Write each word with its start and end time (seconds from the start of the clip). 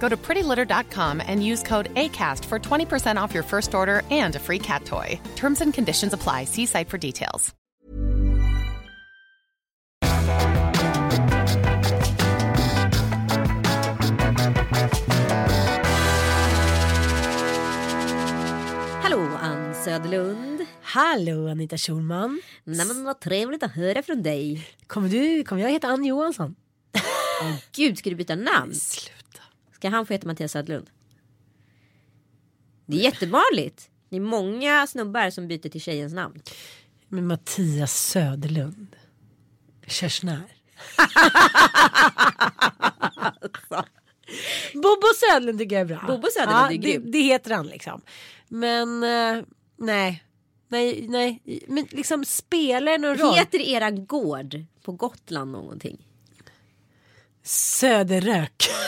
Go 0.00 0.08
to 0.08 0.16
prettylitter.com 0.16 1.20
and 1.26 1.44
use 1.44 1.62
code 1.62 1.94
ACAST 1.94 2.44
for 2.44 2.58
20% 2.58 3.16
off 3.20 3.34
your 3.34 3.44
first 3.44 3.74
order 3.74 4.02
and 4.10 4.36
a 4.36 4.38
free 4.38 4.58
cat 4.58 4.84
toy. 4.84 5.20
Terms 5.36 5.60
and 5.60 5.74
conditions 5.74 6.12
apply. 6.12 6.44
See 6.44 6.66
site 6.66 6.88
for 6.88 6.98
details. 6.98 7.54
Hallå 19.02 19.38
Ann 19.42 19.74
Söderlund. 19.74 20.66
Hallå 20.82 21.48
Anita 21.48 21.78
Schulman. 21.78 22.40
Nej 22.64 22.86
men 22.86 23.04
vad 23.04 23.20
trevligt 23.20 23.62
att 23.62 23.72
höra 23.72 24.02
från 24.02 24.22
dig. 24.22 24.68
Kommer, 24.86 25.08
du, 25.08 25.44
kommer 25.44 25.62
jag 25.62 25.70
heta 25.70 25.86
Ann 25.88 26.04
Johansson? 26.04 26.54
Åh 27.42 27.54
gud, 27.76 27.98
ska 27.98 28.10
du 28.10 28.16
byta 28.16 28.34
namn? 28.34 28.74
Sluta. 28.74 29.17
Ska 29.78 29.88
han 29.88 30.06
få 30.06 30.12
heta 30.12 30.26
Mattias 30.26 30.52
Söderlund? 30.52 30.90
Det 32.86 32.96
är 32.96 33.00
jättevanligt. 33.00 33.90
Det 34.08 34.16
är 34.16 34.20
många 34.20 34.86
snubbar 34.86 35.30
som 35.30 35.48
byter 35.48 35.68
till 35.68 35.80
tjejens 35.80 36.12
namn. 36.12 36.42
Men 37.08 37.26
Mattias 37.26 38.08
Söderlund. 38.10 38.96
Körsnär. 39.86 40.42
Bobo 44.74 45.06
Söderlund 45.20 45.58
tycker 45.58 45.76
jag 45.76 45.80
är 45.90 45.96
bra. 45.96 46.04
Bobo 46.06 46.28
Söderlund 46.30 46.64
är 46.64 46.68
det, 46.68 46.76
grym. 46.76 47.10
det 47.10 47.18
heter 47.18 47.54
han 47.54 47.66
liksom. 47.66 48.00
Men 48.48 49.02
eh, 49.02 49.44
nej. 49.76 50.24
Nej, 50.68 51.06
nej. 51.08 51.42
Men 51.68 51.86
liksom 51.90 52.24
spelar 52.24 52.92
det 52.92 52.98
någon 52.98 53.16
roll? 53.16 53.34
Heter 53.34 53.60
era 53.60 53.90
gård 53.90 54.64
på 54.82 54.92
Gotland 54.92 55.52
någonting? 55.52 56.06
Söderrök. 57.42 58.68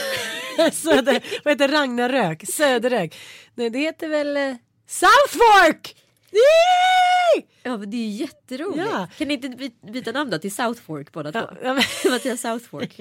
Söder, 0.72 1.40
vad 1.44 1.52
heter 1.52 1.68
Ragnarök? 1.68 2.44
Söderrök. 2.48 3.16
Nej, 3.54 3.70
det 3.70 3.78
heter 3.78 4.08
väl 4.08 4.36
eh, 4.36 4.54
Southfork! 4.86 5.96
Yay! 6.32 7.46
Ja 7.62 7.76
men 7.76 7.90
det 7.90 7.96
är 7.96 7.98
ju 8.06 8.08
jätteroligt. 8.10 8.78
Ja. 8.92 9.08
Kan 9.18 9.28
ni 9.28 9.34
inte 9.34 9.48
by- 9.48 9.92
byta 9.92 10.12
namn 10.12 10.30
då 10.30 10.38
till 10.38 10.54
South 10.54 10.80
Fork 10.82 11.12
båda 11.12 11.30
Ja, 11.34 11.46
två? 11.46 11.56
ja, 11.62 11.74
men- 11.74 11.82
Mattias 12.12 12.40
South 12.40 12.64
Fork. 12.68 13.00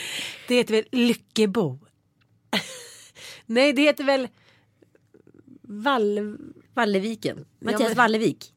Det 0.48 0.54
heter 0.54 0.74
väl 0.74 0.84
Lyckebo? 0.92 1.78
Nej, 3.46 3.72
det 3.72 3.82
heter 3.82 4.04
väl 4.04 4.28
Vall... 5.62 6.36
Valleviken. 6.74 7.46
Mattias 7.60 7.80
men- 7.88 7.94
Vallevik. 7.96 8.52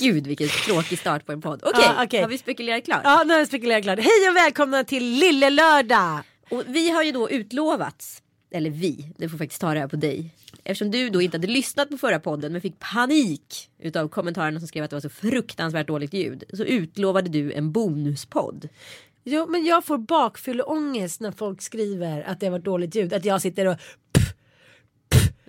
Gud 0.00 0.26
vilken 0.26 0.48
tråkig 0.48 0.98
start 0.98 1.26
på 1.26 1.32
en 1.32 1.40
podd. 1.40 1.62
Okej, 1.64 1.82
Ja, 1.96 2.04
okej. 2.04 2.20
har 2.20 2.28
vi 2.28 2.38
spekulerat 2.38 2.84
klart? 2.84 3.00
Ja, 3.04 3.22
nu 3.26 3.32
har 3.32 3.38
jag 3.38 3.48
spekulerat 3.48 3.82
klart. 3.82 3.98
Hej 3.98 4.30
och 4.30 4.36
välkomna 4.36 4.84
till 4.84 5.04
Lille 5.04 5.50
Lördag! 5.50 6.20
Och 6.50 6.62
vi 6.66 6.90
har 6.90 7.02
ju 7.02 7.12
då 7.12 7.30
utlovats, 7.30 8.22
eller 8.54 8.70
vi, 8.70 9.12
det 9.18 9.28
får 9.28 9.38
faktiskt 9.38 9.60
ta 9.60 9.74
det 9.74 9.80
här 9.80 9.88
på 9.88 9.96
dig. 9.96 10.34
Eftersom 10.64 10.90
du 10.90 11.10
då 11.10 11.22
inte 11.22 11.36
hade 11.36 11.46
lyssnat 11.46 11.90
på 11.90 11.98
förra 11.98 12.20
podden 12.20 12.52
men 12.52 12.60
fick 12.60 12.78
panik 12.78 13.70
utav 13.78 14.08
kommentarerna 14.08 14.58
som 14.60 14.68
skrev 14.68 14.84
att 14.84 14.90
det 14.90 14.96
var 14.96 15.00
så 15.00 15.08
fruktansvärt 15.08 15.86
dåligt 15.86 16.14
ljud. 16.14 16.44
Så 16.52 16.64
utlovade 16.64 17.28
du 17.28 17.52
en 17.52 17.72
bonuspodd. 17.72 18.68
Jo, 19.24 19.46
men 19.48 19.64
jag 19.64 19.84
får 19.84 19.98
bakfylleångest 19.98 21.20
när 21.20 21.32
folk 21.32 21.62
skriver 21.62 22.22
att 22.22 22.40
det 22.40 22.46
har 22.46 22.50
varit 22.50 22.64
dåligt 22.64 22.94
ljud. 22.94 23.12
Att 23.12 23.24
jag 23.24 23.42
sitter 23.42 23.66
och... 23.66 23.76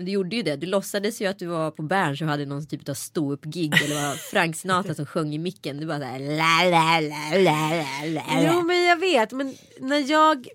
Men 0.02 0.06
du 0.06 0.12
gjorde 0.12 0.36
ju 0.36 0.42
det. 0.44 0.56
Du 0.56 0.68
låtsades 0.68 1.22
ju 1.22 1.26
att 1.26 1.40
du 1.40 1.46
var 1.46 1.72
på 1.72 1.82
Berns 1.82 2.22
och 2.22 2.28
hade 2.28 2.46
någon 2.46 2.68
typ 2.68 2.90
av 2.90 2.94
ståupp-gig. 2.94 3.74
Eller 3.84 3.96
var 4.08 4.16
Frank 4.16 4.56
Sinatra 4.56 4.96
som 4.96 5.06
sjöng 5.06 5.34
i 5.34 5.38
micken. 5.38 5.78
Du 5.78 5.86
bara 5.86 6.00
såhär 6.00 6.20
la 6.20 6.70
la 6.70 7.00
la 7.00 7.38
la 7.40 7.76
la 7.76 8.22
la. 8.22 8.52
Jo, 8.54 8.62
men 8.62 8.84
jag 8.84 9.00
vet. 9.00 9.32
Men 9.32 9.56
när 9.80 10.12
jag... 10.12 10.48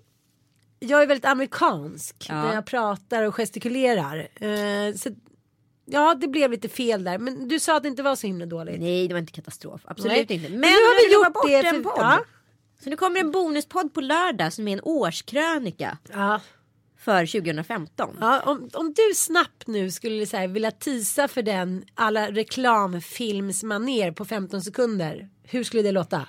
Jag 0.79 1.01
är 1.01 1.07
väldigt 1.07 1.25
amerikansk 1.25 2.25
Ja. 2.29 2.43
när 2.43 2.53
jag 2.55 2.65
pratar 2.65 3.23
och 3.23 3.35
gestikulerar. 3.35 4.27
Eh, 4.35 4.95
så, 4.95 5.09
ja, 5.85 6.15
det 6.15 6.27
blev 6.27 6.51
lite 6.51 6.69
fel 6.69 7.03
där. 7.03 7.17
Men 7.17 7.47
du 7.47 7.59
sa 7.59 7.77
att 7.77 7.83
det 7.83 7.89
inte 7.89 8.03
var 8.03 8.15
så 8.15 8.27
himla 8.27 8.45
dåligt. 8.45 8.79
Nej 8.79 9.07
det 9.07 9.13
var 9.13 9.19
inte 9.19 9.33
katastrof. 9.33 9.81
Absolut 9.85 10.11
Nej. 10.29 10.37
inte. 10.37 10.49
Men, 10.49 10.59
Men 10.59 10.61
nu 10.61 10.67
har 10.75 11.07
vi 11.07 11.13
gjort 11.13 11.33
bort 11.33 11.47
det 11.47 11.67
en 11.77 11.83
podd. 11.83 11.93
ja. 11.97 12.19
Så 12.83 12.89
nu 12.89 12.95
kommer 12.95 13.19
en 13.19 13.31
bonuspodd 13.31 13.93
på 13.93 14.01
lördag 14.01 14.53
som 14.53 14.67
är 14.67 14.73
en 14.73 14.81
årskrönika 14.83 15.97
Ja. 16.13 16.41
För 17.07 17.25
2015. 17.25 18.17
Ja, 18.21 18.41
om, 18.45 18.69
om 18.73 18.93
du 18.93 19.15
snabbt 19.15 19.67
nu 19.67 19.91
skulle 19.91 20.25
så 20.25 20.37
här, 20.37 20.47
vilja 20.47 20.71
tisa 20.71 21.27
för 21.27 21.41
den 21.41 21.85
alla 21.93 22.31
reklamfilmsmaner 22.31 24.11
på 24.11 24.25
15 24.25 24.61
sekunder. 24.61 25.29
Hur 25.43 25.63
skulle 25.63 25.83
det 25.83 25.91
låta? 25.91 26.27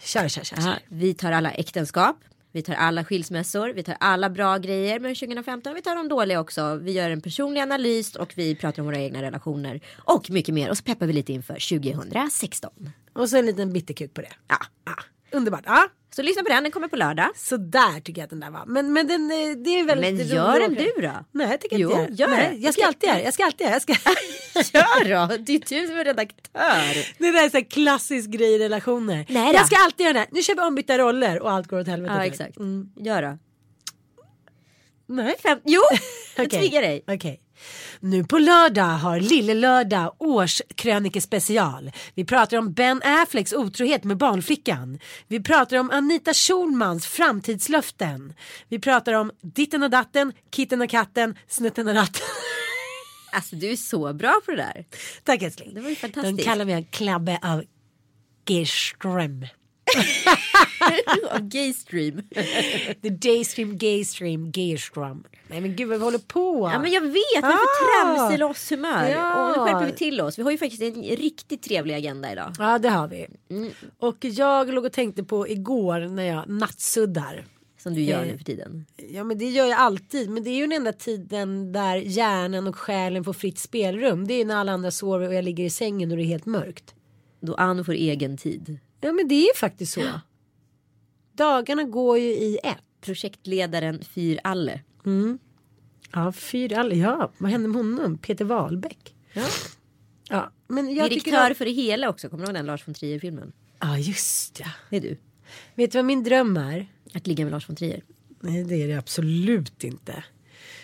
Kör, 0.00 0.28
kör, 0.28 0.44
kör. 0.44 0.56
Kör. 0.56 0.78
vi 0.88 1.14
tar 1.14 1.32
alla 1.32 1.50
äktenskap. 1.50 2.16
Vi 2.52 2.62
tar 2.62 2.74
alla 2.74 3.04
skilsmässor, 3.04 3.68
vi 3.68 3.82
tar 3.82 3.96
alla 4.00 4.30
bra 4.30 4.58
grejer 4.58 5.00
med 5.00 5.16
2015, 5.16 5.74
vi 5.74 5.82
tar 5.82 5.96
de 5.96 6.08
dåliga 6.08 6.40
också. 6.40 6.74
Vi 6.74 6.92
gör 6.92 7.10
en 7.10 7.20
personlig 7.20 7.60
analys 7.60 8.16
och 8.16 8.32
vi 8.36 8.54
pratar 8.54 8.82
om 8.82 8.86
våra 8.86 8.98
egna 8.98 9.22
relationer 9.22 9.80
och 9.96 10.30
mycket 10.30 10.54
mer. 10.54 10.70
Och 10.70 10.76
så 10.76 10.84
peppar 10.84 11.06
vi 11.06 11.12
lite 11.12 11.32
inför 11.32 11.78
2016. 11.78 12.90
Och 13.12 13.28
så 13.28 13.36
en 13.36 13.46
liten 13.46 13.72
bitterkuk 13.72 14.14
på 14.14 14.20
det. 14.20 14.32
Ja. 14.48 14.58
Ja, 14.84 14.94
underbart. 15.30 15.64
Ja, 15.66 15.88
Så 16.10 16.22
lyssna 16.22 16.42
på 16.42 16.48
den, 16.48 16.62
den 16.62 16.72
kommer 16.72 16.88
på 16.88 16.96
lördag. 16.96 17.30
så 17.36 17.56
där 17.56 18.00
tycker 18.00 18.20
jag 18.20 18.24
att 18.24 18.30
den 18.30 18.40
där 18.40 18.50
var. 18.50 18.64
Men, 18.66 18.92
men 18.92 19.06
den, 19.06 19.30
eh, 19.30 19.56
det 19.64 19.70
är 19.80 19.84
väldigt 19.84 20.16
Men 20.16 20.26
gör 20.26 20.60
den 20.60 20.74
du 20.74 20.92
då? 21.02 21.24
Nej, 21.32 21.50
jag 21.50 21.60
tycker 21.60 21.78
Jo, 21.78 21.90
inte 21.90 22.12
gör 22.22 22.28
Nej, 22.28 22.50
det. 22.50 22.56
Jag 22.56 22.74
ska 22.74 22.86
alltid 22.86 23.08
göra 23.08 23.22
Jag 23.22 23.34
ska 23.34 23.44
alltid 23.44 23.60
göra 23.66 23.72
Jag 23.74 23.82
ska... 23.82 23.92
Gör 24.78 25.04
då! 25.28 25.36
Det 25.36 25.54
är 25.54 25.80
du 25.80 25.86
som 25.86 25.96
är 25.98 26.04
redaktör. 26.04 27.14
Det 27.18 27.30
där 27.32 27.44
är 27.44 27.50
så 27.50 27.56
här 27.56 27.70
klassisk 27.70 28.30
grej 28.30 28.54
i 28.54 28.58
relationer. 28.58 29.26
Nej 29.28 29.52
då. 29.52 29.58
jag 29.58 29.66
ska 29.66 29.76
alltid 29.84 30.04
göra 30.04 30.12
det. 30.12 30.18
här. 30.18 30.28
Nu 30.32 30.42
kör 30.42 30.54
vi 30.54 30.60
ombytta 30.60 30.98
roller 30.98 31.42
och 31.42 31.50
allt 31.50 31.66
går 31.66 31.80
åt 31.80 31.86
helvete. 31.86 32.14
Ja 32.16 32.24
exakt. 32.24 32.56
Mm. 32.56 32.90
Gör 32.96 33.22
då. 33.22 33.38
Nej. 35.06 35.34
Fem... 35.42 35.58
Jo! 35.64 35.80
Jag 36.36 36.46
Okej. 36.46 36.58
tvingar 36.60 36.82
dig. 36.82 37.04
Okej. 37.06 37.40
Nu 38.00 38.24
på 38.24 38.38
lördag 38.38 38.82
har 38.82 39.20
Lille 39.20 39.54
Lördag 39.54 40.14
årskrönikespecial. 40.18 41.90
Vi 42.14 42.24
pratar 42.24 42.56
om 42.56 42.72
Ben 42.72 43.02
Afflecks 43.04 43.52
otrohet 43.52 44.04
med 44.04 44.16
barnflickan. 44.16 44.98
Vi 45.28 45.42
pratar 45.42 45.76
om 45.76 45.90
Anita 45.90 46.34
Schulmans 46.34 47.06
framtidslöften. 47.06 48.34
Vi 48.68 48.78
pratar 48.78 49.12
om 49.12 49.30
Ditten 49.42 49.82
och 49.82 49.90
datten, 49.90 50.32
Kitten 50.54 50.82
och 50.82 50.90
katten, 50.90 51.38
Snutten 51.48 51.88
och 51.88 51.94
ratten. 51.94 52.26
Alltså 53.32 53.56
du 53.56 53.70
är 53.70 53.76
så 53.76 54.12
bra 54.12 54.40
på 54.44 54.50
det 54.50 54.56
där. 54.56 54.84
Tack 55.24 55.42
älskling. 55.42 55.74
Det 55.74 55.80
var 55.80 55.88
ju 55.88 55.96
fantastiskt. 55.96 56.36
Den 56.36 56.44
kallar 56.44 56.64
vi 56.64 56.72
en 56.72 56.84
klabbe 56.84 57.38
av 57.42 57.64
Gerström. 58.46 59.46
Av 61.30 61.40
Gaystream. 61.48 62.22
The 63.02 63.08
Daystream 63.08 63.78
Gaystream 63.78 64.50
Gerström. 64.52 65.24
Nej 65.48 65.60
men 65.60 65.76
gud 65.76 65.88
vad 65.88 65.98
vi 65.98 66.04
håller 66.04 66.18
på. 66.18 66.70
Ja 66.72 66.78
men 66.78 66.92
jag 66.92 67.00
vet, 67.00 67.12
vi 67.14 67.20
är 67.36 67.40
för 67.40 67.48
Ah. 67.48 68.16
tramselosshumör. 68.16 69.08
Ja. 69.08 69.50
Och 69.50 69.58
nu 69.58 69.64
skärper 69.72 69.86
vi 69.86 69.92
till 69.92 70.20
oss. 70.20 70.38
Vi 70.38 70.42
har 70.42 70.50
ju 70.50 70.58
faktiskt 70.58 70.82
en 70.82 71.02
riktigt 71.02 71.62
trevlig 71.62 71.94
agenda 71.94 72.32
idag. 72.32 72.52
Ja 72.58 72.78
det 72.78 72.88
har 72.88 73.08
vi. 73.08 73.26
Mm. 73.50 73.70
Och 73.98 74.16
jag 74.20 74.74
låg 74.74 74.84
och 74.84 74.92
tänkte 74.92 75.24
på 75.24 75.48
igår 75.48 76.00
när 76.00 76.22
jag 76.22 76.48
nattsuddar. 76.48 77.44
Som 77.82 77.94
du 77.94 78.02
gör 78.02 78.22
Eh, 78.22 78.26
nu 78.32 78.38
för 78.38 78.44
tiden. 78.44 78.86
Ja 79.10 79.24
men 79.24 79.38
det 79.38 79.44
gör 79.50 79.66
jag 79.66 79.78
alltid. 79.78 80.30
Men 80.30 80.44
det 80.44 80.50
är 80.50 80.54
ju 80.54 80.62
den 80.62 80.72
enda 80.72 80.92
tiden 80.92 81.72
där 81.72 81.96
hjärnan 81.96 82.66
och 82.66 82.76
själen 82.76 83.24
får 83.24 83.32
fritt 83.32 83.58
spelrum. 83.58 84.26
Det 84.26 84.34
är 84.34 84.44
när 84.44 84.56
alla 84.56 84.72
andra 84.72 84.90
sover 84.90 85.28
och 85.28 85.34
jag 85.34 85.44
ligger 85.44 85.64
i 85.64 85.70
sängen 85.70 86.10
och 86.10 86.16
det 86.16 86.22
är 86.22 86.26
helt 86.26 86.46
mörkt. 86.46 86.94
Då 87.40 87.54
Ann 87.54 87.84
får 87.84 87.92
egen 87.92 88.36
tid. 88.36 88.78
Ja 89.00 89.12
men 89.12 89.28
det 89.28 89.34
är 89.34 89.42
ju 89.46 89.54
faktiskt 89.56 89.92
så. 89.92 90.00
Dagarna 91.38 91.82
går 91.84 92.18
ju 92.18 92.28
i 92.30 92.58
ett. 92.64 92.76
Projektledaren 93.00 94.04
Fyr 94.04 94.40
Alle. 94.44 94.80
Ja, 96.12 96.32
fyra, 96.32 96.86
ja, 96.94 97.32
vad 97.38 97.50
hände 97.50 97.68
med 97.68 97.76
honom? 97.76 98.18
Peter 98.18 98.44
Wahlbeck. 98.44 99.14
Ja. 99.32 99.44
Ja, 100.28 100.52
men 100.68 100.94
jag 100.94 101.10
tycker 101.10 101.24
Direktör 101.30 101.50
om- 101.50 101.54
för 101.54 101.64
det 101.64 101.70
hela 101.70 102.08
också. 102.08 102.28
Kommer 102.28 102.44
du 102.44 102.48
ihåg 102.48 102.54
den 102.54 102.66
Lars 102.66 102.88
von 102.88 102.94
Trier-filmen? 102.94 103.52
Ja, 103.80 103.98
just 103.98 104.60
ja. 104.60 104.66
Det 104.90 104.96
är 104.96 105.00
du. 105.00 105.16
Vet 105.74 105.92
du 105.92 105.98
vad 105.98 106.04
min 106.04 106.22
dröm 106.24 106.56
är? 106.56 106.86
Att 107.14 107.26
ligga 107.26 107.44
med 107.44 107.50
Lars 107.52 107.68
von 107.68 107.76
Trier. 107.76 108.02
Nej, 108.40 108.64
det 108.64 108.74
är 108.82 108.88
det 108.88 108.94
absolut 108.94 109.84
inte. 109.84 110.24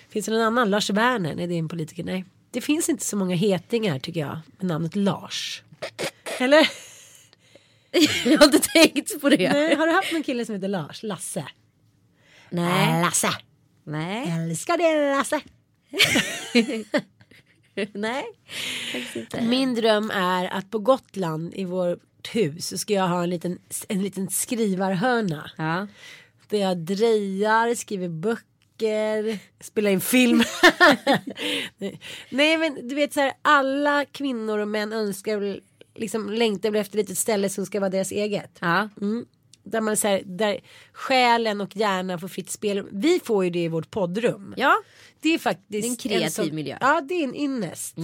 Finns 0.09 0.27
det 0.27 0.33
någon 0.33 0.41
annan? 0.43 0.71
Lars 0.71 0.91
Werner? 0.91 1.35
Nej, 1.35 1.47
det 1.47 1.55
är 1.55 1.59
en 1.59 1.69
politiker. 1.69 2.05
Nej. 2.05 2.25
Det 2.51 2.61
finns 2.61 2.89
inte 2.89 3.05
så 3.05 3.17
många 3.17 3.37
hetingar 3.37 3.99
tycker 3.99 4.21
jag 4.21 4.39
med 4.59 4.67
namnet 4.67 4.97
Lars. 4.97 5.63
Eller? 6.39 6.69
Jag 8.25 8.39
har 8.39 8.45
inte 8.45 8.59
tänkt 8.59 9.21
på 9.21 9.29
det. 9.29 9.53
Nej, 9.53 9.75
har 9.75 9.87
du 9.87 9.93
haft 9.93 10.13
någon 10.13 10.23
kille 10.23 10.45
som 10.45 10.55
heter 10.55 10.69
Lars? 10.69 11.03
Lasse? 11.03 11.45
Nej. 12.51 13.03
Lasse. 13.03 13.31
Nej. 13.85 14.31
Älskar 14.31 14.79
det 14.79 15.17
Lasse. 15.17 15.41
Nej. 17.93 18.25
Min 19.41 19.75
dröm 19.75 20.11
är 20.11 20.45
att 20.45 20.71
på 20.71 20.79
Gotland 20.79 21.55
i 21.55 21.65
vårt 21.65 22.35
hus 22.35 22.69
så 22.69 22.79
ska 22.79 22.93
jag 22.93 23.09
ha 23.09 23.23
en 23.23 23.31
liten, 23.31 23.59
en 23.89 24.03
liten 24.03 24.31
skrivarhörna. 24.31 25.51
Ja. 25.57 25.87
Där 26.49 26.59
jag 26.59 26.79
drejar, 26.79 27.75
skriver 27.75 28.09
böcker, 28.09 29.39
spelar 29.61 29.91
in 29.91 30.01
film. 30.01 30.43
Nej. 32.29 32.57
Men 32.57 32.89
du 32.89 32.95
vet 32.95 33.13
så 33.13 33.21
här 33.21 33.33
alla 33.43 34.05
kvinnor 34.05 34.59
och 34.59 34.69
män 34.69 34.93
önskar 34.93 35.61
liksom 35.95 36.31
längtar 36.31 36.75
efter 36.75 36.99
ett 36.99 37.09
litet 37.09 37.19
ställe 37.19 37.49
som 37.49 37.67
ska 37.67 37.81
vara 37.81 37.91
deras 37.91 38.13
eget. 38.13 38.59
Ja. 38.61 38.89
Mm. 39.01 39.27
Där 39.67 39.81
man 39.81 39.97
så 39.97 40.09
här, 40.09 40.23
där 40.25 40.61
själen 40.93 41.61
och 41.61 41.77
hjärnan 41.77 42.21
får 42.21 42.29
fritt 42.29 42.51
spel. 42.51 42.87
Vi 42.93 43.21
får 43.25 43.45
ju 43.45 43.51
det 43.51 43.65
i 43.65 43.69
vårt 43.69 43.91
poddrum. 43.91 44.55
Ja. 44.57 44.75
Det 45.21 45.29
är 45.35 45.39
faktiskt 45.39 45.89
en 45.89 45.97
kreativ 45.97 46.29
sån- 46.29 46.55
miljö. 46.55 46.79
Ja 46.81 47.01
det 47.09 47.15
är 47.15 47.25
en 47.25 47.35
ynnest. 47.35 47.97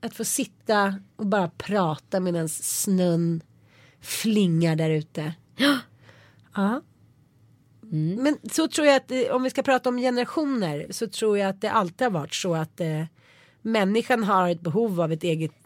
Att 0.00 0.14
få 0.14 0.24
sitta 0.24 0.94
och 1.16 1.26
bara 1.26 1.48
prata 1.50 2.20
medan 2.20 2.48
snön 2.48 3.42
flingar 4.00 4.76
där 4.76 4.90
ute. 4.90 5.34
Ja. 6.54 6.82
Men 8.18 8.38
så 8.52 8.68
tror 8.68 8.86
jag 8.86 8.96
att 8.96 9.10
eh, 9.10 9.20
om 9.30 9.42
vi 9.42 9.50
ska 9.50 9.62
prata 9.62 9.88
om 9.88 9.98
generationer 9.98 10.86
så 10.90 11.06
tror 11.06 11.38
jag 11.38 11.48
att 11.50 11.60
det 11.60 11.70
alltid 11.70 12.04
har 12.06 12.10
varit 12.10 12.34
så 12.34 12.54
att 12.54 12.80
eh, 12.80 13.04
människan 13.62 14.24
har 14.24 14.48
ett 14.50 14.60
behov 14.60 15.00
av 15.00 15.12
ett 15.12 15.22
eget 15.24 15.59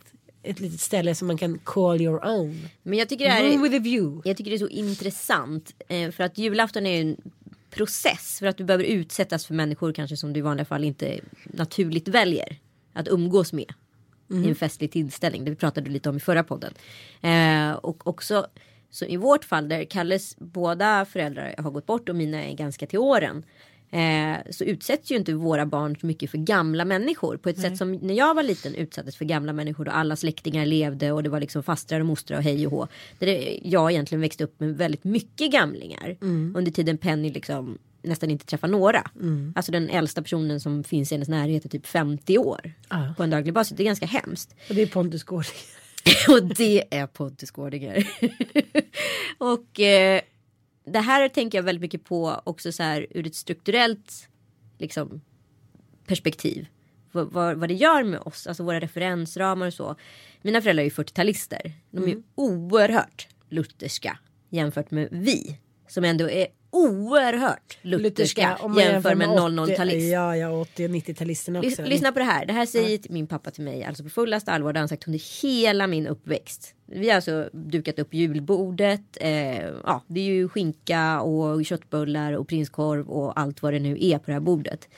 ett 0.44 0.61
litet 0.61 0.81
ställe 0.81 1.14
som 1.14 1.26
man 1.26 1.38
kan 1.38 1.58
call 1.58 2.00
your 2.00 2.26
own. 2.26 2.69
Men 2.82 2.99
jag 2.99 3.08
tycker 3.08 3.25
det 3.25 3.31
här 3.31 3.44
Room 3.44 3.62
with 3.62 3.76
a 3.76 3.79
view. 3.79 4.29
jag 4.29 4.37
tycker 4.37 4.50
det 4.50 4.56
är 4.56 4.58
så 4.58 4.69
intressant. 4.69 5.75
Eh, 5.88 6.11
för 6.11 6.25
att 6.25 6.38
julafton 6.38 6.87
är 6.87 6.91
ju 6.91 7.00
en 7.00 7.17
process. 7.70 8.38
För 8.38 8.46
att 8.46 8.56
du 8.56 8.64
behöver 8.64 8.85
utsättas 8.85 9.46
för 9.46 9.55
människor 9.55 9.93
kanske 9.93 10.17
som 10.17 10.32
du 10.32 10.38
i 10.38 10.43
vanliga 10.43 10.64
fall 10.64 10.85
inte 10.85 11.20
naturligt 11.44 12.08
väljer. 12.08 12.56
Att 12.93 13.08
umgås 13.08 13.52
med. 13.52 13.73
I 14.31 14.49
en 14.49 14.55
festlig 14.55 14.93
tillställning. 14.93 15.44
Det 15.44 15.55
pratade 15.55 15.87
du 15.87 15.93
lite 15.93 16.08
om 16.08 16.17
i 16.17 16.20
förra 16.20 16.44
podden. 16.44 16.75
Eh, 17.20 17.73
och 17.73 18.06
också 18.06 18.47
så 18.90 19.05
i 19.05 19.17
vårt 19.17 19.44
fall 19.44 19.69
där 19.69 19.85
Kalles 19.85 20.37
båda 20.38 21.05
föräldrar 21.05 21.55
har 21.58 21.70
gått 21.70 21.87
bort 21.87 22.08
och 22.08 22.17
mina 22.17 22.44
är 22.44 22.55
ganska 22.55 22.87
till 22.87 22.99
åren. 22.99 23.44
Eh, 23.94 24.37
så 24.50 24.64
utsätts 24.64 25.11
ju 25.11 25.17
inte 25.17 25.35
våra 25.35 25.67
barn 25.67 25.96
så 26.00 26.06
mycket 26.06 26.31
för 26.31 26.38
gamla 26.38 26.85
människor. 26.85 27.37
På 27.37 27.49
ett 27.49 27.61
sätt 27.61 27.76
som 27.76 27.93
när 27.93 28.14
jag 28.14 28.35
var 28.35 28.43
liten 28.43 28.75
utsattes 28.75 29.17
för 29.17 29.25
gamla 29.25 29.52
människor 29.52 29.88
och 29.88 29.96
alla 29.96 30.17
släktingar 30.17 30.67
levde 30.67 31.12
och 31.12 31.23
det 31.23 31.31
var 31.31 31.41
liksom 31.41 31.62
fastrar 31.62 32.00
och 32.00 32.06
mostrar 32.06 32.37
och 32.37 32.43
hej 32.43 32.67
och 32.67 32.73
hå. 32.73 32.88
Där 33.19 33.58
jag 33.62 33.93
egentligen 33.93 34.20
växte 34.20 34.44
upp 34.44 34.61
med 34.61 34.76
väldigt 34.76 35.05
mycket 35.05 35.52
gamlingar. 35.52 36.17
Under 36.55 36.70
tiden 36.70 36.99
Penny 36.99 37.31
liksom 37.31 37.79
nästan 38.02 38.31
inte 38.31 38.46
träffar 38.46 38.69
några. 38.69 39.11
Alltså 39.55 39.73
den 39.73 39.91
äldsta 39.91 40.23
personen 40.23 40.61
som 40.61 40.85
finns 40.85 41.12
i 41.12 41.14
hennes 41.14 41.29
närhet 41.29 41.64
är 41.64 41.69
typ 41.69 41.87
50 41.87 42.38
år. 42.38 42.73
Ja. 42.88 43.14
På 43.17 43.23
en 43.23 43.31
daglig 43.31 43.55
basis. 43.55 43.76
Det 43.76 43.82
är 43.82 43.85
ganska 43.85 44.06
hemskt. 44.06 44.55
Och 44.69 44.75
det 44.75 44.82
är 44.82 44.87
Pontus 44.87 45.25
Gårding. 45.25 45.52
Och 46.29 46.43
det 46.56 46.85
är 46.90 47.06
Pontus 47.06 47.50
Gårdinger. 47.50 48.08
och 49.38 49.81
eh, 49.81 50.20
det 50.84 51.00
här 51.00 51.28
tänker 51.28 51.58
jag 51.58 51.62
väldigt 51.62 51.82
mycket 51.82 52.04
på 52.04 52.40
också 52.44 52.72
så 52.72 52.82
här 52.82 53.06
ur 53.10 53.26
ett 53.26 53.34
strukturellt 53.34 54.28
liksom, 54.78 55.20
perspektiv. 56.06 56.66
Vad, 57.12 57.32
vad, 57.32 57.56
vad 57.56 57.69
det 57.69 57.75
gör 57.75 58.04
med 58.04 58.20
oss, 58.20 58.46
alltså 58.46 58.62
våra 58.62 58.81
referensramar 58.81 59.66
och 59.66 59.75
så. 59.75 59.96
Mina 60.42 60.62
föräldrar 60.62 60.82
är 60.82 60.84
ju 60.84 60.90
40-talister. 60.90 61.72
De 61.90 62.04
är 62.04 62.08
ju 62.08 62.22
oerhört 62.34 63.28
lutherska 63.48 64.19
jämfört 64.48 64.90
med 64.90 65.08
vi. 65.10 65.58
Som 65.88 66.04
ändå 66.04 66.31
är 66.31 66.46
oerhört 66.75 67.79
lutherska, 67.82 68.59
man 68.62 68.79
jämfört 68.79 69.17
med 69.17 69.29
80 69.29 69.41
00-talist. 69.41 70.12
Ja, 70.12 70.37
ja, 70.37 70.61
80 70.61 70.85
och 70.85 70.91
90-talisterna 70.91 71.59
också. 71.67 71.82
Lys- 71.82 71.88
lyssna 71.88 72.12
på 72.12 72.19
det 72.19 72.25
här. 72.25 72.47
Det 72.47 72.53
här 72.53 72.67
säger 72.67 73.00
min 73.09 73.26
pappa 73.26 73.50
till 73.50 73.65
mig 73.65 73.85
alltså 73.85 74.03
på 74.03 74.09
fullaste 74.09 74.53
allvar. 74.53 74.73
Det 74.73 74.79
har 74.79 74.82
han 74.82 74.88
sagt 74.88 75.06
under 75.06 75.43
hela 75.43 75.87
min 75.87 76.06
uppväxt. 76.06 76.75
Vi 76.87 77.09
har 77.09 77.17
alltså 77.17 77.49
dukat 77.53 77.99
upp 77.99 78.15
julbordet. 78.15 79.17
Eh, 79.21 79.65
ja, 79.65 80.03
det 80.06 80.21
är 80.21 80.25
ju 80.25 80.49
skinka 80.49 81.21
och 81.21 81.65
köttbullar 81.65 82.32
och 82.32 82.49
prinskorv 82.49 83.11
och 83.11 83.41
allt 83.41 83.62
vad 83.62 83.73
det 83.73 83.79
nu 83.81 83.97
är 84.00 84.19
på 84.19 84.25
det 84.26 84.32
här 84.32 84.41
bordet. 84.41 84.88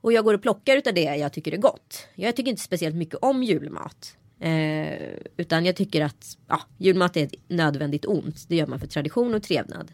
Och 0.00 0.12
jag 0.12 0.24
går 0.24 0.34
och 0.34 0.42
plockar 0.42 0.76
utav 0.76 0.94
det 0.94 1.00
jag 1.16 1.32
tycker 1.32 1.52
är 1.52 1.56
gott. 1.56 2.08
Jag 2.14 2.36
tycker 2.36 2.50
inte 2.50 2.62
speciellt 2.62 2.96
mycket 2.96 3.14
om 3.14 3.42
julmat. 3.42 4.16
Eh, 4.40 4.98
utan 5.36 5.64
jag 5.66 5.76
tycker 5.76 6.04
att 6.04 6.36
ja, 6.48 6.60
julmat 6.78 7.16
är 7.16 7.24
ett 7.24 7.34
nödvändigt 7.48 8.04
ont. 8.06 8.48
Det 8.48 8.56
gör 8.56 8.66
man 8.66 8.80
för 8.80 8.86
tradition 8.86 9.34
och 9.34 9.42
trevnad. 9.42 9.92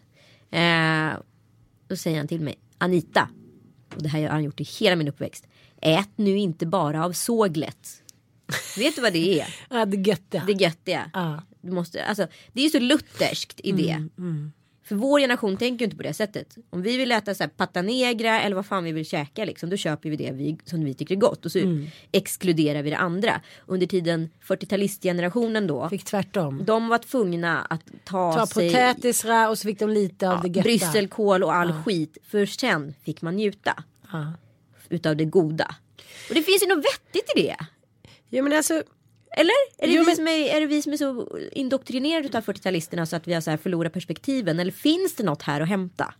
Eh, 0.53 1.17
då 1.87 1.95
säger 1.95 2.17
han 2.17 2.27
till 2.27 2.41
mig, 2.41 2.55
Anita, 2.77 3.29
och 3.95 4.03
det 4.03 4.09
här 4.09 4.21
har 4.21 4.29
han 4.29 4.43
gjort 4.43 4.59
i 4.59 4.63
hela 4.63 4.95
min 4.95 5.07
uppväxt. 5.07 5.47
Ät 5.81 6.09
nu 6.15 6.37
inte 6.37 6.65
bara 6.65 7.05
av 7.05 7.11
såglet. 7.11 8.03
Vet 8.77 8.95
du 8.95 9.01
vad 9.01 9.13
det 9.13 9.39
är? 9.41 9.55
Ja, 9.69 9.85
det 9.85 9.97
göttiga. 9.97 10.43
Det 10.47 10.53
göttiga. 10.53 11.11
Ja. 11.13 11.41
Du 11.61 11.71
måste, 11.71 12.05
alltså, 12.05 12.27
det 12.53 12.61
är 12.61 12.63
ju 12.63 12.69
så 12.69 12.79
lutherskt 12.79 13.59
i 13.63 13.71
det. 13.71 14.07
För 14.85 14.95
vår 14.95 15.19
generation 15.19 15.57
tänker 15.57 15.79
ju 15.79 15.85
inte 15.85 15.97
på 15.97 16.03
det 16.03 16.13
sättet. 16.13 16.55
Om 16.69 16.81
vi 16.81 16.97
vill 16.97 17.11
äta 17.11 17.35
så 17.35 17.43
här 17.43 17.49
pata 17.49 17.81
negra 17.81 18.41
eller 18.41 18.55
vad 18.55 18.65
fan 18.65 18.83
vi 18.83 18.91
vill 18.91 19.05
käka 19.05 19.45
liksom, 19.45 19.69
då 19.69 19.77
köper 19.77 20.09
vi 20.09 20.15
det 20.15 20.31
vi, 20.31 20.57
som 20.65 20.85
vi 20.85 20.93
tycker 20.93 21.15
är 21.15 21.19
gott 21.19 21.45
och 21.45 21.51
så 21.51 21.59
exkluderar 22.11 22.81
vi 22.83 22.89
det 22.89 22.97
andra. 22.97 23.41
Under 23.65 23.87
tiden 23.87 24.29
40-talistgenerationen 24.47 25.67
då, 25.67 25.89
Fick 25.89 26.03
tvärtom. 26.05 26.65
de 26.65 26.87
var 26.87 26.97
tvungna 26.97 27.61
att 27.61 27.81
ta, 28.03 28.33
Ta 28.33 28.45
sig 28.47 28.69
potätisra 28.69 29.49
och 29.49 29.57
så 29.57 29.67
fick 29.67 29.79
de 29.79 29.89
lite 29.89 30.29
av 30.29 30.41
det 30.41 30.47
götta. 30.47 30.61
brysselkål 30.61 31.43
och 31.43 31.55
all 31.55 31.73
skit. 31.73 32.17
För 32.27 32.45
sen 32.45 32.93
fick 33.03 33.21
man 33.21 33.35
njuta 33.35 33.83
Ja. 34.11 34.33
utav 34.89 35.15
det 35.17 35.25
goda. 35.25 35.75
Och 36.29 36.35
det 36.35 36.41
finns 36.43 36.63
ju 36.63 36.67
något 36.67 36.85
vettigt 36.85 37.31
i 37.37 37.41
det. 37.41 37.55
ja 38.29 38.43
men 38.43 38.53
alltså. 38.53 38.83
Eller? 39.37 39.53
Är 39.77 39.87
det, 39.87 39.93
Jo, 39.93 40.01
vi, 40.01 40.05
men- 40.05 40.15
som 40.15 40.27
är, 40.27 40.55
är 40.55 40.59
det 40.61 40.65
vi 40.67 40.81
som 40.81 40.93
är 40.93 40.97
så 40.97 41.37
indoktrinerade 41.51 42.37
av 42.37 42.43
40-talisterna 42.45 43.05
så 43.05 43.15
att 43.15 43.27
vi 43.27 43.33
har 43.33 43.41
så 43.41 43.49
här 43.49 43.57
förlorat 43.57 43.93
perspektiven? 43.93 44.59
Eller 44.59 44.71
finns 44.71 45.15
det 45.15 45.23
något 45.23 45.41
här 45.41 45.61
att 45.61 45.67
hämta? 45.69 46.13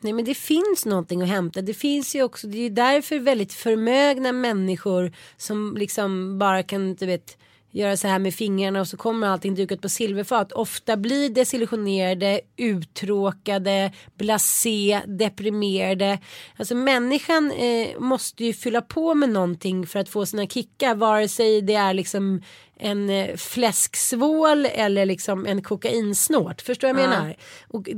Nej 0.00 0.12
men 0.12 0.24
det 0.24 0.34
finns 0.34 0.86
någonting 0.86 1.22
att 1.22 1.28
hämta. 1.28 1.62
Det 1.62 1.74
finns 1.74 2.14
ju 2.16 2.22
också. 2.22 2.46
Det 2.46 2.58
är 2.58 2.62
ju 2.62 2.68
därför 2.68 3.18
väldigt 3.18 3.52
förmögna 3.52 4.32
människor 4.32 5.12
som 5.36 5.76
liksom 5.78 6.38
bara 6.38 6.62
kan 6.62 6.94
du 6.94 7.06
vet 7.06 7.38
göra 7.76 7.96
så 7.96 8.08
här 8.08 8.18
med 8.18 8.34
fingrarna 8.34 8.80
och 8.80 8.88
så 8.88 8.96
kommer 8.96 9.26
allting 9.26 9.54
dukat 9.54 9.80
på 9.80 9.88
silverfat. 9.88 10.52
Ofta 10.52 10.96
blir 10.96 11.30
desillusionerade, 11.30 12.40
uttråkade, 12.56 13.92
blasé, 14.18 15.00
deprimerade. 15.06 16.18
Alltså 16.56 16.74
människan 16.74 17.52
eh, 17.52 17.98
måste 17.98 18.44
ju 18.44 18.52
fylla 18.52 18.82
på 18.82 19.14
med 19.14 19.28
någonting 19.28 19.86
för 19.86 19.98
att 19.98 20.08
få 20.08 20.26
sina 20.26 20.46
kickar. 20.46 20.94
Vare 20.94 21.28
sig 21.28 21.62
det 21.62 21.74
är 21.74 21.94
liksom 21.94 22.42
en 22.78 23.10
eh, 23.10 23.36
fläsksvål 23.36 24.66
eller 24.66 25.06
liksom 25.06 25.46
en 25.46 25.62
kokainsnort. 25.62 26.60
Förstår 26.60 26.88
jag 26.88 26.94
vad 26.94 27.04
jag 27.04 27.10
menar? 27.10 27.36
Och 27.68 27.88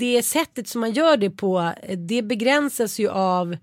det 0.00 0.22
sättet 0.22 0.68
som 0.68 0.80
man 0.80 0.92
gör 0.92 1.16
det 1.16 1.30
på 1.30 1.72
eh, 1.82 1.98
det 1.98 2.22
begränsas 2.22 2.98
ju 3.00 3.08
av 3.10 3.56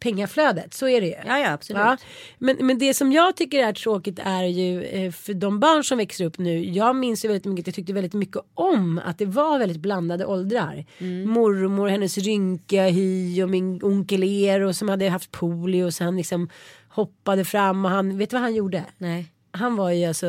pengaflödet. 0.00 0.74
Så 0.74 0.88
är 0.88 1.00
det 1.00 1.06
ju. 1.06 1.14
Ja, 1.26 1.38
ja, 1.38 1.52
absolut. 1.52 1.80
Ja, 1.80 1.96
men, 2.38 2.56
men 2.60 2.78
det 2.78 2.94
som 2.94 3.12
jag 3.12 3.36
tycker 3.36 3.66
är 3.66 3.72
tråkigt 3.72 4.18
är 4.24 4.44
ju 4.44 4.82
eh, 4.82 5.12
för 5.12 5.34
de 5.34 5.60
barn 5.60 5.84
som 5.84 5.98
växer 5.98 6.24
upp 6.24 6.38
nu. 6.38 6.64
Jag 6.64 6.96
minns 6.96 7.24
ju 7.24 7.28
väldigt 7.28 7.44
mycket, 7.44 7.66
jag 7.66 7.74
tyckte 7.74 7.92
väldigt 7.92 8.14
mycket 8.14 8.42
om 8.54 9.00
att 9.04 9.18
det 9.18 9.26
var 9.26 9.58
väldigt 9.58 9.80
blandade 9.80 10.26
åldrar. 10.26 10.84
Mormor, 11.26 11.88
hennes 11.88 12.18
rynkiga 12.18 12.88
hy 12.88 13.42
och 13.42 13.50
min 13.50 13.80
onkel 13.82 14.22
Eero 14.22 14.72
som 14.72 14.88
hade 14.88 15.08
haft 15.08 15.30
polio 15.30 15.90
så 15.90 16.04
han 16.04 16.16
liksom 16.16 16.48
hoppade 16.88 17.44
fram 17.44 17.84
och 17.84 17.90
han, 17.90 18.18
vet 18.18 18.30
du 18.30 18.36
vad 18.36 18.42
han 18.42 18.54
gjorde? 18.54 18.84
Nej. 18.98 19.26
Han 19.52 19.76
var 19.76 19.90
ju 19.90 20.04
alltså 20.04 20.26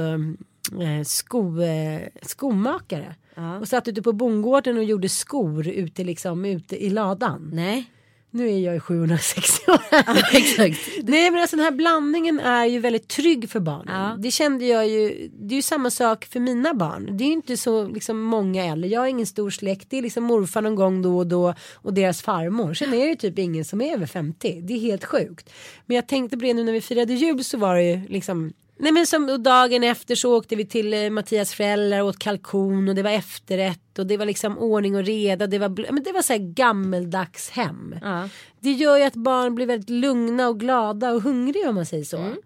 eh, 0.82 1.04
sko, 1.06 1.62
eh, 1.62 2.02
skomakare. 2.22 3.16
Och 3.62 3.68
satt 3.68 3.88
ute 3.88 4.02
på 4.02 4.14
bondgården 4.14 4.78
och 4.78 4.84
gjorde 4.84 5.10
skor 5.10 5.68
ute, 5.68 6.04
liksom, 6.04 6.46
ute 6.46 6.84
i 6.86 6.90
ladan. 6.90 7.50
Nej. 7.54 7.92
Nu 8.34 8.50
är 8.50 8.60
jag 8.60 8.74
ju 8.74 8.80
760 8.80 9.72
år. 9.72 9.80
exakt. 10.38 10.80
Nej 11.04 11.32
men 11.32 11.42
alltså 11.42 11.56
den 11.56 11.66
här 11.66 11.72
blandningen 11.72 12.40
är 12.40 12.66
ju 12.66 12.80
väldigt 12.80 13.08
trygg 13.08 13.50
för 13.50 13.60
barnen. 13.60 14.02
Ja. 14.02 14.16
Det 14.20 14.32
kände 14.32 14.66
jag 14.66 14.88
ju. 14.88 15.30
Det 15.34 15.54
är 15.54 15.56
ju 15.56 15.62
samma 15.62 15.90
sak 15.90 16.26
för 16.26 16.40
mina 16.40 16.74
barn. 16.74 17.18
Det 17.18 17.24
är 17.24 17.26
ju 17.26 17.34
inte 17.34 17.58
så 17.58 17.88
liksom, 17.88 18.22
många 18.22 18.66
äldre. 18.66 18.90
Jag 18.90 19.02
har 19.02 19.08
ingen 19.08 19.26
stor 19.26 19.50
släkt. 19.50 19.90
Det 19.90 19.98
är 19.98 20.02
liksom 20.02 20.24
morfar 20.24 20.62
någon 20.62 20.76
gång 20.76 21.02
då 21.02 21.18
och 21.18 21.28
då 21.28 21.54
och 21.74 21.94
deras 21.94 22.22
farmor. 22.22 22.74
Sen 22.74 22.94
är 22.94 22.98
det 22.98 23.10
ju 23.10 23.16
typ 23.16 23.40
ingen 23.40 23.66
som 23.66 23.82
är 23.82 23.94
över 23.94 24.06
50. 24.06 24.62
Det 24.62 24.74
är 24.74 24.80
helt 24.80 25.06
sjukt. 25.06 25.50
Men 25.86 25.96
jag 25.96 26.08
tänkte 26.08 26.38
på 26.38 26.46
det 26.46 26.54
nu 26.54 26.64
när 26.64 26.74
vi 26.74 26.82
firade 26.82 27.14
jul 27.14 27.44
så 27.44 27.58
var 27.58 27.76
det 27.76 27.84
ju 27.84 28.08
liksom 28.08 28.54
Nej 28.82 28.92
men 28.92 29.08
som 29.08 29.44
dagen 29.44 29.84
efter 29.84 30.16
så 30.16 30.38
åkte 30.38 30.56
vi 30.56 30.66
till 30.66 30.94
eh, 30.94 31.10
Mattias 31.10 31.54
föräldrar 31.54 32.02
och 32.02 32.08
åt 32.08 32.20
kalkon 32.20 32.90
och 32.90 32.96
det 32.96 33.04
var 33.04 33.12
efterrätt 33.12 34.00
och 34.00 34.08
det 34.08 34.18
var 34.18 34.26
liksom 34.26 34.58
ordning 34.58 34.96
och 34.96 35.04
reda. 35.04 35.48
Det 35.48 35.60
var, 35.60 35.92
men 35.92 36.04
det 36.04 36.12
var 36.12 36.22
så 36.22 36.34
här 36.34 36.54
gammeldags 36.54 37.50
hem. 37.50 37.96
Ja. 38.02 38.30
Det 38.60 38.72
gör 38.72 38.98
ju 38.98 39.04
att 39.04 39.16
barn 39.16 39.56
blir 39.56 39.66
väldigt 39.66 39.90
lugna 39.90 40.48
och 40.48 40.60
glada 40.60 41.12
och 41.12 41.22
hungriga 41.22 41.70
om 41.70 41.76
man 41.76 41.86
säger 41.86 42.04
så. 42.04 42.18
Mm. 42.18 42.38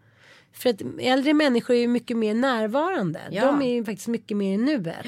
För 0.54 0.70
att 0.70 0.82
äldre 1.00 1.34
människor 1.34 1.76
är 1.76 1.80
ju 1.80 1.88
mycket 1.88 2.18
mer 2.18 2.34
närvarande. 2.34 3.22
Ja. 3.32 3.46
De 3.46 3.62
är 3.62 3.74
ju 3.74 3.86
faktiskt 3.86 4.08
mycket 4.08 4.38
mer 4.38 4.54
i 4.54 4.58
nuet. 4.58 5.06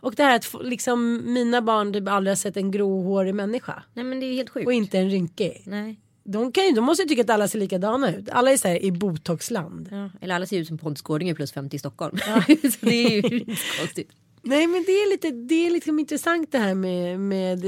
Och 0.00 0.14
det 0.14 0.22
här 0.22 0.36
att 0.36 0.54
liksom 0.60 1.22
mina 1.32 1.62
barn 1.62 1.92
typ 1.92 2.08
aldrig 2.08 2.30
har 2.30 2.36
sett 2.36 2.56
en 2.56 2.70
gråhårig 2.70 3.34
människa. 3.34 3.82
Nej 3.94 4.04
men 4.04 4.20
det 4.20 4.26
är 4.26 4.28
ju 4.28 4.36
helt 4.36 4.50
sjukt. 4.50 4.66
Och 4.66 4.72
inte 4.72 4.98
en 4.98 5.10
rynkig. 5.10 5.62
Nej. 5.66 6.00
De, 6.26 6.52
kan 6.52 6.64
ju, 6.64 6.72
de 6.72 6.84
måste 6.84 7.02
ju 7.02 7.08
tycka 7.08 7.22
att 7.22 7.30
alla 7.30 7.48
ser 7.48 7.58
likadana 7.58 8.16
ut. 8.16 8.28
Alla 8.30 8.52
är 8.52 8.56
så 8.56 8.68
här 8.68 8.82
i 8.82 8.92
botoxland. 8.92 9.88
Ja. 9.92 10.10
Eller 10.20 10.34
alla 10.34 10.46
ser 10.46 10.58
ut 10.58 10.68
som 10.68 10.78
Pontus 10.78 11.02
Gårdinger 11.02 11.34
plus 11.34 11.52
50 11.52 11.76
i 11.76 11.78
Stockholm. 11.78 12.18
så 12.46 12.86
det 12.86 13.06
är 13.06 13.10
ju 13.10 13.40
konstigt. 13.80 14.10
Nej 14.46 14.66
men 14.66 14.84
det 14.86 14.92
är 14.92 15.10
lite 15.10 15.30
det 15.30 15.66
är 15.66 15.70
liksom 15.70 15.98
intressant 15.98 16.52
det 16.52 16.58
här 16.58 16.74
med, 16.74 17.20
med 17.20 17.64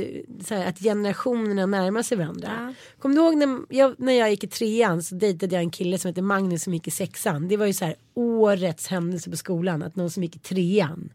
här, 0.51 0.67
att 0.67 0.79
generationerna 0.79 1.67
närmar 1.67 2.03
sig 2.03 2.19
varandra. 2.19 2.49
Ja. 2.59 2.75
Kommer 2.99 3.15
du 3.15 3.21
ihåg 3.21 3.37
när 3.37 3.59
jag, 3.69 3.95
när 3.99 4.13
jag 4.13 4.31
gick 4.31 4.45
i 4.45 4.47
trean 4.47 5.03
så 5.03 5.15
dejtade 5.15 5.55
jag 5.55 5.63
en 5.63 5.71
kille 5.71 5.99
som 5.99 6.09
heter 6.09 6.23
Magnus 6.23 6.63
som 6.63 6.75
gick 6.75 6.89
i 6.89 6.91
sexan. 6.91 7.49
Det 7.49 7.57
var 7.57 7.67
ju 7.67 7.73
så 7.73 7.85
här 7.85 7.95
årets 8.15 8.87
händelse 8.87 9.31
på 9.31 9.37
skolan 9.37 9.83
att 9.83 9.97
någon 9.97 10.11
som 10.11 10.23
gick 10.23 10.37
i 10.37 10.39
trean 10.39 11.11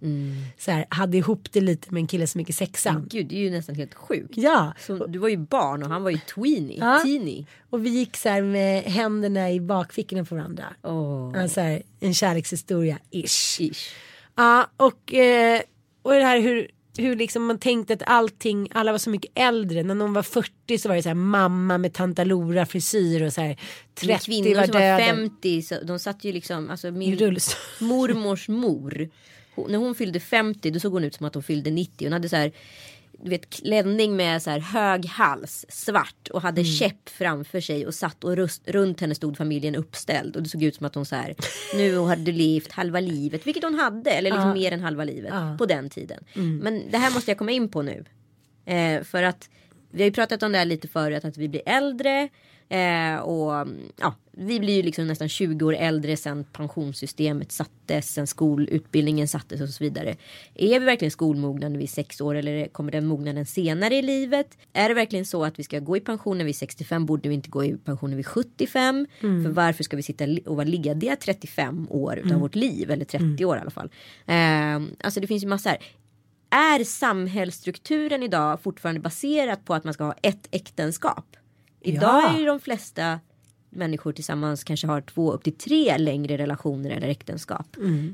så 0.58 0.72
här, 0.72 0.86
hade 0.89 1.17
ihop 1.17 1.51
det 1.51 1.62
lite 1.62 1.93
med 1.93 2.01
en 2.01 2.08
kille 2.08 2.27
som 2.27 2.39
gick 2.41 2.50
i 2.50 2.53
sexan. 2.53 3.08
Gud 3.10 3.27
det 3.27 3.36
är 3.36 3.39
ju 3.39 3.51
nästan 3.51 3.75
helt 3.75 3.93
sjukt. 3.93 4.38
Ja, 4.38 4.74
Så, 4.79 5.05
du 5.08 5.20
var 5.20 5.29
ju 5.29 5.38
barn 5.38 5.84
och 5.84 5.89
han 5.89 6.03
var 6.03 6.10
ju 6.10 6.17
tweenie. 6.17 6.77
Ja. 6.79 7.00
Teenie. 7.05 7.46
och 7.70 7.86
vi 7.86 7.89
gick 7.89 8.17
så 8.17 8.29
här 8.29 8.41
med 8.41 8.84
händerna 8.84 9.51
i 9.51 9.60
bakfickorna 9.60 10.25
på 10.25 10.36
varandra. 10.36 10.65
Åh. 10.84 11.41
Alltså, 11.41 11.62
en 12.00 12.13
kärlekshistoria 12.13 12.98
ish. 13.12 13.62
Ish. 13.62 13.93
Ja, 14.36 14.70
och, 14.78 15.13
eh, 15.13 15.62
och 16.02 16.13
det 16.13 16.24
här 16.24 16.40
hur, 16.40 16.68
hur 16.98 17.16
liksom 17.16 17.46
man 17.46 17.60
tänkte 17.60 17.94
att 17.94 18.04
allting, 18.06 18.68
alla 18.74 18.92
var 18.92 19.00
så 19.00 19.10
mycket 19.10 19.32
äldre. 19.36 19.84
När 19.84 19.96
någon 19.96 20.13
var 20.13 20.24
40 20.24 20.78
så 20.78 20.90
var 20.90 20.96
det 20.96 21.04
så 21.04 21.10
här 21.10 21.16
mamma 21.16 21.78
med 21.78 21.94
tantalora 21.94 22.66
frisyr 22.66 23.24
och 23.24 23.34
så 23.34 23.42
här 23.42 23.48
Men 23.48 24.08
30 24.08 24.25
kvinnor 24.25 24.56
var 24.56 24.63
som 24.63 24.74
var 24.74 24.82
döden. 24.82 25.30
50 25.30 25.62
så, 25.62 25.75
de 25.84 26.00
satt 26.00 26.24
ju 26.24 26.32
liksom, 26.32 26.70
alltså 26.70 26.92
min 26.92 27.12
mormors 27.80 28.48
mor. 28.48 29.10
Hon, 29.56 29.72
när 29.72 29.78
hon 29.78 29.96
fyllde 29.96 30.20
50 30.20 30.72
då 30.72 30.80
såg 30.80 30.94
hon 30.94 31.04
ut 31.04 31.16
som 31.16 31.25
att 31.25 31.34
hon 31.34 31.44
fyllde 31.44 31.72
90. 31.72 32.06
Hon 32.06 32.13
hade 32.13 32.30
så 32.30 32.36
här 32.36 32.52
du 33.24 33.30
vet 33.30 33.50
klänning 33.50 34.15
med 34.15 34.42
så 34.42 34.50
här 34.50 34.60
hög 34.60 35.06
hals, 35.06 35.65
svart 35.70 36.27
och 36.34 36.42
hade 36.42 36.62
Mm. 36.62 36.72
käpp 36.74 37.10
framför 37.10 37.62
sig 37.62 37.88
och 37.88 37.94
satt 37.94 38.24
och 38.24 38.36
rust, 38.36 38.62
runt 38.65 39.01
henne 39.01 39.15
stod 39.15 39.38
familjen 39.38 39.75
uppställd 39.75 40.36
och 40.36 40.44
det 40.44 40.50
såg 40.50 40.63
ut 40.63 40.75
som 40.75 40.86
att 40.86 40.96
hon 40.96 41.06
så 41.06 41.15
här 41.15 41.36
nu 41.75 42.00
hade 42.00 42.32
levt 42.32 42.72
halva 42.72 43.00
livet, 43.00 43.48
vilket 43.48 43.63
hon 43.63 43.75
hade 43.75 44.12
eller 44.12 44.32
liksom 44.32 44.48
Ja. 44.48 44.53
mer 44.53 44.72
än 44.72 44.80
halva 44.82 45.03
livet 45.03 45.32
Ja. 45.34 45.42
Mm. 45.42 45.58
på 45.58 45.65
den 45.65 45.89
tiden. 45.89 46.24
Men 46.62 46.92
det 46.92 46.98
här 46.98 47.12
måste 47.13 47.32
jag 47.32 47.38
komma 47.38 47.51
in 47.51 47.70
på 47.70 47.82
nu. 47.82 48.06
Eh, 48.65 49.03
för 49.03 49.24
att 49.24 49.50
vi 49.92 50.01
har 50.03 50.06
ju 50.06 50.13
pratat 50.13 50.44
om 50.44 50.51
det 50.51 50.58
här 50.58 50.65
lite 50.65 50.88
förut 50.88 51.25
att 51.25 51.38
vi 51.38 51.50
blir 51.50 51.62
äldre. 51.65 52.30
Eh, 52.74 53.20
och 53.20 53.56
mm, 53.56 53.77
ja, 53.98 54.15
vi 54.32 54.60
blir 54.60 54.74
ju 54.74 54.82
liksom 54.82 55.08
nästan 55.08 55.30
20 55.30 55.65
år 55.65 55.75
äldre 55.75 56.18
sen 56.18 56.44
pensionssystemet 56.44 57.51
sattes, 57.51 58.13
sen 58.13 58.27
skolutbildningen 58.27 59.27
sattes 59.27 59.62
och 59.62 59.70
så 59.70 59.84
vidare. 59.84 60.15
Är 60.56 60.80
vi 60.80 60.86
verkligen 60.86 61.12
skolmogna 61.12 61.70
när 61.70 61.77
vi 61.77 61.84
är 61.84 61.88
sex 61.88 62.22
år 62.22 62.36
eller 62.36 62.68
kommer 62.68 62.92
den 62.92 63.06
mognaden 63.06 63.46
senare 63.46 63.96
i 63.96 64.01
livet? 64.01 64.58
Är 64.74 64.89
det 64.89 64.96
verkligen 64.96 65.25
så 65.25 65.46
att 65.46 65.60
vi 65.60 65.63
ska 65.63 65.80
gå 65.80 65.98
i 65.98 66.00
pension 66.00 66.38
när 66.38 66.46
vi 66.46 66.51
är 66.51 66.53
65? 66.53 67.06
Borde 67.06 67.30
vi 67.30 67.36
inte 67.36 67.50
gå 67.50 67.63
i 67.63 67.77
pension 67.77 68.10
när 68.10 68.18
vi 68.18 68.22
är 68.22 68.27
75? 68.27 69.08
För 69.44 69.50
varför 69.50 69.84
ska 69.84 69.98
vi 69.98 70.03
sitta 70.03 70.25
och 70.46 70.56
vara 70.56 70.68
lediga 70.68 71.15
35 71.15 71.88
år 71.89 72.18
utav 72.18 72.39
vårt 72.39 72.56
liv? 72.56 72.92
Eller 72.92 73.06
30 73.06 73.46
år 73.46 73.58
i 73.58 73.60
alla 73.60 73.72
fall. 73.72 73.89
Eh, 74.25 75.06
alltså 75.06 75.20
det 75.20 75.27
finns 75.27 75.44
ju 75.44 75.48
massor. 75.48 75.77
Är 76.50 76.84
samhällsstrukturen 76.84 78.24
idag 78.24 78.62
fortfarande 78.62 79.01
baserat 79.01 79.65
på 79.65 79.74
att 79.74 79.84
man 79.84 79.94
ska 79.94 80.03
ha 80.03 80.15
ett 80.22 80.48
äktenskap? 80.51 81.38
Idag 81.84 82.24
Ja. 82.24 82.34
är 82.36 82.40
ju 82.40 82.46
de 82.46 82.60
flesta 82.60 83.20
människor 83.75 84.13
tillsammans 84.13 84.63
kanske 84.63 84.88
har 84.88 85.02
två 85.02 85.32
upp 85.34 85.44
till 85.44 85.54
tre 85.58 85.98
längre 85.98 86.38
relationer 86.38 86.90
eller 86.90 87.08
äktenskap 87.08 87.68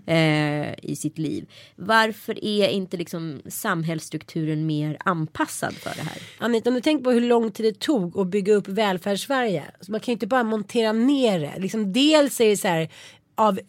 eh, 0.05 0.73
i 0.85 0.95
sitt 0.97 1.17
liv. 1.17 1.45
Varför 1.75 2.45
är 2.45 2.67
inte 2.67 2.97
liksom 2.97 3.41
samhällsstrukturen 3.47 4.65
mer 4.65 4.97
anpassad 5.05 5.73
för 5.73 5.89
det 5.95 6.01
här? 6.01 6.21
Anita, 6.37 6.69
om 6.69 6.73
du 6.73 6.81
tänker 6.81 7.03
på 7.03 7.11
hur 7.11 7.21
lång 7.21 7.51
tid 7.51 7.65
det 7.65 7.79
tog 7.79 8.19
att 8.19 8.27
bygga 8.27 8.53
upp 8.53 8.67
välfärdssverige. 8.67 9.63
Så 9.81 9.91
man 9.91 9.99
kan 9.99 10.11
ju 10.11 10.13
inte 10.13 10.27
bara 10.27 10.43
montera 10.43 10.91
ner 10.91 11.39
det. 11.39 11.53
Liksom, 11.59 11.93
dels 11.93 12.41
är 12.41 12.49
det 12.49 12.57
så 12.57 12.67
här 12.67 12.89
av 13.35 13.59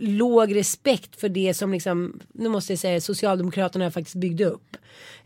låg 0.00 0.54
respekt 0.56 1.20
för 1.20 1.28
det 1.28 1.54
som 1.54 1.72
liksom, 1.72 2.20
nu 2.32 2.48
måste 2.48 2.72
jag 2.72 2.78
säga 2.80 3.00
Socialdemokraterna 3.00 3.90
faktiskt 3.90 4.16
byggde 4.16 4.44
upp. 4.44 4.76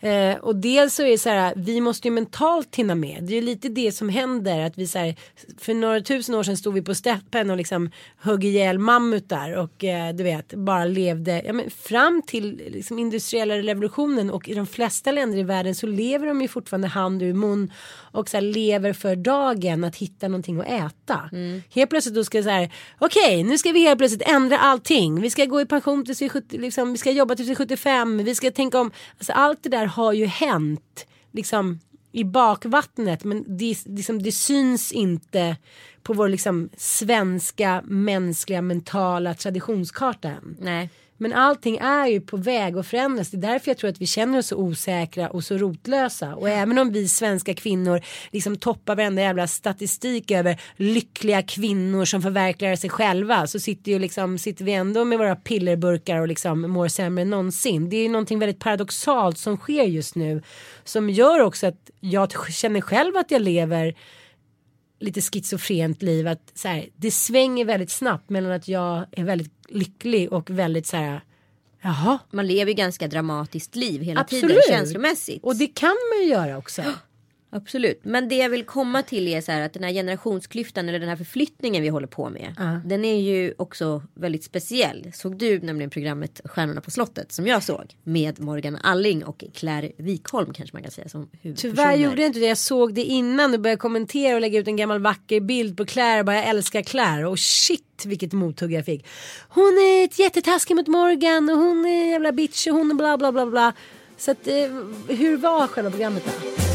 Eh, 0.01 0.37
och 0.37 0.57
dels 0.57 0.95
så 0.95 1.03
är 1.03 1.11
det 1.11 1.19
så 1.19 1.29
här, 1.29 1.53
vi 1.57 1.81
måste 1.81 2.09
ju 2.09 2.15
mentalt 2.15 2.77
hinna 2.77 2.95
med. 2.95 3.19
Det 3.23 3.33
är 3.33 3.35
ju 3.35 3.47
lite 3.47 3.69
det 3.69 3.93
som 3.93 4.09
händer. 4.09 4.61
Att 4.61 4.79
vi 4.79 4.87
så 4.87 4.99
här, 4.99 5.17
för 5.59 5.75
några 5.75 6.01
tusen 6.01 6.35
år 6.35 6.43
sedan 6.43 6.57
stod 6.57 6.75
vi 6.75 6.83
på 6.83 6.95
steppen 6.95 7.51
och 7.51 7.57
liksom 7.57 7.91
högg 8.19 8.45
ihjäl 8.45 8.79
mammutar 8.79 9.57
och 9.57 9.85
eh, 9.85 10.15
du 10.15 10.25
vet 10.25 10.55
bara 10.55 10.85
levde 10.85 11.43
ja, 11.47 11.53
men 11.53 11.71
fram 11.71 12.23
till 12.27 12.63
liksom, 12.71 12.99
industriella 12.99 13.57
revolutionen 13.57 14.31
och 14.31 14.49
i 14.49 14.55
de 14.55 14.67
flesta 14.67 15.13
länder 15.13 15.39
i 15.39 15.43
världen 15.43 15.75
så 15.75 15.87
lever 15.87 16.27
de 16.27 16.43
ju 16.43 16.49
fortfarande 16.49 16.89
hand 16.89 17.23
ur 17.23 17.35
mun 17.35 17.73
och 18.13 18.29
så 18.29 18.37
här, 18.37 18.43
lever 18.43 18.93
för 18.93 19.17
dagen 19.17 19.85
att 19.85 19.97
hitta 19.97 20.29
någonting 20.29 20.61
att 20.61 20.67
äta. 20.67 21.31
Helt 21.75 21.91
plötsligt 21.91 22.15
då 22.15 22.25
ska 22.25 22.43
så 22.43 22.49
här 22.49 22.71
okej 22.99 23.45
nu 23.45 23.59
ska 23.59 23.73
vi 23.73 23.81
helt 23.81 23.99
plötsligt 23.99 24.29
ändra 24.29 24.59
allting. 24.59 25.21
Vi 25.21 25.31
ska 25.31 25.45
gå 25.45 25.61
i 25.61 25.67
pension 25.67 26.05
tills 26.05 26.23
vi 26.23 26.27
är 26.27 26.31
70, 26.31 26.59
liksom, 26.59 26.93
vi 26.93 26.99
ska 26.99 27.11
jobba 27.11 27.35
tills 27.37 27.49
vi 27.49 27.53
är 27.53 27.57
75. 27.57 28.25
Vi 28.25 28.35
ska 28.35 28.51
tänka 28.51 28.81
om, 28.81 28.91
alltså 29.19 29.33
allt 29.51 29.63
det 29.63 29.69
där 29.69 29.87
har 29.87 30.13
ju 30.13 30.27
hänt 30.27 31.07
liksom 31.33 31.81
i 32.13 32.25
bakvattnet 32.25 33.25
men 33.25 33.45
det, 33.59 33.87
liksom, 33.87 34.23
det 34.23 34.33
syns 34.33 34.93
inte 34.93 35.57
på 36.03 36.13
vår 36.13 36.29
liksom 36.29 36.71
svenska 36.77 37.83
mänskliga 37.85 38.63
mentala 38.63 39.35
traditionskarta 39.35 40.29
än. 40.29 40.57
Nej. 40.61 40.91
Men 41.23 41.33
allting 41.33 41.77
är 41.77 42.07
ju 42.07 42.21
på 42.21 42.37
väg 42.37 42.77
att 42.77 42.87
förändras. 42.87 43.31
Det 43.31 43.37
är 43.37 43.53
därför 43.53 43.71
jag 43.71 43.79
tror 43.79 43.91
att 43.91 44.01
vi 44.01 44.07
känner 44.07 44.39
oss 44.39 44.47
så 44.47 44.57
osäkra 44.57 45.29
och 45.31 45.45
så 45.45 45.57
rotlösa. 45.57 46.35
Och 46.35 46.49
även 46.49 46.79
om 46.79 46.93
vi 46.93 47.09
svenska 47.09 47.55
kvinnor 47.55 48.01
liksom 48.31 48.57
toppar 48.57 48.97
varenda 48.97 49.23
jävla 49.23 49.47
statistik 49.47 50.31
över 50.31 50.61
lyckliga 50.77 51.43
kvinnor 51.43 52.05
som 52.05 52.23
förverkligar 52.23 52.77
sig 52.77 52.91
själva 52.91 53.47
så 53.47 53.61
sitter, 53.61 53.93
ju 53.93 53.99
liksom, 53.99 54.39
sitter 54.39 54.65
vi 54.65 54.73
ändå 54.73 55.05
med 55.05 55.19
våra 55.19 55.37
pillerburkar 55.37 56.21
och 56.21 56.29
liksom 56.29 56.61
mår 56.61 56.89
sämre 56.89 57.23
än 57.23 57.31
någonsin. 57.31 57.89
Det 57.89 57.97
är 57.97 58.03
ju 58.03 58.09
någonting 58.09 58.39
väldigt 58.39 58.59
paradoxalt 58.59 59.39
som 59.39 59.57
sker 59.57 59.85
just 59.85 60.15
nu 60.15 60.43
som 60.85 61.11
gör 61.11 61.41
också 61.41 61.67
att 61.67 61.91
jag 62.01 62.53
känner 62.53 62.81
själv 62.81 63.17
att 63.17 63.31
jag 63.31 63.43
lever 63.43 63.95
lite 65.01 65.21
schizofrent 65.21 66.03
liv 66.03 66.29
att 66.29 66.53
så 66.55 66.69
här, 66.69 66.89
det 66.97 67.11
svänger 67.11 67.65
väldigt 67.65 67.91
snabbt 67.91 68.31
mellan 68.31 68.53
att 68.53 68.69
jag 68.69 69.07
är 69.13 69.25
väldigt 69.25 69.53
lycklig 69.69 70.33
och 70.33 70.51
väldigt 70.51 70.87
så 70.87 70.97
här 70.97 71.21
jaha 71.83 72.19
Man 72.31 72.47
lever 72.47 72.71
ju 72.71 72.75
ganska 72.77 73.09
dramatiskt 73.09 73.77
liv 73.77 74.03
hela 74.03 74.25
tiden 74.25 74.45
Absolut. 74.45 74.69
känslomässigt. 74.69 75.45
och 75.45 75.57
det 75.57 75.67
kan 75.67 75.97
man 76.15 76.25
ju 76.25 76.31
göra 76.31 76.59
också. 76.59 76.83
Absolut, 77.53 78.01
men 78.03 78.29
det 78.29 78.37
jag 78.37 78.49
vill 78.49 78.65
komma 78.65 79.03
till 79.03 79.29
är 79.29 79.41
så 79.41 79.53
här 79.53 79.61
att 79.61 79.73
den 79.73 79.85
här 79.85 79.93
generationsklyftan 79.93 80.89
eller 80.89 80.99
den 80.99 81.09
här 81.09 81.17
förflyttningen 81.17 81.83
vi 81.83 81.89
håller 81.89 82.07
på 82.07 82.31
med. 82.31 82.55
Ja. 82.59 82.81
Den 82.85 83.05
är 83.05 83.21
ju 83.21 83.55
också 83.59 84.03
väldigt 84.15 84.45
speciell. 84.45 85.11
Såg 85.15 85.39
du 85.39 85.61
nämligen 85.61 85.91
programmet 85.91 86.41
Stjärnorna 86.45 86.81
på 86.81 86.91
slottet 86.91 87.33
som 87.33 87.47
jag 87.47 87.63
såg 87.63 87.97
med 88.05 88.41
Morgan 88.41 88.77
Alling 88.77 89.25
och 89.25 89.45
Claire 89.55 89.93
Wikholm 89.97 90.53
kanske 90.55 90.77
man 90.77 90.83
kan 90.83 90.93
säga 90.93 91.09
som. 91.09 91.31
Tyvärr 91.57 91.97
gjorde 91.97 92.23
jag 92.23 92.29
inte 92.29 92.41
det. 92.41 92.47
Jag 92.47 92.59
såg 92.59 92.95
det 92.95 93.05
innan 93.05 93.55
och 93.55 93.61
började 93.61 93.81
kommentera 93.81 94.35
och 94.35 94.41
lägga 94.41 94.59
ut 94.59 94.69
en 94.69 94.77
gammal 94.77 95.01
vacker 95.01 95.41
bild 95.41 95.77
på 95.77 95.87
Claire. 95.87 96.21
och 96.21 96.27
Bara 96.27 96.37
jag 96.37 96.49
älskar 96.49 96.83
Claire 96.83 97.27
och 97.27 97.39
shit 97.39 98.03
vilket 98.07 98.33
mothugg 98.33 98.73
jag 98.73 98.85
fick. 98.85 99.07
Hon 99.49 99.79
är 99.79 100.05
ett 100.05 100.19
jättetaskig 100.19 100.77
mot 100.77 100.87
Morgan 100.87 101.51
och 101.51 101.57
hon 101.57 101.87
är 101.87 102.11
jävla 102.11 102.33
bitch 102.33 102.67
och 102.67 102.75
hon 102.75 102.91
är 102.91 102.95
bla 102.95 103.19
bla 103.19 103.33
bla 103.33 103.47
bla. 103.47 103.73
Så 104.19 104.31
att, 104.31 104.47
eh, 104.47 104.55
hur 105.09 105.37
var 105.37 105.67
själva 105.67 105.91
programmet 105.91 106.25
då? 106.25 106.70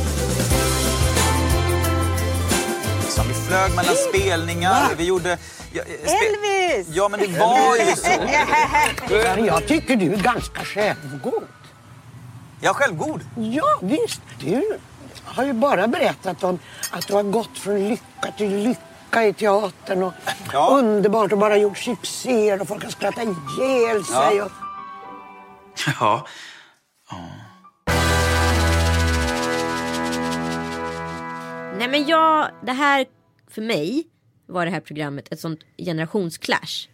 Flög 3.48 3.76
mellan 3.76 3.96
spelningar, 3.96 4.90
vi 4.98 5.04
gjorde... 5.06 5.38
Ja, 5.74 5.82
eh, 5.82 5.88
spe- 5.88 6.74
Elvis! 6.76 6.88
Ja, 6.96 7.10
men 7.10 7.20
det 7.20 7.40
var 7.40 7.76
ju 7.76 7.96
så. 7.96 9.46
Jag 9.46 9.68
tycker 9.68 9.96
du 9.96 10.14
är 10.14 10.18
ganska 10.18 10.62
självgod. 10.66 11.44
Jag 12.62 12.70
är 12.70 12.74
självgod. 12.74 13.22
Ja, 13.38 13.80
visst. 13.82 14.22
Du 14.40 14.78
har 15.26 15.44
ju 15.46 15.54
bara 15.54 15.88
berättat 15.88 16.44
om 16.44 16.60
att 16.92 17.08
du 17.08 17.14
har 17.14 17.24
gått 17.24 17.58
från 17.58 17.90
lycka 17.90 18.32
till 18.38 18.58
lycka 18.58 19.26
i 19.26 19.34
teatern 19.34 20.04
och 20.04 20.14
Ja. 20.54 20.68
underbart 20.72 21.32
och 21.32 21.38
bara 21.38 21.58
gjort 21.58 21.78
succéer 21.78 22.62
och 22.62 22.68
folk 22.68 22.84
har 22.84 22.92
skrattat 22.92 23.24
ihjäl 23.24 24.04
sig. 24.06 24.38
Ja. 24.38 24.44
Och... 24.46 24.52
Ja. 26.00 26.28
Nej 31.78 31.88
men 31.88 32.06
jag, 32.08 32.48
det 32.66 32.72
här 32.72 33.06
för 33.56 33.62
mig 33.62 34.04
var 34.46 34.66
det 34.66 34.72
här 34.72 34.80
programmet 34.80 35.32
ett 35.32 35.40
sånt 35.40 35.60
generationsclash. 35.78 36.90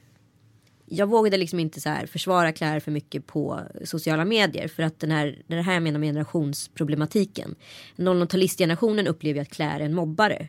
jag 0.86 1.08
vågade 1.08 1.38
liksom 1.38 1.60
inte 1.60 1.82
så 1.82 1.90
här 1.90 2.06
försvara 2.06 2.52
Claire 2.52 2.80
för 2.80 2.92
mycket 2.92 3.28
på 3.28 3.60
sociala 3.86 4.26
medier. 4.26 4.68
För 4.68 4.84
att 4.84 5.00
den 5.00 5.12
här, 5.12 5.42
det 5.48 5.62
här 5.62 5.74
jag 5.74 5.84
menar 5.84 6.00
med 6.00 6.08
generationsproblematiken. 6.08 7.56
00-talistgenerationen 7.96 9.08
upplever 9.08 9.40
ju 9.40 9.42
att 9.42 9.50
Claire 9.50 9.84
är 9.84 9.86
en 9.86 9.94
mobbare. 9.94 10.48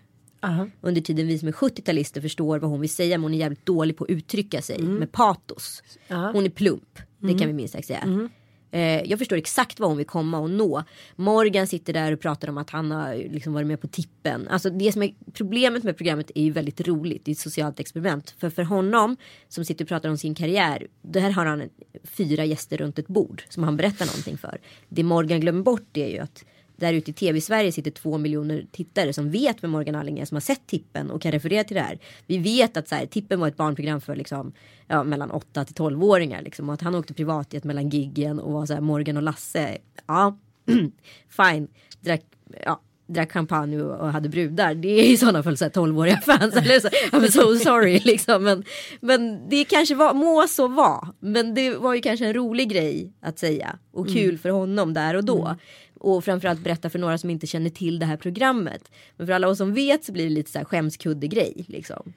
Under 0.80 1.00
tiden 1.00 1.26
vi 1.26 1.38
som 1.38 1.48
är 1.48 1.52
70-talister 1.52 2.20
förstår 2.20 2.58
vad 2.58 2.70
hon 2.70 2.80
vill 2.80 2.90
säga. 2.90 3.18
Men 3.18 3.22
hon 3.22 3.34
är 3.34 3.38
jävligt 3.38 3.66
dålig 3.66 3.96
på 3.96 4.04
att 4.04 4.10
uttrycka 4.10 4.62
sig 4.62 4.82
med 4.82 5.12
patos. 5.12 5.82
Hon 6.08 6.44
är 6.44 6.50
plump. 6.50 6.98
Det 7.18 7.38
kan 7.38 7.46
vi 7.46 7.52
minst 7.52 7.72
sagt 7.74 7.86
säga. 7.86 8.28
Eh, 8.72 9.02
jag 9.02 9.18
förstår 9.18 9.36
exakt 9.36 9.80
vad 9.80 9.88
hon 9.90 9.96
vill 9.96 10.06
komma 10.06 10.38
och 10.38 10.50
nå. 10.50 10.84
Morgan 11.16 11.66
sitter 11.66 11.92
där 11.92 12.12
och 12.12 12.20
pratar 12.20 12.48
om 12.48 12.58
att 12.58 12.70
han 12.70 12.90
har 12.90 13.14
liksom 13.14 13.52
varit 13.52 13.66
med 13.66 13.80
på 13.80 13.88
tippen. 13.88 14.48
Alltså 14.48 14.70
det 14.70 14.92
som 14.92 15.02
är 15.02 15.14
problemet 15.32 15.84
med 15.84 15.96
programmet 15.96 16.30
är 16.34 16.42
ju 16.42 16.50
väldigt 16.50 16.80
roligt. 16.80 17.24
Det 17.24 17.30
är 17.30 17.32
ett 17.32 17.38
socialt 17.38 17.80
experiment. 17.80 18.34
För 18.38 18.50
för 18.50 18.62
honom 18.62 19.16
som 19.48 19.64
sitter 19.64 19.84
och 19.84 19.88
pratar 19.88 20.08
om 20.08 20.18
sin 20.18 20.34
karriär. 20.34 20.86
Där 21.02 21.30
har 21.30 21.46
han 21.46 21.68
fyra 22.04 22.44
gäster 22.44 22.76
runt 22.76 22.98
ett 22.98 23.08
bord 23.08 23.42
som 23.48 23.62
han 23.62 23.76
berättar 23.76 24.06
någonting 24.06 24.38
för. 24.38 24.60
Det 24.88 25.02
Morgan 25.02 25.40
glömmer 25.40 25.62
bort 25.62 25.96
är 25.96 26.08
ju 26.08 26.18
att 26.18 26.44
där 26.82 26.92
ute 26.92 27.10
i 27.10 27.14
tv-Sverige 27.14 27.72
sitter 27.72 27.90
två 27.90 28.18
miljoner 28.18 28.66
tittare 28.72 29.12
som 29.12 29.30
vet 29.30 29.64
vem 29.64 29.70
Morgan 29.70 29.94
Alling 29.94 30.18
är, 30.18 30.24
som 30.24 30.36
har 30.36 30.40
sett 30.40 30.66
Tippen 30.66 31.10
och 31.10 31.22
kan 31.22 31.32
referera 31.32 31.64
till 31.64 31.74
det 31.74 31.82
här. 31.82 31.98
Vi 32.26 32.38
vet 32.38 32.76
att 32.76 32.88
så 32.88 32.94
här, 32.94 33.06
Tippen 33.06 33.40
var 33.40 33.48
ett 33.48 33.56
barnprogram 33.56 34.00
för 34.00 34.16
liksom, 34.16 34.52
ja, 34.86 35.04
mellan 35.04 35.30
8 35.30 35.64
till 35.64 35.74
12-åringar. 35.74 36.42
Liksom, 36.42 36.68
och 36.68 36.74
att 36.74 36.80
han 36.80 36.94
åkte 36.94 37.14
privatjet 37.14 37.64
mellan 37.64 37.88
giggen 37.88 38.38
och 38.38 38.52
var 38.52 38.66
så 38.66 38.74
här, 38.74 38.80
Morgan 38.80 39.16
och 39.16 39.22
Lasse. 39.22 39.78
Ja, 40.06 40.38
fine. 41.28 41.68
Drack, 42.00 42.22
ja, 42.64 42.80
drack 43.06 43.32
champagne 43.32 43.82
och 43.82 44.08
hade 44.08 44.28
brudar. 44.28 44.74
Det 44.74 44.88
är 44.88 45.04
i 45.04 45.16
sådana 45.16 45.42
fall 45.42 45.56
så 45.56 45.64
här 45.64 45.70
12-åriga 45.70 46.20
fans. 46.20 46.56
Eller 46.56 46.80
så, 46.80 46.88
I'm 46.88 47.30
so 47.30 47.56
sorry 47.56 47.98
liksom. 48.04 48.44
Men, 48.44 48.64
men 49.00 49.48
det 49.48 49.64
kanske 49.64 49.94
var, 49.94 50.14
må 50.14 50.46
så 50.48 50.68
vara. 50.68 51.08
Men 51.20 51.54
det 51.54 51.76
var 51.76 51.94
ju 51.94 52.00
kanske 52.00 52.26
en 52.26 52.34
rolig 52.34 52.70
grej 52.70 53.12
att 53.20 53.38
säga. 53.38 53.78
Och 53.92 54.08
kul 54.08 54.38
för 54.38 54.48
honom 54.48 54.94
där 54.94 55.14
och 55.14 55.24
då. 55.24 55.56
Och 55.98 56.24
framförallt 56.24 56.60
berätta 56.60 56.90
för 56.90 56.98
några 56.98 57.18
som 57.18 57.30
inte 57.30 57.46
känner 57.46 57.70
till 57.70 57.98
det 57.98 58.06
här 58.06 58.16
programmet. 58.16 58.90
Men 59.16 59.26
för 59.26 59.34
alla 59.34 59.48
oss 59.48 59.58
som 59.58 59.74
vet 59.74 60.04
så 60.04 60.12
blir 60.12 60.24
det 60.24 60.30
lite 60.30 60.50
så 60.50 60.58
här 60.58 60.64
skämskudde-grej. 60.64 61.64
Liksom. 61.68 62.12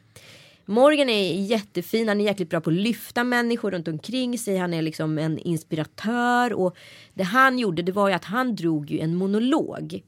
Morgan 0.66 1.10
är 1.10 1.42
jättefin, 1.42 2.08
han 2.08 2.22
är 2.22 2.26
jäkligt 2.26 2.50
bra 2.50 2.62
på 2.62 2.70
att 2.70 2.76
lyfta 2.76 3.24
människor 3.24 3.72
runt 3.72 3.88
omkring 3.88 4.38
sig. 4.38 4.58
Han 4.58 4.74
är 4.74 4.82
liksom 4.82 5.18
en 5.18 5.38
inspiratör. 5.38 6.54
Och 6.54 6.78
det 7.14 7.24
han 7.24 7.60
gjorde 7.60 7.82
det 7.82 7.92
var 7.92 8.08
ju 8.08 8.14
att 8.14 8.26
han 8.26 8.56
drog 8.56 8.92
ju 8.92 9.00
en 9.00 9.16
monolog 9.16 10.04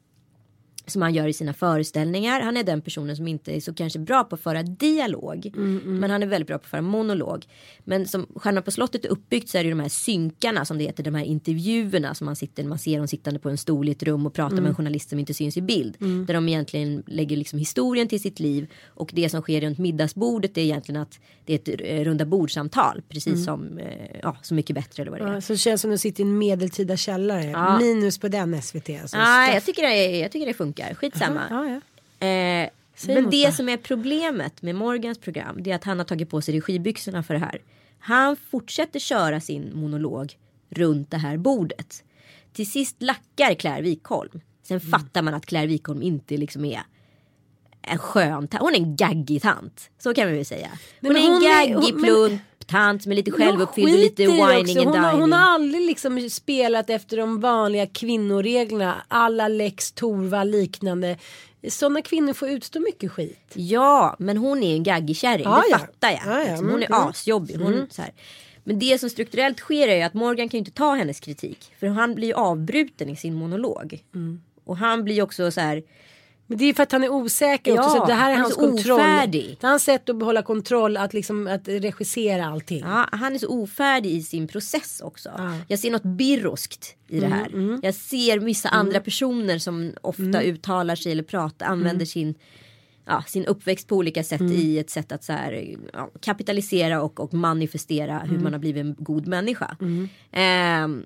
som 0.87 1.01
han 1.01 1.13
gör 1.13 1.27
i 1.27 1.33
sina 1.33 1.53
föreställningar. 1.53 2.41
Han 2.41 2.57
är 2.57 2.63
den 2.63 2.81
personen 2.81 3.15
som 3.15 3.27
inte 3.27 3.51
är 3.55 3.59
så 3.59 3.73
kanske 3.73 3.99
bra 3.99 4.23
på 4.23 4.35
att 4.35 4.41
föra 4.41 4.63
dialog. 4.63 5.51
Men 5.85 6.09
han 6.11 6.23
är 6.23 6.27
väldigt 6.27 6.47
bra 6.47 6.57
på 6.57 6.63
att 6.63 6.69
föra 6.69 6.81
monolog. 6.81 7.45
Men 7.83 8.07
som 8.07 8.27
Stjärnan 8.35 8.63
på 8.63 8.71
slottet 8.71 9.05
är 9.05 9.09
uppbyggt 9.09 9.49
så 9.49 9.57
är 9.57 9.63
det 9.63 9.67
ju 9.67 9.71
de 9.75 9.79
här 9.79 9.89
synkarna 9.89 10.65
som 10.65 10.77
det 10.77 10.83
heter. 10.83 11.03
De 11.03 11.15
här 11.15 11.23
intervjuerna 11.25 12.15
som 12.15 12.25
man 12.25 12.35
sitter, 12.35 12.63
man 12.63 12.79
ser 12.79 12.97
dem 12.97 13.07
sittande 13.07 13.39
på 13.39 13.49
en 13.49 13.57
stol 13.57 13.89
i 13.89 13.91
ett 13.91 14.03
rum 14.03 14.25
och 14.25 14.33
pratar 14.33 14.55
med 14.55 14.65
en 14.69 14.75
journalist 14.75 15.09
som 15.09 15.19
inte 15.19 15.33
syns 15.33 15.57
i 15.57 15.61
bild. 15.61 15.95
Där 15.99 16.33
de 16.33 16.49
egentligen 16.49 17.03
lägger 17.07 17.37
liksom 17.37 17.59
historien 17.59 18.07
till 18.07 18.21
sitt 18.21 18.39
liv. 18.39 18.67
Och 18.85 19.11
det 19.13 19.29
som 19.29 19.41
sker 19.41 19.61
runt 19.61 19.77
middagsbordet 19.77 20.57
är 20.57 20.61
egentligen 20.61 21.01
att 21.01 21.19
det 21.45 21.53
är 21.53 21.73
ett 21.73 21.81
eh, 21.83 22.03
runda 22.03 22.25
bordsamtal. 22.25 23.01
Precis 23.09 23.45
som 23.45 23.77
eh, 23.77 23.85
ja, 24.21 24.37
Så 24.41 24.53
mycket 24.53 24.75
bättre 24.75 25.03
eller 25.03 25.11
vad 25.11 25.21
det 25.21 25.25
är. 25.25 25.33
Ja, 25.33 25.41
så 25.41 25.53
det 25.53 25.57
känns 25.57 25.81
som 25.81 25.91
att 25.91 25.93
du 25.93 25.97
sitter 25.97 26.23
i 26.23 26.27
en 26.27 26.37
medeltida 26.37 26.97
källare. 26.97 27.77
Minus 27.79 28.17
på 28.17 28.27
den 28.27 28.61
SVT. 28.61 28.89
Alltså. 29.01 29.17
Nej, 29.17 29.53
jag 29.53 29.65
tycker, 29.65 29.81
det, 29.81 30.19
jag 30.19 30.31
tycker 30.31 30.45
det 30.45 30.53
funkar. 30.53 30.76
Skitsamma. 30.95 31.41
Ja, 31.49 31.65
ja. 32.19 32.27
Eh, 32.27 32.69
men 33.07 33.29
det 33.29 33.55
som 33.55 33.69
är 33.69 33.77
problemet 33.77 34.61
med 34.61 34.75
Morgans 34.75 35.17
program 35.17 35.63
det 35.63 35.71
är 35.71 35.75
att 35.75 35.83
han 35.83 35.97
har 35.97 36.05
tagit 36.05 36.29
på 36.29 36.41
sig 36.41 36.59
regibyxorna 36.59 37.23
för 37.23 37.33
det 37.33 37.39
här. 37.39 37.61
Han 37.99 38.35
fortsätter 38.35 38.99
köra 38.99 39.39
sin 39.39 39.71
monolog 39.75 40.37
runt 40.69 41.11
det 41.11 41.17
här 41.17 41.37
bordet. 41.37 42.03
Till 42.53 42.71
sist 42.71 42.95
lackar 42.99 43.53
Claire 43.53 43.81
Wikholm. 43.81 44.41
Sen 44.63 44.77
Mm. 44.79 44.91
fattar 44.91 45.21
man 45.21 45.33
att 45.33 45.45
Claire 45.45 45.67
Wikholm 45.67 46.01
inte 46.01 46.37
liksom 46.37 46.65
är 46.65 46.81
en 47.81 47.97
skön 47.97 48.47
tant. 48.47 48.61
Hon 48.63 48.73
är 48.73 48.77
en 48.77 48.95
gaggig 48.95 49.41
tant. 49.41 49.89
Så 49.99 50.13
kan 50.13 50.27
vi 50.27 50.35
väl 50.35 50.45
säga. 50.45 50.69
Hon 51.01 51.13
men 51.13 51.15
är 51.21 51.25
en 51.25 51.33
hon 51.33 51.43
är- 51.43 51.67
gaggig 51.67 51.93
hon- 51.93 52.01
men- 52.01 52.39
plump 52.67 52.77
tant 52.77 53.03
som 53.03 53.11
är 53.11 53.15
lite 53.15 53.31
självuppfylld 53.31 53.93
och 53.93 53.99
lite 53.99 54.23
whining 54.23 54.77
and 54.77 54.87
hon, 54.87 54.97
har, 54.97 55.09
dining. 55.09 55.21
hon 55.21 55.31
har 55.31 55.53
aldrig 55.53 55.85
liksom 55.85 56.29
spelat 56.29 56.89
efter 56.89 57.17
de 57.17 57.39
vanliga 57.39 57.87
kvinnoreglerna. 57.87 58.95
Alla 59.07 59.47
Lex 59.47 59.91
Torvald 59.91 60.51
liknande. 60.51 61.17
Sådana 61.69 62.01
kvinnor 62.01 62.33
får 62.33 62.49
utstå 62.49 62.79
mycket 62.79 63.11
skit. 63.11 63.51
Ja, 63.53 64.15
men 64.19 64.37
hon 64.37 64.63
är 64.63 64.69
ju 64.69 64.73
en 64.73 64.83
gaggig 64.83 65.17
kärring. 65.17 65.43
Ja, 65.43 65.63
det 65.65 65.71
ja. 65.71 65.79
fattar 65.79 66.11
jag. 66.11 66.21
Ja, 66.25 66.43
ja. 66.43 66.49
Liksom, 66.49 66.69
hon 66.69 66.83
är 66.83 66.85
Mm, 66.85 66.99
mm. 66.99 67.09
asjobbig. 67.09 67.57
Hon, 67.57 67.87
så 67.89 68.01
här. 68.01 68.11
Men 68.63 68.79
det 68.79 68.99
som 68.99 69.09
strukturellt 69.09 69.59
sker 69.59 69.87
är 69.87 69.95
ju 69.95 70.01
att 70.01 70.13
Morgan 70.13 70.49
kan 70.49 70.57
ju 70.57 70.59
inte 70.59 70.71
ta 70.71 70.95
hennes 70.95 71.19
kritik. 71.19 71.71
För 71.79 71.87
han 71.87 72.15
blir 72.15 72.27
ju 72.27 72.33
avbruten 72.33 73.09
i 73.09 73.15
sin 73.15 73.33
monolog. 73.33 74.03
Mm. 74.15 74.41
Och 74.63 74.77
han 74.77 75.03
blir 75.03 75.15
ju 75.15 75.21
också 75.21 75.51
så 75.51 75.61
här. 75.61 75.83
Men 76.47 76.57
det 76.57 76.65
är 76.65 76.73
för 76.73 76.83
att 76.83 76.91
han 76.91 77.03
är 77.03 77.09
osäker 77.09 77.75
Ja, 77.75 77.85
också. 77.85 77.97
Så 77.97 78.05
det 78.05 78.13
här 78.13 78.29
är 78.29 78.33
han 78.33 78.39
är 78.39 78.43
hans 78.43 78.55
kontroll. 78.55 78.99
ofärdig. 78.99 79.57
Det 79.59 79.67
är 79.67 79.69
hans 79.69 79.83
sätt 79.83 80.09
att 80.09 80.15
behålla 80.15 80.41
kontroll. 80.41 80.97
Att, 80.97 81.13
liksom, 81.13 81.47
att 81.47 81.67
regissera 81.67 82.45
allting. 82.45 82.79
Ja, 82.79 83.07
han 83.11 83.35
är 83.35 83.39
så 83.39 83.47
ofärdig 83.47 84.11
i 84.11 84.21
sin 84.21 84.47
process 84.47 85.01
också. 85.01 85.29
Ja. 85.37 85.53
Jag 85.67 85.79
ser 85.79 85.91
något 85.91 86.03
birroskt 86.03 86.95
i 87.07 87.19
det 87.19 87.27
här. 87.27 87.79
Jag 87.83 87.95
ser 87.95 88.39
vissa 88.39 88.69
andra 88.69 88.99
personer 88.99 89.57
som 89.59 89.93
ofta 90.01 90.41
uttalar 90.41 90.95
sig 90.95 91.11
eller 91.11 91.23
pratar, 91.23 91.65
använder 91.65 92.05
sin 92.05 92.35
Ja, 93.09 93.23
sin 93.27 93.45
uppväxt 93.45 93.87
på 93.87 93.95
olika 93.95 94.23
sätt 94.23 94.41
i 94.41 94.79
ett 94.79 94.89
sätt 94.89 95.11
att 95.11 95.23
så 95.23 95.33
här, 95.33 95.75
ja, 95.93 96.09
kapitalisera 96.21 97.01
och, 97.01 97.19
och 97.19 97.33
manifestera 97.33 98.19
hur 98.19 98.39
man 98.39 98.53
har 98.53 98.59
blivit 98.59 98.81
en 98.81 98.95
god 98.99 99.27
människa. 99.27 99.77
Ehm, 100.31 101.05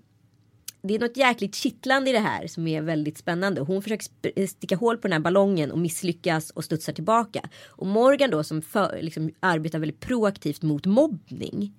det 0.82 0.96
är 0.96 1.00
något 1.00 1.18
jäkligt 1.18 1.56
kittlande 1.56 2.10
i 2.10 2.14
det 2.14 2.20
här 2.20 2.48
som 2.48 2.68
är 2.68 2.82
väldigt 2.82 3.18
spännande. 3.18 3.62
Hon 3.62 3.82
försöker 3.82 4.06
sp- 4.06 4.48
sticka 4.48 4.76
hål 4.76 4.98
på 4.98 5.02
den 5.08 5.14
här 5.14 5.20
ballongen 5.20 5.72
och 5.72 5.80
misslyckas 5.80 6.50
och 6.50 6.64
studsar 6.64 6.94
tillbaka. 6.94 7.50
Och 7.68 7.88
Morgan 7.88 8.30
då 8.30 8.44
som 8.44 8.62
för, 8.62 9.00
liksom, 9.02 9.32
arbetar 9.40 9.80
väldigt 9.80 10.00
proaktivt 10.00 10.62
mot 10.62 10.86
mobbning. 10.86 11.74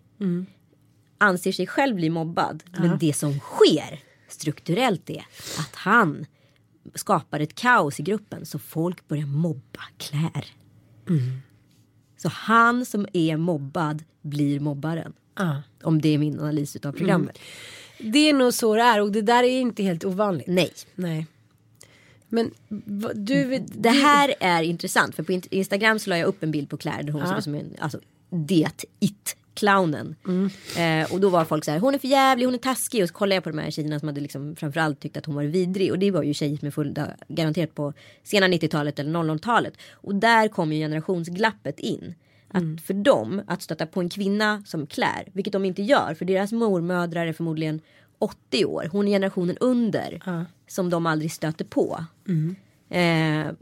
Anser 1.19 1.53
sig 1.53 1.67
själv 1.67 1.97
bli 1.97 2.11
mobbad. 2.11 2.63
Men 2.79 2.99
det 2.99 3.13
som 3.13 3.39
sker 3.39 4.01
strukturellt 4.29 5.11
är 5.11 5.25
att 5.59 5.75
han 5.75 6.27
skapar 6.95 7.41
ett 7.41 7.55
kaos 7.55 8.01
i 8.01 8.03
gruppen 8.03 8.47
så 8.47 8.59
folk 8.59 9.09
börjar 9.09 9.27
mobba 9.27 9.81
Claire. 9.97 10.47
Så 12.17 12.29
han 12.29 12.87
som 12.87 13.07
är 13.13 13.37
mobbad 13.37 14.05
blir 14.23 14.61
mobbaren. 14.61 15.13
Ja. 15.39 15.63
Om 15.83 16.01
det 16.01 16.09
är 16.09 16.19
min 16.19 16.41
analys 16.41 16.77
av 16.77 16.93
programmet. 16.93 17.39
Det 18.03 18.29
är 18.29 18.33
nog 18.33 18.55
så 18.55 18.77
det 18.77 18.83
är 18.83 19.01
och 19.01 19.13
det 19.13 19.23
där 19.23 19.43
är 19.43 19.61
inte 19.61 19.83
helt 19.83 20.05
ovanligt. 20.05 20.47
Nej. 20.47 20.73
Nej. 20.95 21.27
Men 22.29 22.51
du 23.15 23.45
vet. 23.45 23.63
Det 23.83 23.91
här 23.91 24.35
är 24.41 24.63
intressant 24.63 25.15
för 25.15 25.23
på 25.23 25.33
in- 25.33 25.43
Instagram 25.51 25.99
så 25.99 26.11
la 26.11 26.19
jag 26.19 26.27
upp 26.27 26.43
en 26.43 26.51
bild 26.51 26.69
på 26.71 26.77
Claire 26.77 27.03
där 27.03 27.13
hon 27.13 27.39
ut 27.39 27.45
som 27.45 27.55
en, 27.55 27.77
alltså 27.79 28.01
det 28.31 28.85
it 29.01 29.37
clownen. 29.55 30.15
Eh, 30.77 31.13
och 31.13 31.21
då 31.21 31.29
var 31.29 31.45
folk 31.45 31.65
så 31.65 31.71
här, 31.71 31.79
hon 31.79 31.95
är 31.95 31.99
för 31.99 32.09
jävlig, 32.09 32.47
hon 32.47 32.55
är 32.55 32.59
taskig. 32.59 33.03
Och 33.03 33.09
så 33.09 33.15
kollade 33.15 33.35
jag 33.35 33.45
på 33.45 33.51
de 33.51 33.59
här 33.59 33.71
tjejerna 33.71 33.99
som 33.99 34.09
hade 34.09 34.21
liksom 34.21 34.57
framförallt 34.57 35.01
tyckt 35.01 35.17
att 35.17 35.27
hon 35.27 35.35
var 35.35 35.43
vidrig. 35.43 35.91
Och 35.93 35.99
det 35.99 36.11
var 36.11 36.23
ju 36.23 36.35
tjejer 36.35 36.57
som 36.57 36.67
är 36.67 36.73
fulla, 36.73 37.09
garanterat 37.29 37.75
på 37.75 37.93
sena 38.23 38.47
90-talet 38.49 38.99
eller 38.99 39.11
00-talet. 39.21 39.75
Och 39.93 40.15
där 40.15 40.49
kom 40.49 40.73
ju 40.73 40.79
generationsglappet 40.79 41.81
in. 41.81 42.15
Att 42.53 42.87
för 42.87 42.95
dem, 42.95 43.43
att 43.47 43.63
stöta 43.63 43.87
på 43.87 44.01
en 44.01 44.09
kvinna 44.09 44.63
som 44.67 44.87
Claire, 44.87 45.31
vilket 45.33 45.53
de 45.53 45.65
inte 45.65 45.83
gör, 45.83 46.15
för 46.15 46.25
deras 46.25 46.53
mormödrar 46.53 47.27
är 47.27 47.33
förmodligen 47.33 47.81
80 48.19 48.65
år. 48.65 48.89
Hon 48.93 49.09
är 49.09 49.13
generationen 49.13 49.57
under. 49.61 50.21
Som 50.69 50.91
de 50.91 51.07
aldrig 51.07 51.33
stöter 51.33 51.65
på. 51.65 52.05
Eh, 52.91 53.53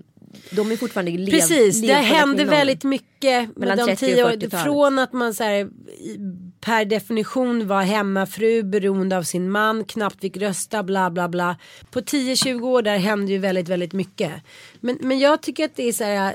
de 0.51 0.73
är 0.73 0.77
fortfarande 0.77 1.11
lev, 1.11 1.31
Precis, 1.31 1.83
det 1.83 1.93
hände 1.93 2.45
väldigt 2.45 2.85
mycket 2.85 3.57
Mellan 3.57 3.79
de 3.79 3.85
30 3.85 3.93
och 3.93 3.99
tio 3.99 4.25
år, 4.25 4.29
40-talet. 4.29 4.65
Från 4.65 4.99
att 4.99 5.13
man 5.13 5.35
så 5.35 5.45
här, 5.45 5.71
per 6.61 6.85
definition 6.85 7.67
var 7.67 7.83
hemmafru, 7.83 8.63
beroende 8.63 9.17
av 9.17 9.23
sin 9.23 9.51
man, 9.51 9.85
knappt 9.85 10.21
fick 10.21 10.37
rösta, 10.37 10.83
bla 10.83 11.11
bla 11.11 11.29
bla. 11.29 11.57
På 11.91 12.01
10-20 12.01 12.63
år 12.63 12.83
där 12.83 12.99
hände 12.99 13.33
ju 13.33 13.39
väldigt, 13.39 13.69
väldigt 13.69 13.93
mycket. 13.93 14.33
Men, 14.81 14.99
men 15.01 15.19
jag 15.19 15.43
tycker 15.43 15.65
att 15.65 15.77
det 15.77 15.89
är 15.89 15.93
så 15.93 16.05
här, 16.05 16.35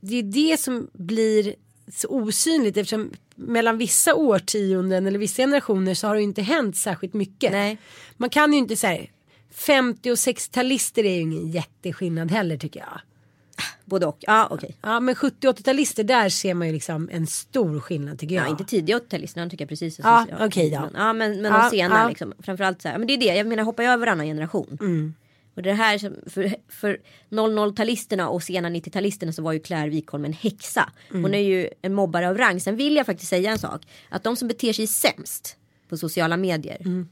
det 0.00 0.16
är 0.16 0.22
det 0.22 0.60
som 0.60 0.88
blir 0.92 1.54
så 1.88 2.08
osynligt 2.08 2.76
eftersom 2.76 3.10
mellan 3.34 3.78
vissa 3.78 4.14
årtionden 4.14 5.06
eller 5.06 5.18
vissa 5.18 5.42
generationer 5.42 5.94
så 5.94 6.06
har 6.06 6.14
det 6.14 6.20
ju 6.20 6.24
inte 6.24 6.42
hänt 6.42 6.76
särskilt 6.76 7.14
mycket. 7.14 7.52
Nej. 7.52 7.78
Man 8.16 8.30
kan 8.30 8.52
ju 8.52 8.58
inte 8.58 8.76
säga 8.76 9.06
50 9.50 10.10
och 10.10 10.14
60-talister 10.14 11.04
är 11.04 11.14
ju 11.14 11.20
ingen 11.20 11.50
jätteskillnad 11.50 12.30
heller 12.30 12.56
tycker 12.56 12.80
jag. 12.80 13.00
Både 13.84 14.06
och. 14.06 14.18
Ja, 14.20 14.48
okej. 14.50 14.76
Ja 14.82 15.00
men 15.00 15.14
70 15.14 15.48
80-talister 15.48 16.02
där 16.02 16.28
ser 16.28 16.54
man 16.54 16.66
ju 16.66 16.72
liksom 16.72 17.08
en 17.12 17.26
stor 17.26 17.80
skillnad 17.80 18.18
tycker 18.18 18.34
jag. 18.34 18.44
Ja, 18.44 18.50
inte 18.50 18.64
tidiga 18.64 18.98
80-talisterna 18.98 19.50
tycker 19.50 19.62
jag 19.62 19.68
precis. 19.68 19.98
Ja, 19.98 20.26
okej 20.40 20.70
då. 20.70 20.80
Men, 20.80 20.90
ja, 20.94 21.12
men, 21.12 21.42
men 21.42 21.52
Ja, 21.52 21.62
de 21.62 21.70
sena 21.70 21.98
ja. 21.98 22.08
liksom. 22.08 22.32
Framförallt 22.38 22.82
så 22.82 22.88
här. 22.88 22.98
Men 22.98 23.06
det 23.06 23.14
är 23.14 23.18
det, 23.18 23.24
jag 23.34 23.46
menar 23.46 23.62
hoppa 23.62 23.84
över 23.84 23.96
varannan 23.96 24.26
generation. 24.26 25.14
Och 25.54 25.62
det 25.62 25.72
här 25.72 25.98
som- 25.98 26.16
för, 26.26 26.54
för 26.68 27.00
00-talisterna 27.30 28.26
och 28.28 28.42
sena 28.42 28.68
90-talisterna 28.70 29.32
så 29.32 29.42
var 29.42 29.52
ju 29.52 29.60
Claire 29.60 29.90
Wikholm 29.90 30.24
en 30.24 30.32
häxa. 30.32 30.90
Hon 31.10 31.34
är 31.34 31.38
ju 31.38 31.68
en 31.82 31.94
mobbare 31.94 32.28
av 32.28 32.38
rang. 32.38 32.60
Sen 32.60 32.76
vill 32.76 32.96
jag 32.96 33.06
faktiskt 33.06 33.30
säga 33.30 33.50
en 33.50 33.58
sak. 33.58 33.82
Att 34.08 34.24
de 34.24 34.36
som 34.36 34.48
beter 34.48 34.72
sig 34.72 34.86
sämst 34.86 35.56
på 35.88 35.96
sociala 35.96 36.36
medier. 36.36 37.06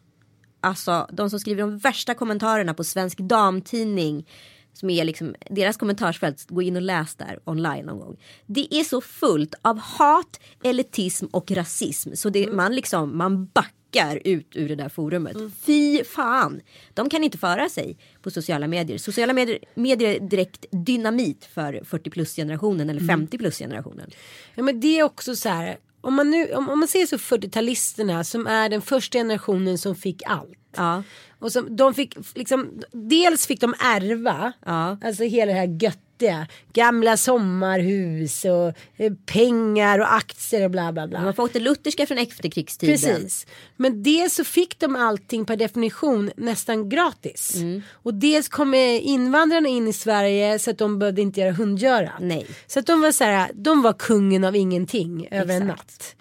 Alltså 0.60 1.06
de 1.12 1.30
som 1.30 1.40
skriver 1.40 1.60
de 1.60 1.78
värsta 1.78 2.14
kommentarerna 2.14 2.74
på 2.74 2.84
Svensk 2.84 3.18
Damtidning. 3.18 4.26
Som 4.72 4.90
är 4.90 5.04
liksom 5.04 5.34
deras 5.50 5.76
kommentarsfält. 5.76 6.46
Gå 6.48 6.62
in 6.62 6.76
och 6.76 6.82
läs 6.82 7.14
där 7.14 7.38
online 7.44 7.86
någon 7.86 7.98
gång. 7.98 8.16
Det 8.46 8.74
är 8.74 8.84
så 8.84 9.00
fullt 9.00 9.54
av 9.62 9.78
hat, 9.78 10.40
elitism 10.62 11.26
och 11.26 11.50
rasism. 11.50 12.14
Så 12.14 12.30
det, 12.30 12.52
man 12.52 12.74
liksom 12.74 13.18
man 13.18 13.46
backar 13.46 14.20
ut 14.24 14.56
ur 14.56 14.68
det 14.68 14.74
där 14.74 14.88
forumet. 14.88 15.36
Fy 15.66 16.04
fan. 16.04 16.60
De 16.94 17.10
kan 17.10 17.24
inte 17.24 17.38
föra 17.38 17.68
sig 17.68 17.98
på 18.22 18.30
sociala 18.30 18.66
medier. 18.66 18.98
Sociala 18.98 19.32
medier, 19.32 19.58
medier 19.74 20.14
är 20.14 20.20
direkt 20.20 20.64
dynamit 20.70 21.44
för 21.44 21.84
40 21.84 22.10
plus 22.10 22.36
generationen 22.36 22.90
eller 22.90 23.00
50 23.06 23.38
plus 23.38 23.58
generationen. 23.58 24.10
Ja, 24.54 24.62
men 24.62 24.80
det 24.80 24.98
är 24.98 25.02
också 25.02 25.36
så 25.36 25.48
här. 25.48 25.78
Om 26.00 26.14
man, 26.14 26.30
nu, 26.30 26.54
om, 26.54 26.68
om 26.68 26.78
man 26.78 26.88
ser 26.88 27.06
så 27.06 27.16
40-talisterna 27.16 28.22
som 28.22 28.46
är 28.46 28.68
den 28.68 28.82
första 28.82 29.18
generationen 29.18 29.78
som 29.78 29.96
fick 29.96 30.22
allt. 30.26 30.59
Ja. 30.76 31.02
Och 31.38 31.52
som, 31.52 31.76
de 31.76 31.94
fick 31.94 32.16
liksom, 32.34 32.70
dels 32.92 33.46
fick 33.46 33.60
de 33.60 33.74
ärva, 33.78 34.52
Ja. 34.66 34.98
alltså 35.04 35.24
hela 35.24 35.52
det 35.52 35.58
här 35.58 35.78
göttiga. 35.82 36.46
Gamla 36.72 37.16
sommarhus 37.16 38.44
och 38.44 38.72
eh, 39.04 39.12
pengar 39.26 39.98
och 39.98 40.14
aktier 40.14 40.64
och 40.64 40.70
bla 40.70 40.92
bla 40.92 41.06
bla. 41.08 41.22
Man 41.22 41.34
får 41.34 41.42
åt 41.42 41.52
det 41.52 41.60
lutherska 41.60 42.06
från 42.06 42.18
efterkrigstiden. 42.18 42.94
Precis. 42.96 43.46
Men 43.76 44.02
dels 44.02 44.34
så 44.34 44.44
fick 44.44 44.78
de 44.78 44.96
allting 44.96 45.44
per 45.44 45.56
definition 45.56 46.30
nästan 46.36 46.88
gratis. 46.88 47.54
Mm. 47.56 47.82
Och 47.92 48.14
dels 48.14 48.48
kom 48.48 48.74
eh, 48.74 49.06
invandrarna 49.06 49.68
in 49.68 49.88
i 49.88 49.92
Sverige 49.92 50.58
så 50.58 50.70
att 50.70 50.78
de 50.78 50.98
behövde 50.98 51.22
inte 51.22 51.40
göra 51.40 51.52
hundgöra. 51.52 52.12
Nej. 52.20 52.46
Så 52.66 52.80
att 52.80 52.86
de 52.86 53.00
var 53.00 53.12
så 53.12 53.24
här, 53.24 53.50
de 53.54 53.82
var 53.82 53.92
kungen 53.92 54.44
av 54.44 54.56
ingenting 54.56 55.28
över 55.30 55.54
en 55.56 55.62
Exakt. 55.62 55.78
natt. 55.90 56.16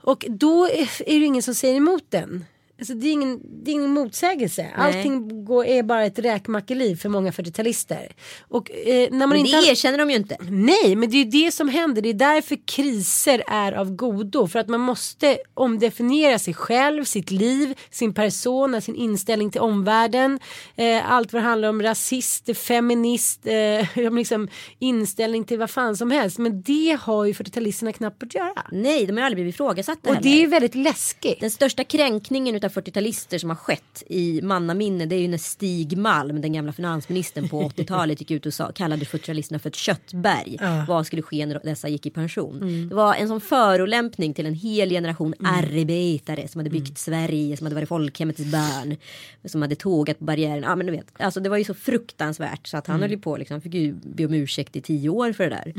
Och 0.00 0.24
då 0.28 0.64
är 0.66 1.02
är 1.06 1.20
det 1.20 1.26
ingen 1.26 1.42
som 1.42 1.54
säger 1.54 1.76
emot 1.76 2.04
den. 2.08 2.44
Alltså 2.82 2.94
det, 2.94 3.06
är 3.08 3.12
ingen, 3.12 3.40
det 3.64 3.70
är 3.70 3.72
ingen 3.72 3.90
motsägelse. 3.90 4.66
Allting 4.76 5.44
går, 5.44 5.64
är 5.66 5.82
bara 5.82 6.04
ett 6.04 6.18
räkmackeliv 6.18 6.96
för 6.96 7.08
många 7.08 7.30
40-talister. 7.30 8.08
Och 8.48 8.70
eh, 8.70 9.08
när 9.10 9.18
man 9.18 9.28
Men 9.28 9.38
inte 9.38 9.50
det 9.50 9.56
har- 9.56 9.70
erkänner 9.70 9.98
de 9.98 10.10
ju 10.10 10.16
inte. 10.16 10.36
Nej, 10.48 10.96
men 10.96 11.10
det 11.10 11.16
är 11.16 11.24
ju 11.24 11.30
det 11.44 11.52
som 11.52 11.68
händer. 11.68 12.02
Det 12.02 12.08
är 12.08 12.14
därför 12.14 12.58
kriser 12.66 13.42
är 13.46 13.72
av 13.72 13.96
godo. 13.96 14.46
För 14.46 14.58
att 14.58 14.68
man 14.68 14.80
måste 14.80 15.38
omdefiniera 15.54 16.38
sig 16.38 16.54
själv, 16.54 17.04
sitt 17.04 17.30
liv, 17.30 17.78
sin 17.90 18.14
persona, 18.14 18.80
sin 18.80 18.94
inställning 18.94 19.50
till 19.50 19.60
omvärlden. 19.60 20.38
Eh, 20.76 21.12
allt 21.12 21.32
vad 21.32 21.42
det 21.42 21.46
handlar 21.46 21.68
om 21.68 21.82
rasist, 21.82 22.56
feminist, 22.56 23.46
eh, 23.46 24.06
om 24.08 24.16
liksom 24.16 24.48
inställning 24.78 25.44
till 25.44 25.58
vad 25.58 25.70
fan 25.70 25.96
som 25.96 26.10
helst. 26.10 26.38
Men 26.38 26.62
det 26.62 26.98
har 27.00 27.24
ju 27.24 27.32
40-talisterna 27.32 27.92
knappt 27.92 28.22
att 28.22 28.34
göra. 28.34 28.62
Nej, 28.72 29.06
de 29.06 29.16
har 29.16 29.24
aldrig 29.24 29.36
blivit 29.36 29.54
ifrågasatta 29.54 30.08
Och 30.10 30.14
heller. 30.16 30.30
det 30.30 30.42
är 30.42 30.46
väldigt 30.46 30.74
läskigt. 30.74 31.40
Den 31.40 31.50
största 31.50 31.84
kränkningen 31.84 32.54
utav 32.54 32.68
40-talister 32.72 33.38
som 33.38 33.50
har 33.50 33.56
skett 33.56 34.02
i 34.06 34.42
mannaminne 34.42 35.06
det 35.06 35.16
är 35.16 35.20
ju 35.20 35.28
när 35.28 35.38
Stig 35.38 35.98
Malm, 35.98 36.40
den 36.40 36.52
gamla 36.52 36.72
finansministern 36.72 37.48
på 37.48 37.62
80-talet 37.68 38.20
gick 38.20 38.30
ut 38.30 38.46
och 38.46 38.54
sa, 38.54 38.72
kallade 38.72 39.04
40-talisterna 39.04 39.58
för 39.58 39.68
ett 39.68 39.76
köttberg. 39.76 40.58
Vad 40.88 41.06
skulle 41.06 41.22
ske 41.22 41.46
när 41.46 41.60
dessa 41.64 41.88
gick 41.88 42.06
i 42.06 42.10
pension? 42.10 42.88
Det 42.88 42.94
var 42.94 43.14
en 43.14 43.28
sån 43.28 43.40
förolämpning 43.40 44.34
till 44.34 44.46
en 44.46 44.54
hel 44.54 44.90
generation 44.90 45.34
arbetare 45.38 46.48
som 46.48 46.58
hade 46.58 46.70
byggt 46.70 46.98
Sverige, 46.98 47.56
som 47.56 47.66
hade 47.66 47.74
varit 47.74 47.88
folkhemmets 47.88 48.44
barn. 48.44 48.96
Som 49.44 49.62
hade 49.62 49.74
tågat 49.74 50.18
på 50.18 50.24
barriären. 50.24 50.62
Ja 50.62 50.76
men 50.76 50.86
du 50.86 50.92
vet, 50.92 51.06
alltså 51.18 51.40
det 51.40 51.48
var 51.48 51.56
ju 51.56 51.64
så 51.64 51.74
fruktansvärt 51.74 52.66
så 52.66 52.76
att 52.76 52.86
han 52.86 53.00
höll 53.00 53.10
ju 53.10 53.18
på 53.18 53.36
liksom, 53.36 53.60
fick 53.60 53.74
ju 53.74 53.94
be 53.94 54.26
om 54.26 54.34
ursäkt 54.34 54.76
i 54.76 54.80
tio 54.80 55.08
år 55.08 55.32
för 55.32 55.50
det 55.50 55.50
där. 55.64 55.72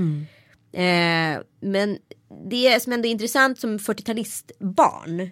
Eh, 0.74 1.42
men 1.60 1.98
det 2.50 2.84
som 2.84 2.94
ändå 2.94 3.08
är 3.08 3.12
intressant 3.12 3.60
som 3.60 3.78
40-talistbarn 3.78 5.30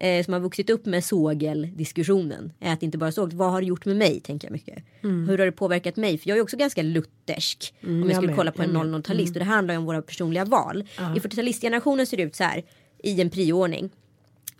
eh, 0.00 0.24
som 0.24 0.32
har 0.32 0.40
vuxit 0.40 0.70
upp 0.70 0.86
med 0.86 1.04
sågeldiskussionen 1.04 2.52
är 2.60 2.72
att 2.72 2.82
inte 2.82 2.98
bara 2.98 3.12
såg 3.12 3.32
vad 3.32 3.50
har 3.50 3.60
det 3.60 3.66
gjort 3.66 3.84
med 3.84 3.96
mig 3.96 4.20
tänker 4.20 4.48
jag 4.48 4.52
mycket. 4.52 4.84
Hur 5.02 5.38
har 5.38 5.46
det 5.46 5.52
påverkat 5.52 5.96
mig? 5.96 6.18
För 6.18 6.28
jag 6.28 6.38
är 6.38 6.42
också 6.42 6.56
ganska 6.56 6.82
luthersk 6.82 7.74
om 7.82 7.98
jag 8.00 8.08
jag 8.08 8.16
skulle 8.16 8.26
med, 8.26 8.36
kolla 8.36 8.52
på 8.52 8.62
en 8.62 8.72
jag 8.72 8.86
med. 8.86 9.00
00-talist 9.00 9.36
och 9.36 9.38
det 9.38 9.44
handlar 9.44 9.74
ju 9.74 9.78
om 9.78 9.84
våra 9.84 10.02
personliga 10.02 10.44
val. 10.44 10.84
I 11.16 11.18
40-talistgenerationen 11.18 12.04
ser 12.04 12.16
det 12.16 12.22
ut 12.22 12.36
så 12.36 12.44
här 12.44 12.64
i 13.02 13.20
en 13.20 13.30
prioordning. 13.30 13.90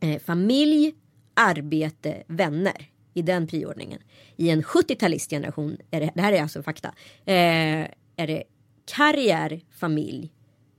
Eh, 0.00 0.20
familj, 0.20 0.94
arbete, 1.34 2.22
vänner 2.26 2.88
i 3.14 3.22
den 3.22 3.46
prioordningen. 3.46 3.98
I 4.36 4.50
en 4.50 4.62
70-talistgeneration, 4.62 5.76
är 5.90 6.00
det, 6.00 6.10
det 6.14 6.20
här 6.20 6.32
är 6.32 6.42
alltså 6.42 6.62
fakta, 6.62 6.88
eh, 7.24 7.34
är 8.16 8.26
det 8.26 8.42
karriär, 8.96 9.60
familj, 9.70 10.32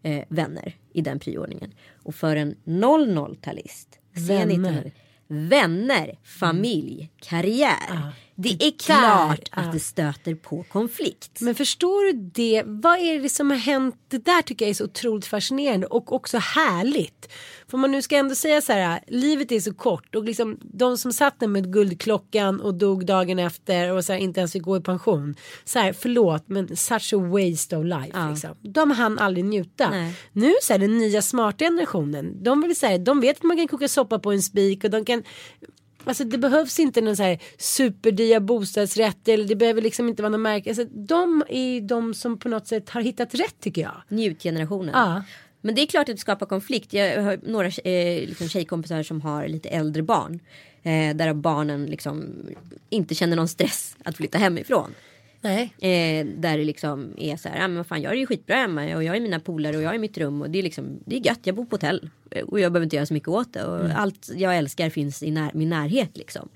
eh, 0.03 0.23
vänner 0.29 0.75
i 0.93 1.01
den 1.01 1.19
prioordningen. 1.19 1.73
Och 2.03 2.15
för 2.15 2.35
en 2.35 2.55
00-talist, 2.65 3.99
Vänner. 4.13 4.91
vänner, 5.27 6.17
familj, 6.23 7.09
karriär. 7.21 8.13
Det 8.41 8.49
är 8.49 8.71
där, 8.71 8.77
klart 8.77 9.49
ja. 9.55 9.61
att 9.61 9.71
det 9.71 9.79
stöter 9.79 10.35
på 10.35 10.63
konflikt. 10.63 11.41
Men 11.41 11.55
förstår 11.55 12.13
du 12.13 12.19
det? 12.33 12.63
Vad 12.65 12.99
är 12.99 13.19
det 13.19 13.29
som 13.29 13.49
har 13.49 13.57
hänt? 13.57 13.95
Det 14.07 14.25
där 14.25 14.41
tycker 14.41 14.65
jag 14.65 14.69
är 14.69 14.73
så 14.73 14.85
otroligt 14.85 15.25
fascinerande 15.25 15.87
och 15.87 16.13
också 16.13 16.37
härligt. 16.37 17.31
För 17.67 17.77
man 17.77 17.91
nu 17.91 18.01
ska 18.01 18.15
ändå 18.15 18.35
säga 18.35 18.61
så 18.61 18.73
här, 18.73 19.03
livet 19.07 19.51
är 19.51 19.59
så 19.59 19.73
kort 19.73 20.15
och 20.15 20.23
liksom 20.23 20.57
de 20.61 20.97
som 20.97 21.13
satt 21.13 21.39
där 21.39 21.47
med 21.47 21.73
guldklockan 21.73 22.61
och 22.61 22.73
dog 22.73 23.05
dagen 23.05 23.39
efter 23.39 23.91
och 23.91 24.05
så 24.05 24.13
här, 24.13 24.19
inte 24.19 24.39
ens 24.39 24.51
fick 24.51 24.63
gå 24.63 24.77
i 24.77 24.81
pension. 24.81 25.35
Så 25.63 25.79
här, 25.79 25.93
förlåt 25.93 26.43
men 26.47 26.77
such 26.77 27.13
a 27.13 27.17
waste 27.17 27.77
of 27.77 27.85
life. 27.85 28.11
Ja. 28.13 28.29
Liksom. 28.29 28.55
De 28.61 28.91
hann 28.91 29.19
aldrig 29.19 29.45
njuta. 29.45 29.89
Nej. 29.89 30.13
Nu 30.31 30.53
så 30.61 30.73
här, 30.73 30.79
den 30.79 30.97
nya 30.97 31.21
smarta 31.21 31.65
generationen, 31.65 32.43
de 32.43 32.61
vill 32.61 32.75
säga, 32.75 32.97
de 32.97 33.21
vet 33.21 33.37
att 33.37 33.43
man 33.43 33.57
kan 33.57 33.67
koka 33.67 33.87
soppa 33.87 34.19
på 34.19 34.31
en 34.31 34.41
spik 34.41 34.83
och 34.83 34.89
de 34.89 35.05
kan 35.05 35.23
Alltså 36.03 36.23
det 36.23 36.37
behövs 36.37 36.79
inte 36.79 37.01
någon 37.01 37.15
så 37.15 37.23
här 37.23 37.39
superdia 37.57 38.39
bostadsrätt 38.39 39.27
eller 39.27 39.45
det 39.45 39.55
behöver 39.55 39.81
liksom 39.81 40.09
inte 40.09 40.21
vara 40.21 40.29
någon 40.29 40.41
märke. 40.41 40.69
Alltså, 40.69 40.85
de 40.85 41.43
är 41.49 41.81
de 41.81 42.13
som 42.13 42.39
på 42.39 42.49
något 42.49 42.67
sätt 42.67 42.89
har 42.89 43.01
hittat 43.01 43.35
rätt 43.35 43.55
tycker 43.59 43.81
jag. 43.81 44.01
Njutgenerationen. 44.07 44.91
Ja. 44.93 45.23
Men 45.61 45.75
det 45.75 45.81
är 45.81 45.87
klart 45.87 46.09
att 46.09 46.15
det 46.15 46.21
skapar 46.21 46.45
konflikt. 46.45 46.93
Jag 46.93 47.23
har 47.23 47.39
några 47.43 47.67
eh, 47.67 48.27
liksom 48.27 48.49
tjejkompisar 48.49 49.03
som 49.03 49.21
har 49.21 49.47
lite 49.47 49.69
äldre 49.69 50.03
barn. 50.03 50.39
Eh, 50.83 51.15
där 51.15 51.33
barnen 51.33 51.85
liksom 51.85 52.33
inte 52.89 53.15
känner 53.15 53.35
någon 53.35 53.47
stress 53.47 53.95
att 54.03 54.17
flytta 54.17 54.37
hemifrån. 54.37 54.93
Nej. 55.41 55.73
Eh, 55.77 56.25
där 56.25 56.57
det 56.57 56.63
liksom 56.63 57.13
är 57.17 57.37
så 57.37 57.49
här, 57.49 57.55
ja 57.55 57.67
men 57.67 57.77
vad 57.77 57.87
fan 57.87 58.01
jag 58.01 58.11
är 58.11 58.17
ju 58.17 58.25
skitbra 58.25 58.55
hemma 58.55 58.95
och 58.95 59.03
jag 59.03 59.15
är 59.15 59.19
mina 59.19 59.39
polare 59.39 59.77
och 59.77 59.83
jag 59.83 59.91
är 59.91 59.95
i 59.95 59.99
mitt 59.99 60.17
rum 60.17 60.41
och 60.41 60.49
det 60.49 60.59
är 60.59 60.63
liksom, 60.63 60.99
det 61.05 61.15
är 61.15 61.25
gött, 61.25 61.39
jag 61.43 61.55
bor 61.55 61.65
på 61.65 61.75
hotell. 61.75 62.09
Och 62.47 62.59
jag 62.59 62.71
behöver 62.71 62.83
inte 62.83 62.95
göra 62.95 63.05
så 63.05 63.13
mycket 63.13 63.29
åt 63.29 63.53
det 63.53 63.63
och 63.63 63.89
allt 63.95 64.29
jag 64.35 64.57
älskar 64.57 64.89
finns 64.89 65.23
i 65.23 65.31
när, 65.31 65.51
min 65.53 65.69
närhet 65.69 66.17
liksom. 66.17 66.49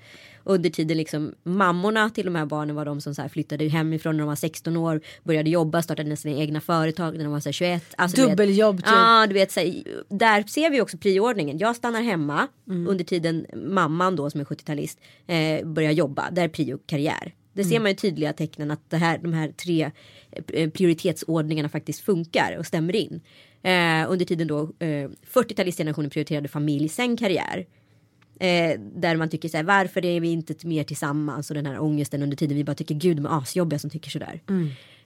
Under 0.47 0.69
tiden 0.69 0.97
liksom 0.97 1.33
mammorna 1.43 2.09
till 2.09 2.25
de 2.25 2.35
här 2.35 2.45
barnen 2.45 2.75
var 2.75 2.85
de 2.85 3.01
som 3.01 3.15
så 3.15 3.21
här 3.21 3.29
flyttade 3.29 3.67
hemifrån 3.67 4.17
när 4.17 4.19
de 4.19 4.27
var 4.27 4.35
16 4.35 4.77
år, 4.77 5.01
började 5.23 5.49
jobba, 5.49 5.81
startade 5.81 6.17
sina 6.17 6.39
egna 6.39 6.61
företag 6.61 7.17
när 7.17 7.23
de 7.23 7.33
var 7.33 7.39
så 7.39 7.49
här 7.49 7.53
21. 7.53 7.83
Alltså, 7.97 8.27
Dubbeljobb, 8.27 8.77
typ. 8.77 8.85
Ja, 8.87 9.25
du 9.27 9.33
vet, 9.33 9.51
så 9.51 9.59
här, 9.59 9.83
där 10.09 10.43
ser 10.43 10.69
vi 10.69 10.81
också 10.81 10.97
prioordningen. 10.97 11.57
Jag 11.57 11.75
stannar 11.75 12.01
hemma 12.01 12.47
under 12.65 13.03
tiden 13.03 13.45
mamman 13.53 14.15
då 14.15 14.29
som 14.29 14.41
är 14.41 14.45
70-talist 14.45 14.97
eh, 15.27 15.67
börjar 15.67 15.91
jobba. 15.91 16.31
Där 16.31 16.43
är 16.43 16.47
prio 16.47 16.79
karriär. 16.85 17.33
Det 17.55 17.63
ser 17.63 17.79
man 17.79 17.91
ju 17.91 17.95
tydliga 17.95 18.33
tecknen 18.33 18.71
att 18.71 18.89
det 18.89 18.97
här, 18.97 19.17
de 19.17 19.33
här 19.33 19.51
tre 19.51 19.91
eh, 20.53 20.69
prioritetsordningarna 20.69 21.69
faktiskt 21.69 21.99
funkar 21.99 22.55
och 22.59 22.65
stämmer 22.65 22.95
in. 22.95 23.21
Eh, 23.63 24.11
under 24.11 24.25
tiden 24.25 24.47
då 24.47 24.61
eh, 24.79 25.09
40-talistgenerationen 25.33 26.09
prioriterade 26.09 26.47
familj, 26.47 26.89
sen 26.89 27.17
karriär. 27.17 27.65
Eh, 28.39 28.79
där 28.79 29.15
man 29.15 29.29
tycker 29.29 29.49
så 29.49 29.57
här, 29.57 29.63
varför 29.63 30.05
är 30.05 30.19
vi 30.19 30.31
inte 30.31 30.67
mer 30.67 30.83
tillsammans 30.83 31.49
och 31.49 31.55
den 31.55 31.65
här 31.65 31.79
ångesten 31.79 32.23
under 32.23 32.37
tiden 32.37 32.57
vi 32.57 32.63
bara 32.63 32.75
tycker 32.75 32.95
gud 32.95 33.17
de 33.17 33.25
är 33.25 33.37
asjobbiga 33.37 33.79
som 33.79 33.89
tycker 33.89 34.09
sådär. 34.09 34.41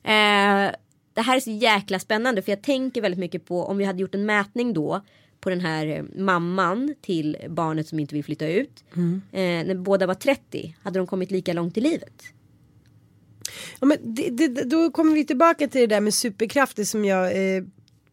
Eh, 0.03 0.71
det 1.13 1.21
här 1.21 1.35
är 1.35 1.39
så 1.39 1.51
jäkla 1.51 1.99
spännande 1.99 2.41
för 2.41 2.51
jag 2.51 2.61
tänker 2.61 3.01
väldigt 3.01 3.19
mycket 3.19 3.45
på 3.45 3.63
om 3.63 3.77
vi 3.77 3.85
hade 3.85 4.01
gjort 4.01 4.15
en 4.15 4.25
mätning 4.25 4.73
då 4.73 5.01
på 5.41 5.49
den 5.49 5.59
här 5.59 5.87
eh, 5.87 6.03
mamman 6.23 6.95
till 7.01 7.37
barnet 7.49 7.87
som 7.87 7.99
inte 7.99 8.15
vill 8.15 8.23
flytta 8.23 8.47
ut. 8.47 8.83
Eh, 9.31 9.65
när 9.65 9.75
båda 9.75 10.07
var 10.07 10.13
30 10.13 10.75
hade 10.83 10.99
de 10.99 11.07
kommit 11.07 11.31
lika 11.31 11.53
långt 11.53 11.77
i 11.77 11.81
livet. 11.81 12.23
Ja, 13.79 13.87
men 13.87 13.97
det, 14.15 14.29
det, 14.29 14.47
då 14.47 14.91
kommer 14.91 15.13
vi 15.13 15.25
tillbaka 15.25 15.67
till 15.67 15.81
det 15.81 15.87
där 15.87 16.01
med 16.01 16.13
superkrafter 16.13 16.83
som 16.83 17.05
jag 17.05 17.55
eh, 17.55 17.63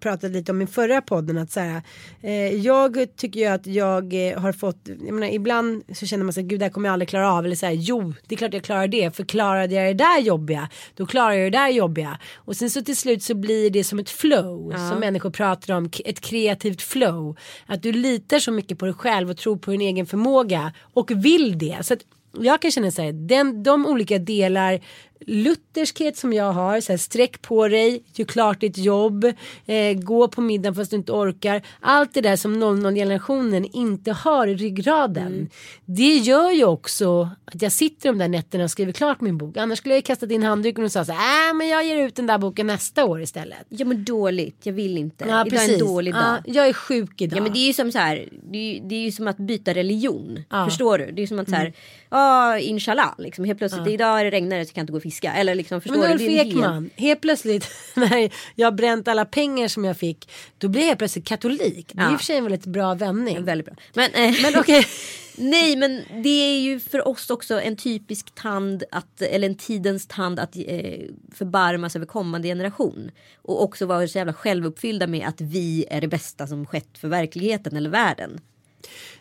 pratade 0.00 0.32
lite 0.32 0.52
om 0.52 0.62
i 0.62 0.66
förra 0.66 1.02
podden. 1.02 1.38
Att 1.38 1.50
så 1.50 1.60
här, 1.60 1.82
eh, 2.22 2.54
jag 2.54 3.16
tycker 3.16 3.40
ju 3.40 3.46
att 3.46 3.66
jag 3.66 4.28
eh, 4.28 4.40
har 4.40 4.52
fått, 4.52 4.80
jag 4.84 5.14
menar, 5.14 5.28
ibland 5.28 5.82
så 5.94 6.06
känner 6.06 6.24
man 6.24 6.32
sig 6.32 6.42
gud 6.42 6.60
det 6.60 6.64
här 6.64 6.70
kommer 6.70 6.88
jag 6.88 6.92
aldrig 6.92 7.08
klara 7.08 7.32
av. 7.32 7.44
Eller 7.44 7.56
så 7.56 7.66
här, 7.66 7.72
jo 7.72 8.14
det 8.26 8.34
är 8.34 8.36
klart 8.36 8.54
jag 8.54 8.62
klarar 8.62 8.86
det. 8.86 9.16
För 9.16 9.24
klarade 9.24 9.74
jag 9.74 9.96
det 9.96 10.04
där 10.04 10.20
jobbiga 10.20 10.68
då 10.94 11.06
klarar 11.06 11.32
jag 11.32 11.52
det 11.52 11.58
där 11.58 11.68
jobbiga. 11.68 12.18
Och 12.34 12.56
sen 12.56 12.70
så 12.70 12.82
till 12.82 12.96
slut 12.96 13.22
så 13.22 13.34
blir 13.34 13.70
det 13.70 13.84
som 13.84 13.98
ett 13.98 14.10
flow 14.10 14.72
som 14.90 15.00
människor 15.00 15.30
pratar 15.30 15.74
om. 15.74 15.90
Ett 16.04 16.20
kreativt 16.20 16.82
flow. 16.82 17.36
Att 17.66 17.82
du 17.82 17.92
litar 17.92 18.38
så 18.38 18.52
mycket 18.52 18.78
på 18.78 18.84
dig 18.84 18.94
själv 18.94 19.30
och 19.30 19.36
tror 19.36 19.56
på 19.56 19.70
din 19.70 19.80
egen 19.80 20.06
förmåga 20.06 20.72
och 20.80 21.10
vill 21.10 21.58
det. 21.58 21.78
Så 21.82 21.94
att 21.94 22.00
jag 22.40 22.62
kan 22.62 22.70
känna 22.70 22.90
så 22.90 23.02
här, 23.02 23.12
den, 23.12 23.62
de 23.62 23.86
olika 23.86 24.18
delar 24.18 24.80
lutherskhet 25.20 26.16
som 26.16 26.32
jag 26.32 26.52
har, 26.52 26.80
så 26.80 26.92
här, 26.92 26.98
sträck 26.98 27.42
på 27.42 27.68
dig, 27.68 28.02
gör 28.14 28.26
klart 28.26 28.60
ditt 28.60 28.78
jobb, 28.78 29.24
eh, 29.66 29.92
gå 29.94 30.28
på 30.28 30.40
middagen 30.40 30.74
fast 30.74 30.90
du 30.90 30.96
inte 30.96 31.12
orkar. 31.12 31.62
Allt 31.80 32.14
det 32.14 32.20
där 32.20 32.36
som 32.36 32.62
00-generationen 32.62 33.64
inte 33.64 34.12
har 34.12 34.46
i 34.46 34.54
ryggraden. 34.54 35.26
Mm. 35.26 35.48
Det 35.84 36.16
gör 36.16 36.50
ju 36.50 36.64
också 36.64 37.30
att 37.44 37.62
jag 37.62 37.72
sitter 37.72 38.08
de 38.08 38.18
där 38.18 38.28
nätterna 38.28 38.64
och 38.64 38.70
skriver 38.70 38.92
klart 38.92 39.20
min 39.20 39.38
bok. 39.38 39.56
Annars 39.56 39.78
skulle 39.78 39.94
jag 39.94 40.04
kastat 40.04 40.30
in 40.30 40.42
handduken 40.42 40.84
och 40.84 40.92
sagt 40.92 41.06
så 41.06 41.12
här, 41.12 41.50
äh, 41.50 41.54
men 41.54 41.68
jag 41.68 41.86
ger 41.86 42.06
ut 42.06 42.16
den 42.16 42.26
där 42.26 42.38
boken 42.38 42.66
nästa 42.66 43.04
år 43.04 43.22
istället. 43.22 43.66
Ja 43.68 43.84
men 43.84 44.04
dåligt, 44.04 44.56
jag 44.62 44.72
vill 44.72 44.98
inte. 44.98 45.24
Ja, 45.28 45.46
Idag 45.46 45.64
är 45.64 45.72
en 45.72 45.78
dålig 45.78 46.14
dag. 46.14 46.22
Ja, 46.22 46.52
jag 46.54 46.68
är 46.68 46.72
sjuk 46.72 47.20
idag. 47.20 47.38
Ja 47.38 47.42
men 47.42 47.52
det 47.52 47.58
är 47.58 47.66
ju 47.66 47.72
som 47.72 47.92
så 47.92 47.98
här, 47.98 48.28
det 48.42 48.58
är, 48.58 48.80
det 48.88 48.94
är 48.94 49.04
ju 49.04 49.12
som 49.12 49.28
att 49.28 49.36
byta 49.36 49.74
religion. 49.74 50.44
Ja. 50.50 50.56
Mm. 50.56 50.70
Förstår 50.70 50.98
du? 50.98 51.10
Det 51.12 51.22
är 51.22 51.26
som 51.26 51.38
att 51.38 51.48
så 51.48 51.54
här, 51.54 51.72
ja 52.10 52.58
inshallah, 52.58 53.14
liksom 53.18 53.44
helt 53.44 53.58
plötsligt 53.58 53.86
idag 53.86 54.20
är 54.20 54.24
det 54.24 54.30
regnar 54.30 54.64
så 54.64 54.68
jag 54.68 54.74
kan 54.74 54.80
inte 54.80 54.92
gå 54.92 55.00
fiska. 55.06 55.32
Eller 55.32 55.54
liksom 55.54 55.80
förstår 55.80 55.98
Men? 55.98 56.12
Ulf 56.12 56.22
Ekman, 56.22 56.90
helt 56.96 57.20
plötsligt 57.20 57.68
när 57.94 58.30
jag 58.54 58.66
har 58.66 58.72
bränt 58.72 59.08
alla 59.08 59.24
pengar 59.24 59.68
som 59.68 59.84
jag 59.84 59.96
fick, 59.96 60.30
då 60.58 60.68
blir 60.68 60.80
jag 60.82 60.86
helt 60.88 60.98
plötsligt 60.98 61.26
katolik. 61.28 61.90
Det 61.92 62.00
är 62.00 62.04
i 62.04 62.08
Ja. 62.08 62.14
och 62.14 62.20
för 62.20 62.24
sig 62.24 62.36
en 62.36 62.44
väldigt 62.44 62.66
bra 62.66 62.94
vändning. 62.94 63.44
Väldigt 63.44 63.66
bra. 63.66 63.74
Men, 63.94 64.10
eh, 64.14 64.34
Men 64.42 64.60
okej. 64.60 64.86
Nej 65.38 65.76
men 65.76 66.02
det 66.22 66.28
är 66.28 66.60
ju 66.60 66.80
för 66.80 67.08
oss 67.08 67.30
också 67.30 67.60
en 67.60 67.76
typisk 67.76 68.34
tand 68.34 68.84
att, 68.90 69.22
eller 69.22 69.48
en 69.48 69.54
tidens 69.54 70.06
tand 70.06 70.38
att 70.40 70.56
eh, 70.56 71.00
förbarmas 71.34 71.96
över 71.96 72.06
kommande 72.06 72.48
generation. 72.48 73.10
Och 73.42 73.62
också 73.62 73.86
vara 73.86 74.08
så 74.08 74.18
jävla 74.18 74.32
självuppfyllda 74.32 75.06
med 75.06 75.28
att 75.28 75.40
vi 75.40 75.84
är 75.90 76.00
det 76.00 76.08
bästa 76.08 76.46
som 76.46 76.66
skett 76.66 76.98
för 76.98 77.08
verkligheten 77.08 77.76
eller 77.76 77.90
världen. 77.90 78.40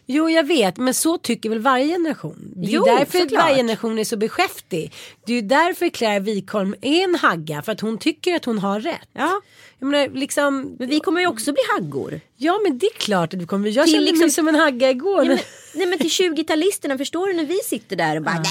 Jo 0.08 0.30
jag 0.30 0.44
vet 0.48 0.78
men 0.78 0.94
så 0.94 1.18
tycker 1.18 1.50
väl 1.50 1.60
varje 1.60 1.88
generation. 1.88 2.54
Det 2.56 2.68
är 2.68 2.72
Jo, 2.72 2.86
därför 2.86 3.20
såklart. 3.20 3.44
varje 3.44 3.56
generation 3.56 4.00
är 4.00 4.04
så 4.04 4.18
beskäftig. 4.18 4.94
Det 5.26 5.32
är 5.32 5.36
ju 5.36 5.42
därför 5.42 5.90
Claire 5.90 6.20
Wikholm 6.20 6.76
är 6.82 7.04
en 7.04 7.16
hagga 7.16 7.62
för 7.62 7.72
att 7.72 7.82
hon 7.82 7.98
tycker 7.98 8.36
att 8.36 8.46
hon 8.46 8.60
har 8.60 8.80
rätt. 8.80 9.10
Ja. 9.14 9.42
Jag 9.80 9.88
menar, 9.90 10.10
liksom, 10.10 10.76
Men 10.80 10.90
vi 10.90 11.00
kommer 11.00 11.22
ju 11.22 11.28
också 11.28 11.52
bli 11.52 11.62
haggor. 11.76 12.22
ja 12.38 12.60
men 12.64 12.78
det 12.80 12.86
är 12.86 12.94
klart 12.98 13.34
att 13.34 13.40
du 13.40 13.48
kommer. 13.48 13.70
Jag 13.70 13.86
Till 13.86 13.94
kände 13.94 14.06
mig 14.12 14.14
liksom- 14.14 14.30
som 14.32 14.48
en 14.48 14.56
hagga 14.56 14.90
igår. 14.90 15.18
Nej 15.18 15.28
men, 15.28 15.38
nej 15.76 15.88
men 15.88 16.00
till 16.00 16.10
20-talisterna, 16.10 16.98
förstår 16.98 17.28
du 17.28 17.34
när 17.34 17.46
vi 17.46 17.58
sitter 17.66 17.96
där 17.96 18.16
och 18.16 18.24
bara... 18.24 18.44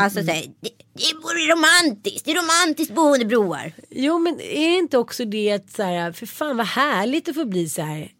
Alltså 0.00 0.20
så 0.24 0.30
här, 0.30 0.42
det, 0.60 0.70
det 0.94 1.14
vore 1.22 1.52
romantiskt, 1.52 2.24
det 2.24 2.30
är 2.30 2.34
romantiskt 2.34 2.94
boende 2.94 3.24
broar. 3.24 3.72
Jo 3.90 4.18
men 4.18 4.40
är 4.40 4.78
inte 4.78 4.98
också 4.98 5.24
det 5.24 5.52
att 5.52 5.70
så 5.70 5.82
här, 5.82 6.12
för 6.12 6.26
fan 6.26 6.56
vad 6.56 6.66
härligt 6.66 7.28
att 7.28 7.34
få 7.34 7.44
bli 7.44 7.68
så 7.68 7.82
här 7.82 8.10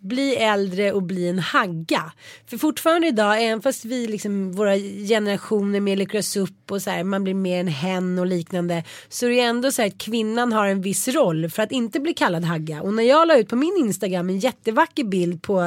bli 0.00 0.36
äldre 0.36 0.92
och 0.92 1.02
bli 1.02 1.28
en 1.28 1.38
hagga. 1.38 2.12
För 2.46 2.58
fortfarande 2.58 3.06
idag, 3.06 3.42
även 3.42 3.62
fast 3.62 3.84
vi 3.84 4.06
liksom 4.06 4.52
våra 4.52 4.76
generationer 5.08 5.80
mer 5.80 5.96
lyckas 5.96 6.36
upp 6.36 6.70
och 6.70 6.82
så 6.82 6.90
här, 6.90 7.04
man 7.04 7.24
blir 7.24 7.34
mer 7.34 7.60
en 7.60 7.68
hen 7.68 8.18
och 8.18 8.26
liknande. 8.26 8.84
Så 9.08 9.26
är 9.26 9.30
det 9.30 9.36
ju 9.36 9.42
ändå 9.42 9.72
så 9.72 9.82
här 9.82 9.88
att 9.88 9.98
kvinnan 9.98 10.52
har 10.52 10.66
en 10.66 10.82
viss 10.82 11.08
roll 11.08 11.50
för 11.50 11.62
att 11.62 11.72
inte 11.72 12.00
bli 12.00 12.14
kallad 12.14 12.44
hagga. 12.44 12.82
Och 12.82 12.94
när 12.94 13.02
jag 13.02 13.28
la 13.28 13.38
ut 13.38 13.48
på 13.48 13.56
min 13.56 13.76
Instagram 13.78 14.28
en 14.28 14.38
jättevacker 14.38 15.04
bild 15.04 15.42
på 15.42 15.60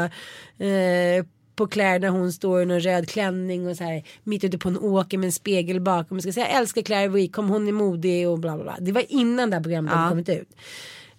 eh, 0.64 1.26
på 1.58 1.68
Claire 1.68 2.00
när 2.00 2.10
hon 2.10 2.32
står 2.32 2.62
i 2.62 2.66
någon 2.66 2.80
röd 2.80 3.10
klänning 3.10 3.68
och 3.68 3.78
så 3.78 3.84
här 3.84 4.04
mitt 4.24 4.44
ute 4.44 4.58
på 4.58 4.70
en 4.70 4.78
åker 4.78 5.18
med 5.18 5.26
en 5.26 5.32
spegel 5.32 5.82
bakom. 5.82 6.18
Jag 6.18 6.24
ska 6.24 6.32
säga 6.32 6.48
älskar 6.48 6.82
Claire 6.82 7.08
Wickham, 7.08 7.50
hon 7.50 7.68
är 7.68 7.72
modig 7.72 8.30
och 8.30 8.40
bla 8.40 8.56
bla 8.56 8.64
bla. 8.64 8.78
Det 8.80 8.92
var 8.92 9.04
innan 9.10 9.50
det 9.50 9.56
här 9.56 9.64
programmet 9.64 9.94
hade 9.94 10.10
kommit 10.10 10.30
ut. 10.30 10.50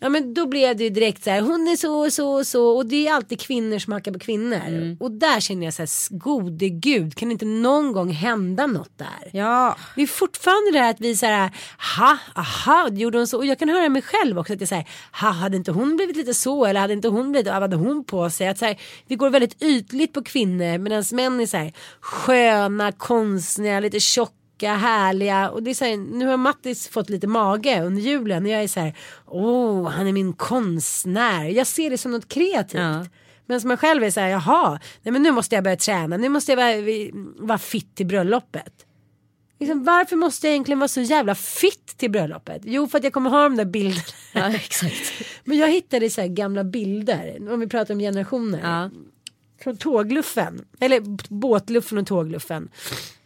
Ja 0.01 0.09
men 0.09 0.35
då 0.35 0.47
blev 0.47 0.77
det 0.77 0.85
ju 0.85 0.91
direkt 0.91 1.25
så 1.25 1.31
här, 1.31 1.41
hon 1.41 1.69
är 1.69 1.77
så 1.77 2.05
och 2.05 2.13
så 2.13 2.33
och 2.33 2.47
så 2.47 2.77
och 2.77 2.87
det 2.87 3.09
är 3.09 3.13
alltid 3.13 3.41
kvinnor 3.41 3.79
som 3.79 3.93
hackar 3.93 4.13
på 4.13 4.19
kvinnor. 4.19 4.97
Och 5.01 5.11
där 5.11 5.41
känner 5.41 5.65
jag 5.65 5.75
så 5.75 5.83
här, 5.83 6.19
gode 6.19 6.69
gud, 6.69 7.15
kan 7.15 7.29
det 7.29 7.33
inte 7.33 7.47
någon 7.47 7.93
gång 7.93 8.11
hända 8.11 8.67
något 8.67 8.99
där? 8.99 9.31
Ja. 9.33 9.77
Det 9.97 10.03
är 10.03 10.07
fortfarande 10.07 10.71
det 10.73 10.79
här 10.79 10.91
att 10.91 11.01
vi 11.01 11.17
så 11.17 11.27
här, 11.27 11.51
ha, 11.99 12.19
aha, 12.35 12.89
gjorde 12.93 13.19
hon 13.19 13.27
så? 13.27 13.37
Och 13.37 13.47
jag 13.47 13.59
kan 13.59 13.69
höra 13.69 13.89
mig 13.89 14.03
själv 14.03 14.39
också 14.39 14.53
att 14.53 14.61
jag 14.61 14.69
säger, 14.69 14.89
ha, 15.13 15.31
hade 15.31 15.57
inte 15.57 15.73
hon 15.73 15.97
blivit 15.97 16.17
lite 16.17 16.35
så 16.35 16.65
eller 16.65 16.81
hade 16.81 16.93
inte 16.93 17.09
hon 17.09 17.33
blivit, 17.33 17.53
vad 17.53 17.63
hade 17.63 17.77
hon 17.77 18.05
på 18.05 18.31
sig? 18.31 18.49
Att 18.49 18.59
så 18.59 18.65
här, 18.65 18.81
vi 19.07 19.17
går 19.17 19.31
väldigt 19.31 19.63
ytligt 19.63 20.13
på 20.13 20.23
kvinnor 20.23 20.79
medan 20.79 21.05
män 21.13 21.41
är 21.41 21.47
så 21.47 21.57
här 21.57 21.73
sköna, 22.01 22.93
konstnärliga, 22.93 23.81
lite 23.81 24.01
tjocka 24.01 24.38
härliga 24.66 25.51
och 25.51 25.62
det 25.62 25.71
är 25.71 25.75
så 25.75 25.85
här, 25.85 25.97
nu 25.97 26.27
har 26.27 26.37
Mattis 26.37 26.88
fått 26.88 27.11
lite 27.11 27.27
mage 27.27 27.83
under 27.83 28.03
julen 28.03 28.44
och 28.44 28.51
jag 28.51 28.62
är 28.62 28.68
så 28.68 28.81
här, 28.81 28.97
åh 29.27 29.88
han 29.88 30.07
är 30.07 30.12
min 30.12 30.33
konstnär, 30.33 31.44
jag 31.44 31.66
ser 31.66 31.90
det 31.90 31.99
som 31.99 32.12
något 32.12 32.29
kreativt. 32.29 32.81
Ja. 32.81 33.07
Men 33.47 33.61
som 33.61 33.71
jag 33.71 33.81
själv 33.81 34.05
är 34.05 34.11
så 34.11 34.21
här, 34.21 34.29
jaha, 34.29 34.81
nej 35.03 35.12
men 35.12 35.23
nu 35.23 35.31
måste 35.31 35.55
jag 35.55 35.64
börja 35.64 35.77
träna, 35.77 36.16
nu 36.16 36.29
måste 36.29 36.53
jag 36.53 36.57
vara, 36.57 37.11
vara 37.47 37.59
fit 37.59 37.94
till 37.94 38.07
bröllopet. 38.07 38.85
Liksom, 39.61 39.85
varför 39.85 40.16
måste 40.16 40.47
jag 40.47 40.53
egentligen 40.53 40.79
vara 40.79 40.88
så 40.88 41.01
jävla 41.01 41.35
fit 41.35 41.87
till 41.97 42.11
bröllopet? 42.11 42.62
Jo 42.64 42.88
för 42.88 42.99
att 42.99 43.05
jag 43.05 43.12
kommer 43.12 43.31
ha 43.31 43.42
de 43.42 43.57
där 43.57 43.64
bilderna. 43.64 44.03
ja, 44.33 44.55
exakt. 44.55 45.12
Men 45.44 45.59
jag 45.59 45.68
hittade 45.68 46.11
så 46.11 46.29
gamla 46.29 46.64
bilder, 46.64 47.53
om 47.53 47.61
vi 47.61 47.66
pratar 47.66 47.94
om 47.94 48.01
generationer. 48.01 48.61
Ja. 48.62 48.90
Från 49.62 49.77
tågluffen, 49.77 50.64
eller 50.81 51.01
båtluffen 51.35 51.99
och 51.99 52.07
tågluffen. 52.07 52.68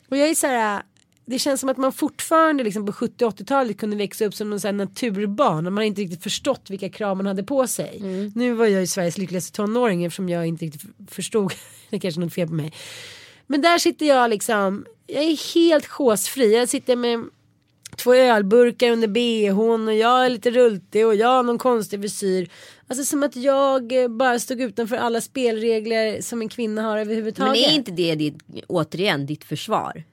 Och 0.09 0.17
jag 0.17 0.29
är 0.29 0.35
så 0.35 0.47
här, 0.47 0.83
det 1.25 1.39
känns 1.39 1.61
som 1.61 1.69
att 1.69 1.77
man 1.77 1.93
fortfarande 1.93 2.65
liksom 2.65 2.87
på 2.87 2.93
70 2.93 3.25
80-talet 3.25 3.79
kunde 3.79 3.97
växa 3.97 4.25
upp 4.25 4.35
som 4.35 4.51
någon 4.51 4.61
sån 4.61 4.77
naturbarn 4.77 5.67
och 5.67 5.73
man 5.73 5.85
inte 5.85 6.01
riktigt 6.01 6.23
förstått 6.23 6.71
vilka 6.71 6.89
krav 6.89 7.17
man 7.17 7.27
hade 7.27 7.43
på 7.43 7.67
sig. 7.67 8.01
Nu 8.35 8.53
var 8.53 8.67
jag 8.67 8.81
ju 8.81 8.87
Sveriges 8.87 9.19
lyckligaste 9.19 9.57
tonåring 9.57 10.05
eftersom 10.05 10.29
jag 10.29 10.47
inte 10.47 10.65
riktigt 10.65 10.91
förstod, 11.11 11.53
det 11.91 11.97
är 11.97 12.01
kanske 12.01 12.21
är 12.21 12.25
något 12.25 12.35
fel 12.35 12.49
på 12.49 12.55
mig. 12.55 12.73
Men 13.47 13.63
där 13.63 13.79
sitter 13.79 14.07
jag 14.07 14.31
liksom, 14.31 14.87
jag 15.07 15.23
är 15.23 15.55
helt 15.55 15.87
chosefri. 15.87 16.55
Jag 16.55 16.69
sitter 16.69 16.97
med 16.97 17.25
två 17.97 18.15
ölburkar 18.15 18.91
under 18.91 19.09
bhn 19.09 19.89
och 19.89 19.95
jag 19.95 20.27
är 20.27 20.31
lite 20.31 20.51
rultig 20.51 21.07
och 21.07 21.15
jag 21.15 21.29
har 21.29 21.43
någon 21.43 21.59
konstig 21.59 22.01
frisyr. 22.01 22.51
Alltså 22.89 23.05
som 23.05 23.23
att 23.23 23.37
jag 23.37 24.03
eh, 24.03 24.09
bara 24.09 24.39
stod 24.39 24.61
utanför 24.61 24.97
alla 24.97 25.21
spelregler 25.21 26.21
som 26.21 26.43
en 26.43 26.49
kvinna 26.49 26.83
har 26.83 26.97
Men 26.97 27.01
överhuvudtaget. 27.01 27.67
är 27.67 27.75
inte 27.75 27.91
det 27.91 28.15
ditt, 28.15 28.39
återigen 28.67 29.27
ditt 29.27 29.45
försvar? 29.45 30.05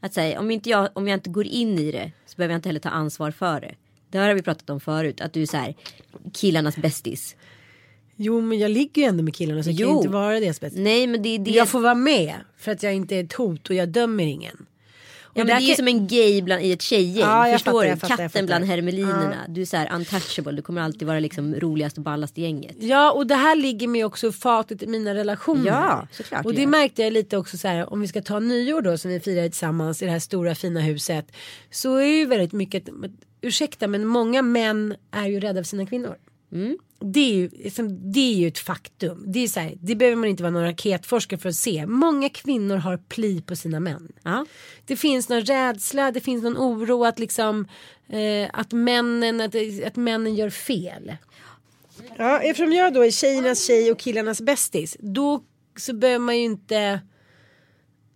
Att 0.00 0.14
säga 0.14 0.40
om, 0.40 0.50
inte 0.50 0.70
jag, 0.70 0.88
om 0.92 1.08
jag 1.08 1.16
inte 1.16 1.30
går 1.30 1.46
in 1.46 1.78
i 1.78 1.92
det 1.92 2.12
så 2.26 2.36
behöver 2.36 2.52
jag 2.52 2.58
inte 2.58 2.68
heller 2.68 2.80
ta 2.80 2.88
ansvar 2.88 3.30
för 3.30 3.60
det. 3.60 3.74
Det 4.10 4.18
har 4.18 4.34
vi 4.34 4.42
pratat 4.42 4.70
om 4.70 4.80
förut, 4.80 5.20
att 5.20 5.32
du 5.32 5.42
är 5.42 5.46
så 5.46 5.56
här 5.56 5.74
killarnas 6.32 6.76
bästis. 6.76 7.36
Jo 8.16 8.40
men 8.40 8.58
jag 8.58 8.70
ligger 8.70 9.02
ju 9.02 9.08
ändå 9.08 9.22
med 9.22 9.34
killarna 9.34 9.62
så 9.62 9.70
jag 9.70 9.78
kan 9.78 9.86
Jo. 9.86 9.92
ju 9.92 9.96
inte 9.96 10.08
vara 10.08 10.40
deras 10.40 10.60
bästa. 10.60 10.80
Nej 10.80 11.06
men 11.06 11.22
det 11.22 11.28
är 11.28 11.38
det. 11.38 11.50
Jag 11.50 11.68
får 11.68 11.80
vara 11.80 11.94
med 11.94 12.34
för 12.56 12.72
att 12.72 12.82
jag 12.82 12.94
inte 12.94 13.16
är 13.16 13.24
ett 13.24 13.32
hot 13.32 13.70
och 13.70 13.74
jag 13.76 13.88
dömer 13.88 14.24
ingen. 14.24 14.66
Ja, 15.34 15.44
det 15.44 15.52
är 15.52 15.60
ju 15.60 15.74
som 15.74 15.88
en 15.88 16.06
gay 16.06 16.42
bland, 16.42 16.62
i 16.62 16.72
ett 16.72 16.82
tjejgäng. 16.82 17.24
Ja, 17.28 17.52
Förstår 17.52 17.72
fattar, 17.72 17.90
du? 17.90 17.96
fattar, 17.96 18.08
Katten 18.08 18.30
fattar. 18.30 18.46
bland 18.46 18.64
hermelinerna. 18.64 19.36
Du 19.48 19.60
är 19.60 19.64
så 19.64 19.76
här 19.76 19.94
untouchable. 19.94 20.52
Du 20.52 20.62
kommer 20.62 20.80
alltid 20.80 21.08
vara 21.08 21.20
liksom 21.20 21.54
roligast 21.54 21.96
och 21.98 22.04
ballast 22.04 22.38
i 22.38 22.42
gänget. 22.42 22.76
Ja 22.78 23.12
och 23.12 23.26
det 23.26 23.34
här 23.34 23.56
ligger 23.56 23.88
mig 23.88 24.04
också 24.04 24.26
i 24.28 24.32
fatet 24.32 24.82
i 24.82 24.86
mina 24.86 25.14
relationer. 25.14 25.66
Ja, 25.66 26.08
såklart 26.12 26.46
Och 26.46 26.54
det 26.54 26.66
märkte 26.66 27.02
jag 27.02 27.12
lite 27.12 27.36
också 27.36 27.58
så 27.58 27.68
här 27.68 27.92
om 27.92 28.00
vi 28.00 28.08
ska 28.08 28.22
ta 28.22 28.38
nyår 28.38 28.82
då 28.82 28.98
som 28.98 29.10
vi 29.10 29.20
firar 29.20 29.42
tillsammans 29.42 30.02
i 30.02 30.04
det 30.04 30.10
här 30.10 30.18
stora 30.18 30.54
fina 30.54 30.80
huset. 30.80 31.32
Så 31.70 31.96
är 31.96 32.06
ju 32.06 32.26
väldigt 32.26 32.52
mycket, 32.52 32.88
ursäkta 33.40 33.86
men 33.86 34.06
många 34.06 34.42
män 34.42 34.94
är 35.10 35.26
ju 35.26 35.40
rädda 35.40 35.60
för 35.60 35.68
sina 35.68 35.86
kvinnor. 35.86 36.16
Mm. 36.52 36.78
Det 37.00 37.20
är, 37.20 37.34
ju, 37.34 37.48
liksom, 37.48 38.12
det 38.12 38.20
är 38.20 38.34
ju 38.34 38.48
ett 38.48 38.58
faktum. 38.58 39.24
Det, 39.26 39.38
är 39.38 39.48
så 39.48 39.60
här, 39.60 39.74
det 39.80 39.94
behöver 39.94 40.16
man 40.16 40.28
inte 40.28 40.42
vara 40.42 40.50
någon 40.50 40.64
raketforskare 40.64 41.40
för 41.40 41.48
att 41.48 41.56
se. 41.56 41.86
Många 41.86 42.28
kvinnor 42.28 42.76
har 42.76 42.96
pli 42.96 43.42
på 43.42 43.56
sina 43.56 43.80
män. 43.80 44.12
Ja. 44.22 44.46
Det 44.84 44.96
finns 44.96 45.28
någon 45.28 45.40
rädsla, 45.40 46.12
det 46.12 46.20
finns 46.20 46.42
någon 46.42 46.56
oro 46.56 47.04
att 47.04 47.18
liksom 47.18 47.68
eh, 48.08 48.50
att 48.52 48.72
männen, 48.72 49.40
att, 49.40 49.54
att 49.86 49.96
männen 49.96 50.34
gör 50.34 50.50
fel. 50.50 51.16
Ja, 52.18 52.40
eftersom 52.40 52.72
jag 52.72 52.94
då 52.94 53.04
är 53.04 53.10
tjejernas 53.10 53.66
tjej 53.66 53.92
och 53.92 53.98
killarnas 53.98 54.40
bästis, 54.40 54.96
då 55.00 55.42
så 55.76 55.92
behöver 55.94 56.18
man 56.18 56.36
ju 56.36 56.44
inte 56.44 57.00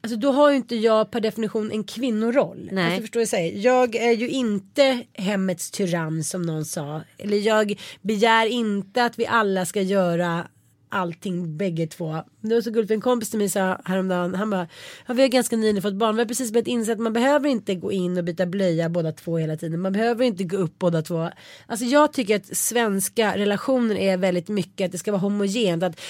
Alltså 0.05 0.17
då 0.17 0.33
har 0.33 0.51
ju 0.51 0.57
inte 0.57 0.77
jag 0.77 1.11
per 1.11 1.21
definition 1.21 1.73
en 1.73 1.85
kvinnoroll. 1.85 2.69
Nej. 2.73 2.85
Alltså 2.85 3.01
förstår 3.01 3.23
jag 3.23 3.29
säger. 3.29 3.65
Jag 3.65 3.95
är 3.95 4.13
ju 4.13 4.29
inte 4.29 5.05
hemmets 5.13 5.71
tyrann 5.71 6.25
som 6.25 6.43
någon 6.43 6.65
sa. 6.65 7.03
Eller 7.19 7.37
jag 7.37 7.81
begär 8.03 8.47
inte 8.47 9.05
att 9.05 9.19
vi 9.19 9.27
alla 9.27 9.67
ska 9.67 9.83
göra 9.83 10.47
allting 10.89 11.57
bägge 11.57 11.87
två. 11.87 12.23
Det 12.41 12.55
var 12.55 12.61
så 12.61 12.71
gulligt 12.71 12.89
för 12.89 12.95
en 12.95 13.01
kompis 13.01 13.31
till 13.31 13.39
mig 13.39 13.49
sa 13.49 13.81
häromdagen. 13.85 14.35
Han 14.35 14.51
bara, 14.51 14.69
ja, 15.07 15.15
vi 15.15 15.23
har 15.23 15.29
ganska 15.29 15.57
nyligen 15.57 15.83
fått 15.83 15.95
barn. 15.95 16.17
Vi 16.17 16.23
har 16.23 16.29
precis 16.29 16.53
börjat 16.53 16.67
inse 16.67 16.93
att 16.93 16.99
man 16.99 17.13
behöver 17.13 17.49
inte 17.49 17.75
gå 17.75 17.93
in 17.93 18.19
och 18.19 18.25
byta 18.25 18.47
blöja 18.47 18.89
båda 18.89 19.13
två 19.13 19.39
hela 19.39 19.57
tiden. 19.57 19.81
Man 19.81 19.93
behöver 19.93 20.25
inte 20.25 20.45
gå 20.45 20.57
upp 20.57 20.79
båda 20.79 21.03
två. 21.03 21.31
Alltså 21.67 21.85
jag 21.85 22.13
tycker 22.13 22.37
att 22.37 22.57
svenska 22.57 23.37
relationer 23.37 23.97
är 23.97 24.17
väldigt 24.17 24.49
mycket 24.49 24.85
att 24.85 24.93
det 24.93 24.99
ska 24.99 25.13
vara 25.13 25.21
homogent. 25.21 25.83
Att 25.83 26.01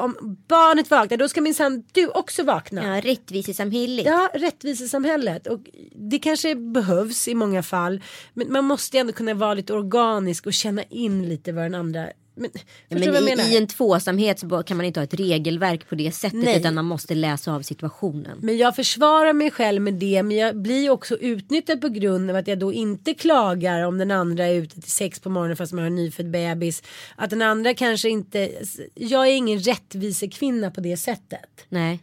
om 0.00 0.36
barnet 0.48 0.90
vaknar 0.90 1.18
då 1.18 1.28
ska 1.28 1.40
minsann 1.40 1.84
du 1.92 2.08
också 2.08 2.42
vakna. 2.42 2.96
Ja, 2.96 3.10
rättvisesamhället. 3.10 4.06
Ja, 4.06 4.30
rättvisesamhället. 4.34 5.46
Och 5.46 5.60
det 5.94 6.18
kanske 6.18 6.54
behövs 6.54 7.28
i 7.28 7.34
många 7.34 7.62
fall. 7.62 8.02
Men 8.34 8.52
man 8.52 8.64
måste 8.64 8.98
ändå 8.98 9.12
kunna 9.12 9.34
vara 9.34 9.54
lite 9.54 9.72
organisk 9.72 10.46
och 10.46 10.52
känna 10.52 10.82
in 10.82 11.28
lite 11.28 11.52
vad 11.52 11.64
den 11.64 11.74
andra 11.74 12.08
Men, 12.34 12.50
Men 12.88 13.40
i, 13.40 13.52
I 13.52 13.56
en 13.56 13.66
tvåsamhet 13.66 14.38
så 14.38 14.62
kan 14.62 14.76
man 14.76 14.86
inte 14.86 15.00
ha 15.00 15.04
ett 15.04 15.14
regelverk 15.14 15.88
på 15.88 15.94
det 15.94 16.12
sättet 16.12 16.44
Nej. 16.44 16.58
utan 16.58 16.74
man 16.74 16.84
måste 16.84 17.14
läsa 17.14 17.52
av 17.52 17.62
situationen. 17.62 18.38
Men 18.42 18.56
jag 18.56 18.76
försvarar 18.76 19.32
mig 19.32 19.50
själv 19.50 19.82
med 19.82 19.94
det 19.94 20.22
men 20.22 20.36
jag 20.36 20.56
blir 20.56 20.90
också 20.90 21.16
utnyttjad 21.16 21.80
på 21.80 21.88
grund 21.88 22.30
av 22.30 22.36
att 22.36 22.46
jag 22.46 22.58
då 22.58 22.72
inte 22.72 23.14
klagar 23.14 23.82
om 23.82 23.98
den 23.98 24.10
andra 24.10 24.46
är 24.46 24.54
ute 24.54 24.80
till 24.80 24.90
sex 24.90 25.20
på 25.20 25.30
morgonen 25.30 25.56
fast 25.56 25.72
man 25.72 25.82
har 25.82 25.86
en 25.86 25.94
nyfödd 25.94 26.30
bebis. 26.30 26.82
Att 27.16 27.30
den 27.30 27.42
andra 27.42 27.74
kanske 27.74 28.08
inte, 28.08 28.50
jag 28.94 29.28
är 29.28 29.32
ingen 29.32 29.58
rättvisekvinna 29.58 30.70
på 30.70 30.80
det 30.80 30.96
sättet. 30.96 31.64
Nej. 31.68 32.00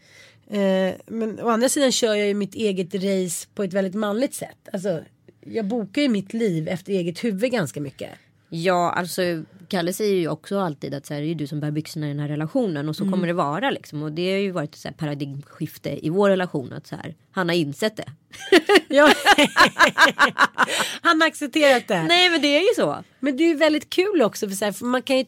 Eh, 0.50 0.94
men 1.06 1.40
å 1.40 1.50
andra 1.50 1.70
sidan 1.70 1.92
kör 1.92 2.16
jag 2.16 2.28
ju 2.28 2.34
mitt 2.34 2.56
eget 2.56 2.94
race 2.94 3.48
på 3.56 3.64
ett 3.64 3.74
väldigt 3.74 3.96
manligt 3.96 4.34
sätt. 4.34 4.70
Alltså, 4.74 5.04
jag 5.46 5.66
bokar 5.66 6.02
ju 6.02 6.10
mitt 6.10 6.34
liv 6.34 6.68
efter 6.68 6.94
eget 6.94 7.24
huvud 7.24 7.52
ganska 7.52 7.82
mycket. 7.82 8.10
Ja, 8.50 8.92
alltså 8.92 9.22
Kalle 9.68 9.94
säger 9.94 10.16
ju 10.16 10.28
också 10.28 10.60
alltid 10.60 10.94
att 10.94 11.06
så 11.06 11.14
här, 11.14 11.22
det 11.22 11.28
är 11.32 11.36
du 11.36 11.48
som 11.48 11.60
bär 11.60 11.72
byxorna 11.72 12.06
i 12.06 12.10
den 12.10 12.20
här 12.20 12.28
relationen 12.28 12.90
och 12.90 12.96
så 12.96 13.04
Mm. 13.04 13.14
kommer 13.14 13.28
det 13.28 13.34
vara 13.34 13.72
liksom. 13.72 14.04
Och 14.04 14.12
det 14.12 14.32
har 14.32 14.40
ju 14.40 14.52
varit 14.52 14.86
ett 14.86 14.98
paradigmskifte 14.98 16.06
i 16.06 16.10
vår 16.10 16.30
relation 16.30 16.74
att 16.74 16.88
så 16.88 16.96
här, 16.96 17.16
han 17.32 17.50
har 17.50 17.56
insett 17.56 17.98
det. 17.98 18.06
Ja. 18.90 19.14
Han 21.02 21.22
har 21.22 21.28
accepterat 21.28 21.88
det. 21.88 22.04
Nej 22.04 22.30
men 22.30 22.42
det 22.42 22.48
är 22.48 22.60
ju 22.62 22.76
så. 22.76 23.04
Men 23.20 23.38
det 23.38 23.44
är 23.44 23.48
ju 23.48 23.56
väldigt 23.56 23.90
kul 23.90 24.22
också 24.22 24.48
för, 24.48 24.56
så 24.56 24.66
här, 24.66 24.72
för 24.72 24.86
man 24.86 25.02
kan 25.02 25.18
ju 25.18 25.26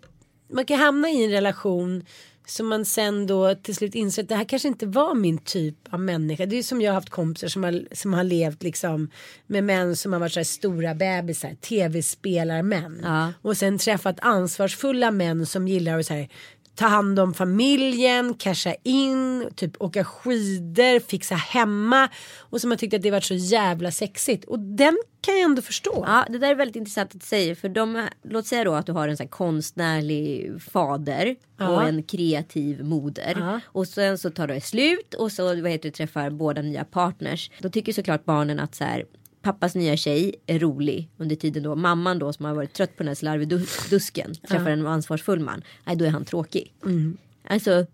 man 0.54 0.66
kan 0.66 0.80
hamna 0.80 1.10
i 1.10 1.24
en 1.26 1.32
relation 1.32 2.06
som 2.50 2.68
man 2.68 2.86
sen 2.86 3.28
då 3.28 3.56
till 3.56 3.76
slut 3.76 3.96
inser 3.96 4.24
att 4.24 4.30
det 4.30 4.36
här 4.36 4.44
kanske 4.44 4.68
inte 4.68 4.86
var 4.86 5.16
min 5.16 5.38
typ 5.38 5.76
av 5.90 6.00
människa. 6.00 6.46
Det 6.46 6.56
är 6.56 6.64
som 6.64 6.82
jag 6.82 6.92
har 6.92 6.96
haft 6.96 7.10
kompisar 7.10 7.48
som 7.48 7.64
har, 7.64 7.96
som 7.96 8.14
har 8.14 8.24
levt 8.24 8.64
liksom 8.64 9.10
med 9.48 9.64
män 9.64 9.96
som 9.96 10.14
har 10.14 10.20
varit 10.20 10.34
så 10.34 10.40
här 10.40 10.46
stora 10.46 10.96
bebisar, 10.96 11.56
tv-spelarmän. 11.62 13.00
Ja. 13.04 13.34
Och 13.42 13.58
sen 13.58 13.78
träffat 13.78 14.20
ansvarsfulla 14.20 15.12
män 15.12 15.46
som 15.46 15.68
gillar 15.68 16.00
att 16.00 16.06
så 16.06 16.14
här, 16.14 16.30
ta 16.80 16.88
hand 16.88 17.20
om 17.20 17.34
familjen, 17.34 18.34
casha 18.34 18.76
in, 18.84 19.50
typ 19.56 19.82
åka 19.82 20.04
skidor, 20.04 21.00
fixa 21.00 21.36
hemma. 21.36 22.10
Och 22.40 22.62
som 22.62 22.72
har 22.72 22.78
tyckt 22.78 22.94
att 22.94 23.02
det 23.02 23.12
varit 23.12 23.24
så 23.24 23.34
jävla 23.34 23.92
sexigt. 23.92 24.46
Och 24.46 24.60
den 24.60 24.98
kan 25.22 25.34
jag 25.36 25.44
ändå 25.44 25.62
förstå. 25.62 26.04
Ja, 26.08 26.26
det 26.30 26.38
där 26.38 26.52
är 26.52 26.56
väldigt 26.56 26.76
intressant 26.76 27.16
att 27.16 27.24
säga. 27.24 27.56
För 27.56 27.70
de, 27.70 28.08
låt 28.24 28.48
säga 28.48 28.64
då 28.64 28.74
att 28.74 28.86
du 28.86 28.92
har 28.92 29.08
en 29.08 29.18
sån 29.18 29.28
konstnärlig 29.28 30.52
fader 30.62 31.36
Ja. 31.58 31.70
och 31.70 31.84
en 31.84 32.04
kreativ 32.04 32.84
moder. 32.84 33.36
Ja. 33.40 33.60
Och 33.66 33.88
sen 33.88 34.18
så 34.18 34.30
tar 34.30 34.48
det 34.48 34.62
slut 34.62 35.14
och 35.14 35.32
så 35.32 35.44
vad 35.44 35.72
heter 35.72 35.90
det, 35.90 35.96
träffar 35.96 36.30
båda 36.30 36.62
nya 36.62 36.84
partners. 36.84 37.52
Då 37.60 37.70
tycker 37.70 37.94
såklart 37.94 38.26
barnen 38.26 38.60
att 38.60 38.76
så 38.76 38.84
här, 38.84 39.06
pappas 39.42 39.76
nya 39.76 39.98
tjej 39.98 40.36
är 40.46 40.60
rolig 40.60 41.10
under 41.18 41.36
tiden 41.36 41.64
då. 41.64 41.76
Mamman 41.76 42.20
då 42.20 42.34
som 42.34 42.46
har 42.46 42.54
varit 42.54 42.74
trött 42.74 42.98
på 42.98 43.04
den 43.04 43.08
här 43.08 43.16
slarvidusken 43.16 44.34
träffar 44.36 44.70
en 44.70 44.88
ansvarsfull 44.88 45.40
man. 45.40 45.64
Nej, 45.86 45.96
då 45.96 46.06
är 46.06 46.10
han 46.10 46.26
tråkig. 46.26 46.74
Alltså, 47.48 47.86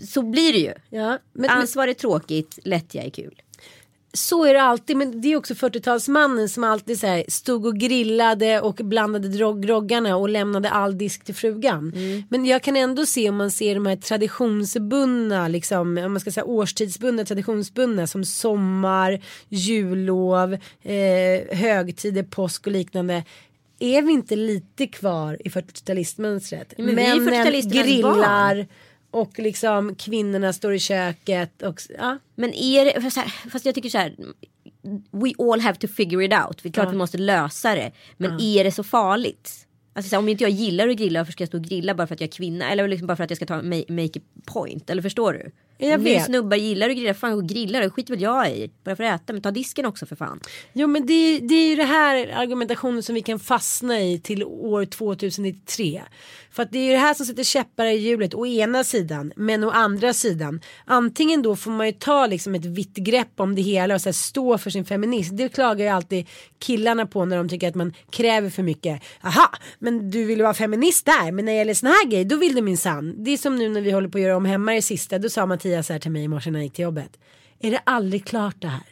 så 0.00 0.22
blir 0.22 0.52
det 0.52 0.58
ju. 0.58 0.72
Ja, 0.98 1.18
men 1.32 1.50
Ansvar 1.50 1.88
är 1.88 1.94
tråkigt, 1.94 2.58
lättja 2.64 3.02
är 3.02 3.10
kul. 3.10 3.42
Så 4.12 4.44
är 4.44 4.54
det 4.54 4.62
alltid. 4.62 4.96
Men 4.96 5.20
det 5.20 5.32
är 5.32 5.36
också 5.36 5.54
40-talsmannen 5.54 6.48
som 6.48 6.64
alltid 6.64 7.00
så 7.00 7.06
här 7.06 7.24
stod 7.28 7.66
och 7.66 7.76
grillade 7.76 8.60
och 8.60 8.74
blandade 8.74 9.28
drog 9.28 9.62
groggarna 9.62 10.16
och 10.16 10.28
lämnade 10.28 10.70
all 10.70 10.98
disk 10.98 11.24
till 11.24 11.34
frugan. 11.34 11.92
Men 12.28 12.46
jag 12.46 12.62
kan 12.62 12.76
ändå 12.76 13.06
se 13.06 13.28
om 13.28 13.36
man 13.36 13.50
ser 13.50 13.74
de 13.74 13.86
här 13.86 13.96
traditionsbundna, 13.96 15.48
liksom, 15.48 15.98
om 15.98 16.12
man 16.12 16.20
ska 16.20 16.30
säga 16.30 16.44
årstidsbundna, 16.44 17.24
traditionsbundna 17.24 18.06
som 18.06 18.24
sommar, 18.24 19.20
jullov, 19.48 20.52
eh, 20.82 21.56
högtider, 21.56 22.22
påsk 22.22 22.66
och 22.66 22.72
liknande. 22.72 23.24
Är 23.80 24.02
vi 24.02 24.12
inte 24.12 24.36
lite 24.36 24.86
kvar 24.86 25.36
i 25.44 25.48
40-talistmönstret? 25.48 26.74
Ja, 26.76 26.84
men 26.84 26.94
Männen 26.94 27.28
40-talisternas 27.28 27.84
grillar 27.84 28.66
och 29.10 29.38
liksom 29.38 29.94
kvinnorna 29.94 30.52
står 30.52 30.74
i 30.74 30.78
köket. 30.78 31.62
Och, 31.62 31.80
ja. 31.98 32.18
Men 32.34 32.54
är 32.54 32.84
det, 32.84 33.10
fast, 33.50 33.66
jag 33.66 33.74
tycker 33.74 33.88
så 33.88 33.98
här. 33.98 34.16
We 35.10 35.32
all 35.38 35.60
have 35.60 35.78
to 35.78 35.88
figure 35.88 36.24
it 36.24 36.32
out. 36.32 36.64
Är 36.64 36.70
klart 36.70 36.92
vi 36.92 36.96
måste 36.96 37.18
lösa 37.18 37.74
det. 37.74 37.92
Men 38.16 38.40
är 38.40 38.64
det 38.64 38.72
så 38.72 38.82
farligt? 38.82 39.66
Alltså, 39.92 40.14
här, 40.14 40.18
om 40.18 40.28
inte 40.28 40.44
jag 40.44 40.50
gillar 40.50 40.88
att 40.88 40.96
grilla 40.96 41.20
varför 41.20 41.32
ska 41.32 41.42
jag 41.42 41.48
stå 41.48 41.58
och 41.58 41.64
grilla 41.64 41.94
bara 41.94 42.06
för 42.06 42.14
att 42.14 42.20
jag 42.20 42.28
är 42.28 42.32
kvinna? 42.32 42.70
Eller 42.70 42.88
liksom 42.88 43.06
bara 43.06 43.16
för 43.16 43.24
att 43.24 43.30
jag 43.30 43.36
ska 43.36 43.46
ta 43.46 43.54
ma- 43.54 43.92
make 44.04 44.18
a 44.18 44.22
point? 44.44 44.90
Eller 44.90 45.02
förstår 45.02 45.32
du? 45.32 45.50
Jag 45.80 45.98
vet. 45.98 46.24
snubbar 46.24 46.56
gillar 46.56 46.90
att 46.90 46.96
grilla, 46.96 47.14
fan 47.14 47.46
grilla 47.46 47.80
det 47.80 47.90
skiter 47.90 48.12
väl 48.14 48.22
jag 48.22 48.50
i. 48.50 48.70
Bara 48.84 48.96
för 48.96 49.04
att 49.04 49.20
äta, 49.22 49.32
men 49.32 49.42
ta 49.42 49.50
disken 49.50 49.86
också 49.86 50.06
för 50.06 50.16
fan. 50.16 50.40
Jo 50.72 50.86
men 50.86 51.06
det, 51.06 51.12
är- 51.12 51.40
det 51.40 51.54
är 51.54 51.68
ju 51.68 51.76
det 51.76 51.84
här 51.84 52.32
argumentationen 52.34 53.02
som 53.02 53.14
vi 53.14 53.22
kan 53.22 53.38
fastna 53.38 54.00
i 54.00 54.18
till 54.20 54.44
år 54.44 54.84
2093. 54.84 56.02
För 56.50 56.62
att 56.62 56.72
det 56.72 56.78
är 56.78 56.84
ju 56.86 56.90
det 56.92 56.98
här 56.98 57.14
som 57.14 57.26
sätter 57.26 57.42
käppar 57.44 57.86
i 57.86 57.96
hjulet 57.96 58.34
å 58.34 58.46
ena 58.46 58.84
sidan 58.84 59.32
men 59.36 59.64
å 59.64 59.70
andra 59.70 60.12
sidan. 60.12 60.60
Antingen 60.84 61.42
då 61.42 61.56
får 61.56 61.70
man 61.70 61.86
ju 61.86 61.92
ta 61.92 62.26
liksom 62.26 62.54
ett 62.54 62.64
vitt 62.64 62.94
grepp 62.96 63.32
om 63.40 63.54
det 63.54 63.62
hela 63.62 63.94
och 63.94 64.00
så 64.00 64.08
här 64.08 64.12
stå 64.12 64.58
för 64.58 64.70
sin 64.70 64.84
feminism. 64.84 65.36
Det 65.36 65.48
klagar 65.48 65.84
ju 65.84 65.90
alltid 65.90 66.26
killarna 66.58 67.06
på 67.06 67.24
när 67.24 67.36
de 67.36 67.48
tycker 67.48 67.68
att 67.68 67.74
man 67.74 67.92
kräver 68.10 68.50
för 68.50 68.62
mycket. 68.62 69.02
Aha, 69.22 69.48
men 69.78 70.10
du 70.10 70.24
vill 70.24 70.42
vara 70.42 70.54
feminist 70.54 71.06
där 71.06 71.32
men 71.32 71.44
när 71.44 71.52
det 71.52 71.58
gäller 71.58 71.74
såna 71.74 71.90
här 71.92 72.06
grejer 72.08 72.24
då 72.24 72.36
vill 72.36 72.54
du 72.54 72.62
minsann. 72.62 73.14
Det 73.24 73.30
är 73.30 73.36
som 73.36 73.56
nu 73.56 73.68
när 73.68 73.80
vi 73.80 73.90
håller 73.90 74.08
på 74.08 74.18
att 74.18 74.22
göra 74.22 74.36
om 74.36 74.44
hemma 74.44 74.72
det 74.72 74.82
sista. 74.82 75.18
Då 75.18 75.28
sa 75.28 75.46
Mattias 75.68 75.86
så 75.86 75.92
här 75.92 76.00
till 76.00 76.10
mig 76.10 76.22
i 76.22 76.28
morse 76.28 76.50
när 76.50 76.58
jag 76.58 76.64
gick 76.64 76.72
till 76.72 76.82
jobbet. 76.82 77.18
Är 77.60 77.70
det 77.70 77.80
aldrig 77.84 78.24
klart 78.24 78.56
det 78.58 78.68
här? 78.68 78.82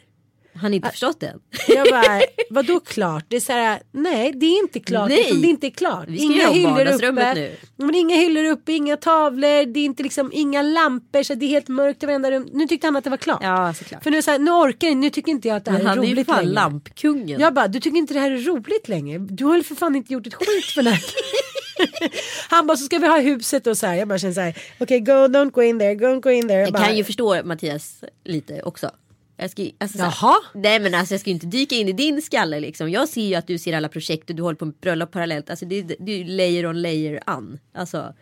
Har 0.61 0.69
ni 0.69 0.75
inte 0.75 0.89
förstått 0.89 1.19
det? 1.19 1.35
Jag 1.67 1.87
bara, 1.89 2.21
vadå 2.49 2.79
klart? 2.79 3.25
Det 3.27 3.35
är 3.35 3.39
så 3.39 3.51
här, 3.51 3.81
nej 3.91 4.31
det 4.35 4.45
är 4.45 4.59
inte 4.59 4.79
klart. 4.79 5.09
Nej. 5.09 5.19
Eftersom 5.19 5.41
det 5.41 5.47
inte 5.47 5.67
är 5.67 5.71
klart. 5.71 6.09
Göra 6.09 6.49
om 6.49 6.63
vardagsrummet 6.75 7.35
nu. 7.35 7.55
Men 7.75 7.95
inga 7.95 8.15
hyllor 8.15 8.43
uppe, 8.43 8.71
inga 8.71 8.97
tavlor, 8.97 9.65
det 9.73 9.79
är 9.79 9.85
inte 9.85 10.03
liksom 10.03 10.31
inga 10.33 10.61
lampor 10.61 11.23
så 11.23 11.35
det 11.35 11.45
är 11.45 11.49
helt 11.49 11.67
mörkt 11.67 12.03
i 12.03 12.05
varenda 12.05 12.31
rum. 12.31 12.49
Nu 12.53 12.67
tyckte 12.67 12.87
han 12.87 12.95
att 12.95 13.03
det 13.03 13.09
var 13.09 13.17
klart. 13.17 13.39
Ja 13.43 13.73
såklart. 13.73 14.03
För 14.03 14.11
nu, 14.11 14.17
är 14.17 14.21
så 14.21 14.31
här, 14.31 14.39
nu 14.39 14.51
orkar 14.51 14.87
jag, 14.87 14.97
nu 14.97 15.09
tycker 15.09 15.31
inte 15.31 15.47
jag 15.47 15.57
att 15.57 15.65
det 15.65 15.71
här 15.71 15.77
Men 15.77 15.87
är 15.87 15.89
han 15.89 15.99
är 15.99 16.07
ju 16.07 16.13
roligt 16.13 16.27
fan 16.27 16.39
längre. 16.43 16.53
lampkungen. 16.53 17.39
Jag 17.39 17.53
bara, 17.53 17.67
du 17.67 17.79
tycker 17.79 17.97
inte 17.97 18.13
det 18.13 18.19
här 18.19 18.31
är 18.31 18.37
roligt 18.37 18.87
längre? 18.87 19.17
Du 19.19 19.45
har 19.45 19.53
väl 19.53 19.63
för 19.63 19.75
fan 19.75 19.95
inte 19.95 20.13
gjort 20.13 20.27
ett 20.27 20.33
skit 20.33 20.65
för 20.75 20.81
det 20.83 20.89
här. 20.89 21.03
Han 22.49 22.67
bara, 22.67 22.77
så 22.77 22.85
ska 22.85 22.97
vi 22.97 23.07
ha 23.07 23.19
huset 23.19 23.67
och 23.67 23.77
så 23.77 23.87
här. 23.87 23.95
Jag 23.95 24.07
bara 24.07 24.19
känner 24.19 24.33
så 24.33 24.41
här, 24.41 24.57
okej 24.79 24.99
go, 24.99 25.11
don't 25.11 25.51
go 25.51 25.61
in 25.61 25.79
there, 25.79 25.93
don't 25.95 26.21
go 26.21 26.29
in 26.29 26.47
there. 26.47 26.61
Jag 26.61 26.73
bara, 26.73 26.85
kan 26.85 26.97
ju 26.97 27.03
förstå 27.03 27.43
Mattias 27.43 28.03
lite 28.23 28.61
också. 28.61 28.91
Jag 29.37 29.51
ska, 29.51 29.65
alltså, 29.77 29.97
Jaha? 29.97 30.35
Nej 30.53 30.79
men 30.79 30.93
alltså 30.93 31.13
jag 31.13 31.21
ska 31.21 31.29
ju 31.29 31.33
inte 31.33 31.47
dyka 31.47 31.75
in 31.75 31.89
i 31.89 31.93
din 31.93 32.21
skalle 32.21 32.59
liksom. 32.59 32.89
Jag 32.89 33.09
ser 33.09 33.21
ju 33.21 33.35
att 33.35 33.47
du 33.47 33.57
ser 33.57 33.73
alla 33.73 33.89
projekt 33.89 34.29
och 34.29 34.35
du 34.35 34.43
håller 34.43 34.57
på 34.57 34.65
med 34.65 34.75
bröllop 34.81 35.11
parallellt. 35.11 35.49
Alltså 35.49 35.65
det, 35.65 35.81
det 35.81 36.11
är 36.11 36.17
ju 36.17 36.23
layer 36.23 36.65
on 36.65 36.81
layer 36.81 37.19
an. 37.25 37.59
Alltså 37.73 38.13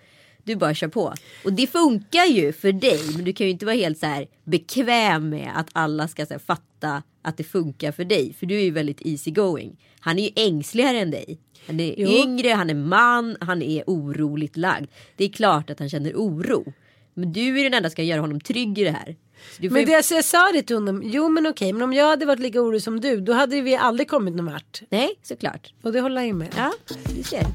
du 0.46 0.56
bara 0.56 0.74
kör 0.74 0.88
på. 0.88 1.14
Och 1.46 1.54
det 1.54 1.68
funkar 1.68 2.26
ju 2.26 2.54
för 2.54 2.72
dig. 2.72 3.02
Men 3.16 3.26
du 3.26 3.34
kan 3.34 3.48
ju 3.48 3.52
inte 3.52 3.66
vara 3.66 3.76
helt 3.76 4.00
så 4.00 4.06
här 4.06 4.28
bekväm 4.44 5.30
med 5.30 5.52
att 5.56 5.68
alla 5.74 6.08
ska 6.08 6.26
här, 6.30 6.40
fatta 6.40 7.04
att 7.22 7.38
det 7.38 7.44
funkar 7.44 7.92
för 7.92 8.06
dig. 8.06 8.34
För 8.34 8.46
du 8.46 8.56
är 8.56 8.64
ju 8.64 8.72
väldigt 8.72 9.02
easy 9.06 9.32
going. 9.32 9.78
Han 10.00 10.20
är 10.20 10.24
ju 10.24 10.30
ängsligare 10.36 11.00
än 11.00 11.12
dig. 11.12 11.40
Han 11.68 11.80
är 11.80 11.96
Jo. 11.98 12.10
yngre, 12.10 12.50
han 12.50 12.70
är 12.70 12.74
man, 12.74 13.38
han 13.42 13.62
är 13.62 13.84
oroligt 13.88 14.58
lagd. 14.58 14.86
Det 15.16 15.26
är 15.26 15.30
klart 15.30 15.70
att 15.70 15.80
han 15.80 15.90
känner 15.90 16.14
oro. 16.16 16.74
Men 17.14 17.34
du 17.34 17.60
är 17.60 17.64
den 17.64 17.74
enda 17.74 17.90
som 17.90 17.92
ska 17.92 18.04
göra 18.04 18.22
honom 18.22 18.40
trygg 18.42 18.80
i 18.80 18.84
det 18.84 18.92
här. 18.92 19.16
Men 19.60 19.80
ju- 19.80 19.86
det, 19.86 20.04
så 20.04 20.14
jag 20.14 20.26
sa 20.26 20.52
det 20.54 20.62
till 20.64 20.76
honom, 20.76 21.02
jo 21.06 21.30
men 21.30 21.48
okej, 21.48 21.74
men 21.74 21.82
om 21.82 21.94
jag 21.94 22.08
hade 22.08 22.26
varit 22.26 22.40
lika 22.40 22.62
orolig 22.62 22.82
som 22.82 23.00
du, 23.02 23.22
då 23.22 23.34
hade 23.34 23.62
vi 23.62 23.76
aldrig 23.76 24.08
kommit 24.10 24.36
någon 24.36 24.46
vart. 24.46 24.82
Nej, 24.90 25.10
såklart. 25.24 25.74
Och 25.82 25.92
det 25.94 26.00
håller 26.02 26.16
jag 26.16 26.28
ju 26.28 26.34
med. 26.34 26.48
Ja, 26.58 26.72
du 27.16 27.24
ser. 27.24 27.46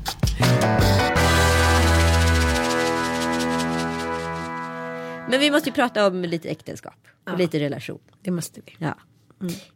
Men 5.31 5.41
vi 5.41 5.51
måste 5.51 5.69
ju 5.69 5.73
prata 5.75 6.07
om 6.07 6.23
lite 6.25 6.49
äktenskap 6.49 6.95
och 7.33 7.39
lite 7.39 7.61
relation. 7.61 7.99
Det 8.23 8.31
måste 8.31 8.61
vi. 8.67 8.73
Ja. 8.79 8.95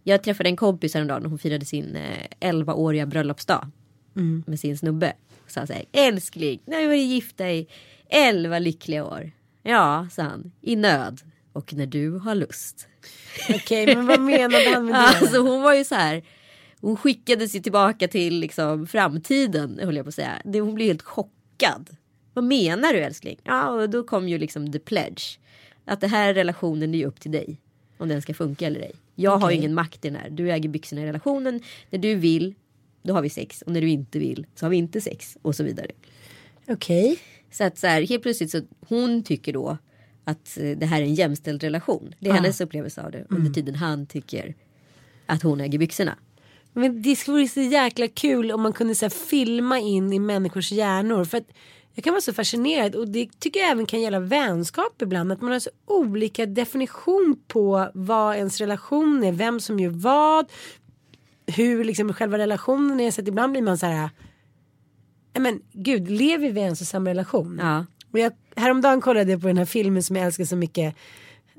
Jag 0.03 0.23
träffade 0.23 0.49
en 0.49 0.57
kompis 0.57 0.95
häromdagen 0.95 1.25
och 1.25 1.31
hon 1.31 1.39
firade 1.39 1.65
sin 1.65 1.97
eh, 1.97 2.51
11-åriga 2.53 3.07
bröllopsdag. 3.07 3.71
Med 4.47 4.61
sin 4.61 4.79
snubbe. 4.79 5.13
Och 5.45 5.51
sa 5.51 5.67
så 5.67 5.73
här, 5.73 5.85
älskling, 5.93 6.61
nu 6.65 6.75
har 6.75 6.81
vi 6.83 6.87
varit 6.87 7.07
gifta 7.07 7.51
i 7.51 7.67
11 8.09 8.59
lyckliga 8.59 9.05
år. 9.05 9.31
Ja, 9.63 10.09
sa 10.11 10.23
han, 10.23 10.53
i 10.61 10.77
nöd. 10.77 11.21
Och 11.53 11.75
när 11.75 11.87
du 11.87 12.11
har 12.11 12.35
lust. 12.35 12.89
Okej, 13.55 13.87
men 13.87 14.07
vad 14.07 14.21
menade 14.21 14.71
han 14.75 14.85
med 14.85 14.95
det? 14.95 14.99
Alltså 14.99 15.41
hon 15.41 15.63
var 15.63 15.75
ju 15.75 15.85
så 15.85 15.95
här. 15.95 16.23
Hon 16.81 16.97
skickades 16.97 17.55
ju 17.55 17.61
tillbaka 17.61 18.09
till 18.09 18.39
liksom 18.41 18.87
framtiden 18.87 19.81
höll 19.83 19.97
jag 19.97 20.05
på 20.05 20.09
att 20.09 20.15
säga. 20.15 20.41
Hon 20.45 20.75
blev 20.75 20.87
helt 20.87 21.03
chockad. 21.03 21.91
Vad 22.35 22.45
menar 22.45 22.93
du 22.93 22.99
älskling? 22.99 23.39
Ja 23.45 23.69
och 23.69 23.91
då 23.91 24.03
kom 24.03 24.29
ju 24.29 24.39
liksom 24.39 24.73
the 24.73 24.79
pledge. 24.79 25.39
Att 25.85 26.01
det 26.01 26.07
här 26.09 26.35
relationen 26.35 26.95
är 26.95 26.99
ju 26.99 27.05
upp 27.05 27.21
till 27.21 27.33
dig. 27.33 27.61
Om 27.99 28.09
den 28.09 28.23
ska 28.23 28.35
funka 28.35 28.67
eller 28.67 28.81
ej. 28.81 28.93
Jag 29.15 29.37
har 29.39 29.51
ju 29.51 29.57
ingen 29.57 29.75
makt 29.75 30.05
i 30.05 30.09
den 30.09 30.21
här. 30.21 30.31
Du 30.31 30.53
äger 30.53 30.69
byxorna 30.69 31.03
i 31.03 31.07
relationen. 31.07 31.61
När 31.91 31.99
du 31.99 32.15
vill 32.15 32.55
då 33.05 33.15
har 33.15 33.23
vi 33.23 33.31
sex. 33.31 33.63
Och 33.63 33.73
när 33.73 33.81
du 33.81 33.89
inte 33.89 34.19
vill 34.19 34.47
så 34.55 34.65
har 34.67 34.71
vi 34.71 34.77
inte 34.77 35.01
sex. 35.01 35.37
Och 35.43 35.55
så 35.57 35.65
vidare. 35.65 35.91
Okej. 36.69 37.19
Så 37.53 37.65
att 37.65 37.79
så 37.79 37.87
här, 37.87 38.03
helt 38.03 38.23
plötsligt 38.23 38.51
så 38.51 38.61
hon 38.89 39.23
tycker 39.23 39.53
då 39.53 39.79
att 40.25 40.59
eh, 40.61 40.71
det 40.79 40.87
här 40.87 41.01
är 41.03 41.05
en 41.05 41.15
jämställd 41.15 41.63
relation. 41.63 42.15
Det 42.21 42.29
är 42.29 42.33
Ah. 42.33 42.37
hennes 42.37 42.61
upplevelse 42.61 43.03
av 43.03 43.11
det. 43.11 43.27
Under 43.31 43.51
tiden 43.53 43.75
han 43.75 44.07
tycker 44.07 44.55
att 45.27 45.43
hon 45.43 45.61
äger 45.61 45.79
byxorna. 45.79 46.19
Men 46.73 47.03
det 47.03 47.17
skulle 47.17 47.37
vara 47.37 47.49
så 47.49 47.61
jäkla 47.61 48.09
kul 48.09 48.53
om 48.53 48.63
man 48.63 48.73
kunde 48.73 48.95
så 48.95 49.05
här, 49.05 49.11
filma 49.11 49.79
in 49.79 50.13
i 50.13 50.19
människors 50.19 50.73
hjärnor. 50.73 51.25
För 51.25 51.39
att 51.39 51.49
Jag 51.97 52.05
kan 52.05 52.13
vara 52.13 52.21
så 52.21 52.33
fascinerad 52.33 52.95
och 52.95 53.09
det 53.09 53.41
tycker 53.41 53.61
jag 53.61 53.71
även 53.71 53.87
kan 53.87 54.01
gälla 54.01 54.21
vänskap 54.21 55.03
ibland. 55.03 55.33
Att 55.33 55.41
man 55.41 55.53
har 55.53 55.59
så 55.59 55.71
olika 55.87 56.47
definition 56.47 57.37
på 57.49 57.91
vad 57.95 58.37
ens 58.37 58.59
relation 58.61 59.25
är, 59.25 59.33
vem 59.33 59.61
som 59.61 59.81
gör 59.81 59.91
vad, 59.91 60.47
hur 61.47 61.85
liksom 61.85 62.13
själva 62.13 62.39
relationen 62.39 63.01
är. 63.01 63.11
Så 63.11 63.21
att 63.21 63.29
ibland 63.29 63.53
blir 63.53 63.63
man 63.63 63.79
så 63.79 63.87
här, 63.87 64.11
"Nej, 65.35 65.43
men 65.43 65.61
gud, 65.73 66.11
lever 66.11 66.51
vi 66.51 66.61
ens 66.61 66.81
i 66.81 66.85
samma 66.85 67.11
relation? 67.11 67.59
Ja. 67.63 67.87
Och 68.13 68.19
jag, 68.19 68.33
häromdagen 68.57 69.01
kollade 69.01 69.31
jag 69.31 69.41
på 69.41 69.47
den 69.47 69.59
här 69.59 69.65
filmen 69.65 70.03
som 70.03 70.17
jag 70.17 70.27
älskar 70.27 70.45
så 70.45 70.57
mycket. 70.57 70.95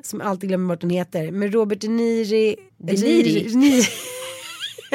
Som 0.03 0.21
alltid 0.21 0.49
glömmer 0.49 0.67
bort 0.75 0.81
den 0.81 0.89
heter. 0.89 1.31
Med 1.31 1.53
Robert 1.53 1.81
De 1.81 1.87
Niro. 1.87 2.55
De 2.77 2.93
Niro? 2.93 3.83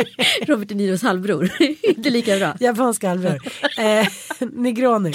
Robert 0.47 0.69
De 0.69 0.75
Niros 0.75 1.03
halvbror. 1.03 1.51
Inte 1.83 2.11
lika 2.11 2.37
bra. 2.39 2.57
japanska 2.61 3.09
halvbror. 3.09 3.39
eh, 3.79 4.07
Negroni. 4.53 5.13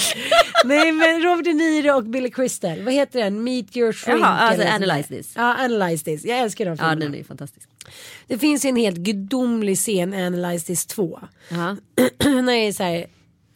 Nej 0.65 0.91
men 0.91 1.21
Robert 1.23 1.45
De 1.45 1.53
Niro 1.53 1.91
och 1.97 2.03
Billy 2.03 2.29
Crystal. 2.31 2.81
Vad 2.81 2.93
heter 2.93 3.19
den? 3.23 3.43
Meet 3.43 3.77
your 3.77 3.93
shrink. 3.93 4.19
Jaha, 4.19 4.27
alltså. 4.27 4.67
Analyze 4.67 5.07
this. 5.09 5.31
Ja, 5.35 5.55
Analyze 5.59 6.05
this. 6.05 6.25
Jag 6.25 6.39
älskar 6.39 6.65
de 6.65 6.69
Ja 6.69 6.75
filmerna. 6.77 6.99
den 6.99 7.15
är 7.15 7.23
fantastisk. 7.23 7.69
Det 8.27 8.37
finns 8.37 8.65
en 8.65 8.75
helt 8.75 8.97
gudomlig 8.97 9.77
scen 9.77 10.13
i 10.13 10.23
Analyze 10.25 10.65
this 10.65 10.85
2. 10.85 11.19
Jaha. 11.49 11.77
när 12.23 12.43
det 12.53 12.67
är 12.67 12.71
så 12.73 12.83
här, 12.83 13.05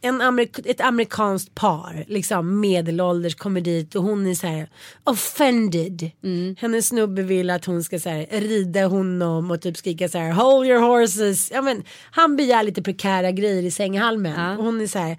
en 0.02 0.22
amerik- 0.22 0.66
ett 0.66 0.82
amerikanskt 0.82 1.56
par, 1.56 2.06
liksom 2.08 2.60
medelålders, 2.60 3.36
kommer 3.36 3.62
dit 3.62 3.96
och 3.96 4.04
hon 4.04 4.28
är 4.28 4.36
så 4.36 4.48
här 4.48 4.70
offended. 5.04 6.12
Hennes 6.58 6.88
snubbe 6.88 7.22
vill 7.22 7.50
att 7.50 7.66
hon 7.66 7.84
ska 7.84 8.00
så 8.00 8.10
här, 8.10 8.28
rida 8.32 8.88
honom 8.88 9.52
och 9.52 9.62
typ 9.62 9.78
skrika 9.78 10.10
så 10.10 10.18
här 10.18 10.32
hold 10.32 10.68
your 10.68 10.82
horses. 10.82 11.52
Ja, 11.52 11.62
men, 11.62 11.84
han 12.12 12.36
begär 12.36 12.64
lite 12.64 12.82
prekära 12.82 13.32
grejer 13.32 13.64
i 13.64 13.72
sänghalmen 13.72 14.58
och 14.58 14.66
hon 14.66 14.82
är 14.82 14.88
så 14.88 15.00
här 15.00 15.18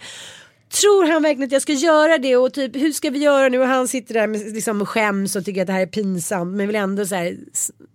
Tror 0.81 1.13
han 1.13 1.23
verkligen 1.23 1.47
att 1.47 1.53
jag 1.53 1.63
ska 1.63 1.73
göra 1.73 2.19
det 2.19 2.37
och 2.37 2.53
typ 2.53 2.77
hur 2.77 2.93
ska 2.93 3.11
vi 3.11 3.19
göra 3.19 3.49
nu 3.49 3.59
och 3.59 3.67
han 3.67 3.89
sitter 3.89 4.15
där 4.15 4.27
med, 4.27 4.55
liksom 4.55 4.83
och 4.83 4.89
skäms 4.89 5.37
och 5.37 5.45
tycker 5.45 5.61
att 5.61 5.67
det 5.67 5.73
här 5.73 5.81
är 5.81 5.87
pinsamt 5.87 6.57
men 6.57 6.67
vill 6.67 6.77
ändå 6.77 7.07
så 7.07 7.15
här 7.15 7.37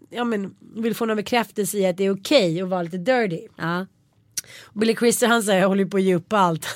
ja 0.09 0.23
men 0.23 0.55
vill 0.75 0.95
få 0.95 1.05
någon 1.05 1.17
bekräftelse 1.17 1.77
i 1.77 1.86
att 1.86 1.97
det 1.97 2.05
är 2.05 2.13
okej 2.13 2.61
att 2.61 2.69
vara 2.69 2.81
lite 2.81 2.97
dirty. 2.97 3.47
Ja. 3.57 3.86
Billy 4.73 4.95
Crystal 4.95 5.29
han 5.29 5.43
här, 5.43 5.65
håller 5.65 5.85
på 5.85 5.97
att 5.97 6.03
ge 6.03 6.15
upp 6.15 6.33
allt. 6.33 6.67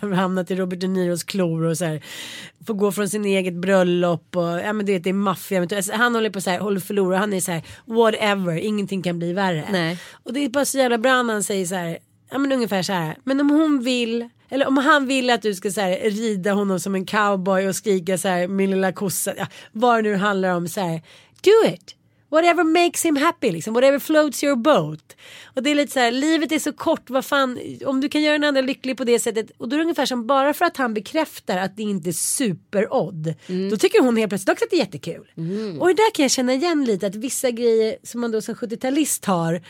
Hamnat 0.00 0.50
i 0.50 0.54
Robert 0.54 0.80
De 0.80 0.86
Niros 0.86 1.24
klor 1.24 1.64
och 1.64 1.78
så 1.78 1.84
här. 1.84 2.02
Får 2.66 2.74
gå 2.74 2.92
från 2.92 3.08
sin 3.08 3.24
eget 3.24 3.54
bröllop 3.54 4.36
och 4.36 4.42
ja 4.42 4.72
men 4.72 4.86
det, 4.86 4.98
det 4.98 5.10
är 5.10 5.14
maffia. 5.14 5.62
Alltså, 5.62 5.92
Han 5.92 6.14
håller 6.14 6.30
på 6.30 6.40
så 6.40 6.50
här, 6.50 6.58
håller 6.58 6.80
förlora. 6.80 7.18
Han 7.18 7.32
är 7.32 7.40
så 7.40 7.52
här 7.52 7.62
whatever, 7.84 8.56
ingenting 8.56 9.02
kan 9.02 9.18
bli 9.18 9.32
värre. 9.32 9.64
Nej. 9.72 9.98
Och 10.12 10.32
det 10.32 10.44
är 10.44 10.48
bara 10.48 10.64
så 10.64 10.78
jävla 10.78 10.98
bra 10.98 11.22
när 11.22 11.34
han 11.34 11.42
säger 11.42 11.66
så 11.66 11.74
här. 11.74 11.98
Ja 12.30 12.38
men 12.38 12.52
ungefär 12.52 12.82
så 12.82 12.92
här. 12.92 13.16
Men 13.24 13.40
om 13.40 13.50
hon 13.50 13.82
vill. 13.82 14.28
Eller 14.48 14.68
om 14.68 14.76
han 14.76 15.06
vill 15.06 15.30
att 15.30 15.42
du 15.42 15.54
ska 15.54 15.70
så 15.70 15.80
här, 15.80 16.10
rida 16.10 16.52
honom 16.52 16.80
som 16.80 16.94
en 16.94 17.06
cowboy 17.06 17.68
och 17.68 17.76
skrika 17.76 18.18
så 18.18 18.28
här 18.28 18.48
min 18.48 18.70
lilla 18.70 18.92
kossa. 18.92 19.34
Ja, 19.36 19.46
vad 19.72 20.04
det 20.04 20.10
nu 20.10 20.16
handlar 20.16 20.54
om 20.54 20.68
så 20.68 20.80
här. 20.80 21.02
Do 21.42 21.74
it. 21.74 21.96
Whatever 22.30 22.64
makes 22.64 23.04
him 23.04 23.16
happy 23.16 23.52
liksom. 23.52 23.74
Whatever 23.74 23.98
floats 23.98 24.44
your 24.44 24.56
boat. 24.56 25.16
Och 25.54 25.62
det 25.62 25.70
är 25.70 25.74
lite 25.74 25.92
så 25.92 26.00
här, 26.00 26.12
livet 26.12 26.52
är 26.52 26.58
så 26.58 26.72
kort, 26.72 27.10
vad 27.10 27.24
fan, 27.24 27.58
om 27.86 28.00
du 28.00 28.08
kan 28.08 28.22
göra 28.22 28.34
en 28.34 28.44
annan 28.44 28.66
lycklig 28.66 28.96
på 28.96 29.04
det 29.04 29.18
sättet. 29.18 29.50
Och 29.58 29.68
då 29.68 29.76
är 29.76 29.78
det 29.78 29.82
ungefär 29.84 30.06
som 30.06 30.26
bara 30.26 30.54
för 30.54 30.64
att 30.64 30.76
han 30.76 30.94
bekräftar 30.94 31.58
att 31.58 31.76
det 31.76 31.82
inte 31.82 32.10
är 32.10 32.12
superodd. 32.12 33.34
Då 33.70 33.76
tycker 33.76 34.02
hon 34.02 34.16
helt 34.16 34.30
plötsligt 34.30 34.52
också 34.52 34.64
att 34.64 34.70
det 34.70 34.76
är 34.76 34.80
jättekul. 34.80 35.30
Och 35.80 35.88
det 35.88 35.94
där 35.94 36.14
kan 36.14 36.22
jag 36.22 36.30
känna 36.30 36.54
igen 36.54 36.84
lite 36.84 37.06
att 37.06 37.14
vissa 37.14 37.50
grejer 37.50 37.96
som 38.02 38.20
man 38.20 38.30
då 38.30 38.40
som 38.40 38.54
70-talist 38.54 39.26
har 39.26 39.60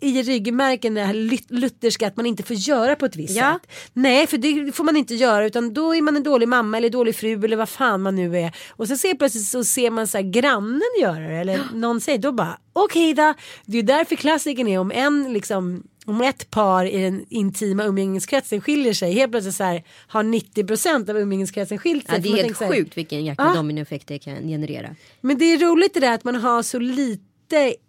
i 0.00 0.22
ryggmärken 0.22 0.94
det 0.94 1.00
här 1.02 1.14
lut- 1.14 1.50
lutherska 1.50 2.06
att 2.06 2.16
man 2.16 2.26
inte 2.26 2.42
får 2.42 2.56
göra 2.56 2.96
på 2.96 3.06
ett 3.06 3.16
visst 3.16 3.36
Ja. 3.36 3.58
sätt. 3.62 3.70
Nej 3.92 4.26
för 4.26 4.38
det 4.38 4.72
får 4.72 4.84
man 4.84 4.96
inte 4.96 5.14
göra 5.14 5.46
utan 5.46 5.74
då 5.74 5.94
är 5.94 6.02
man 6.02 6.16
en 6.16 6.22
dålig 6.22 6.48
mamma 6.48 6.76
eller 6.76 6.90
dålig 6.90 7.16
fru 7.16 7.44
eller 7.44 7.56
vad 7.56 7.68
fan 7.68 8.02
man 8.02 8.16
nu 8.16 8.38
är. 8.38 8.52
Och 8.70 8.88
så 8.88 8.96
ser 8.96 9.14
plötsligt 9.14 9.44
så 9.46 9.64
ser 9.64 9.90
man 9.90 10.06
så 10.06 10.18
här 10.18 10.24
grannen 10.24 10.80
göra 11.00 11.28
det 11.28 11.34
eller 11.36 11.60
någon 11.74 12.00
säger 12.00 12.18
då 12.18 12.32
bara 12.32 12.58
okej 12.72 13.14
då. 13.14 13.34
Det 13.66 13.78
är 13.78 13.82
därför 13.82 14.16
klassiken 14.16 14.68
är 14.68 14.78
om 14.78 14.92
en 14.92 15.32
liksom 15.32 15.82
om 16.06 16.20
ett 16.20 16.50
par 16.50 16.84
i 16.84 17.02
den 17.02 17.24
intima 17.28 17.84
umgängeskretsen 17.84 18.60
skiljer 18.60 18.92
sig 18.92 19.12
helt 19.12 19.30
plötsligt 19.32 19.54
så 19.54 19.64
här 19.64 19.84
har 20.08 20.22
90% 20.22 21.10
av 21.10 21.18
umgängeskretsen 21.18 21.78
skilt 21.78 22.06
sig. 22.08 22.16
Ja, 22.16 22.22
det 22.22 22.40
är 22.40 22.44
helt 22.44 22.56
sjukt 22.76 22.96
vilken 22.96 23.24
jäkla 23.24 23.50
Ah. 23.50 23.54
dominoeffekt 23.54 24.08
det 24.08 24.18
kan 24.18 24.48
generera. 24.48 24.88
men 25.20 25.38
det 25.38 25.44
är 25.44 25.58
roligt 25.58 25.94
det 25.94 26.00
där 26.00 26.12
att 26.14 26.24
man 26.24 26.34
har 26.34 26.62
så 26.62 26.78
lite 26.78 27.22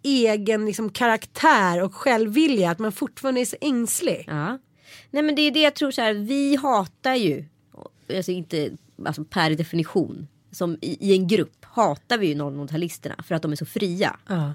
egen 0.02 0.66
liksom, 0.66 0.90
karaktär 0.90 1.82
och 1.82 1.94
självvilja 1.94 2.70
att 2.70 2.78
man 2.78 2.92
fortfarande 2.92 3.40
är 3.40 3.44
så 3.44 3.56
ängslig. 3.60 4.24
Ja. 4.26 4.58
Nej 5.10 5.22
men 5.22 5.34
det 5.34 5.42
är 5.42 5.50
det 5.50 5.62
jag 5.62 5.74
tror 5.74 5.90
så 5.90 6.00
här, 6.00 6.14
vi 6.14 6.56
hatar 6.56 7.14
ju, 7.14 7.44
alltså 8.16 8.32
inte 8.32 8.70
alltså 9.06 9.24
per 9.24 9.50
definition, 9.50 10.28
som 10.50 10.78
i, 10.80 11.08
i 11.10 11.12
en 11.12 11.28
grupp 11.28 11.64
hatar 11.64 12.18
vi 12.18 12.26
ju 12.26 12.34
00-talisterna 12.34 13.22
för 13.22 13.34
att 13.34 13.42
de 13.42 13.52
är 13.52 13.56
så 13.56 13.66
fria. 13.66 14.16
Ja. 14.28 14.52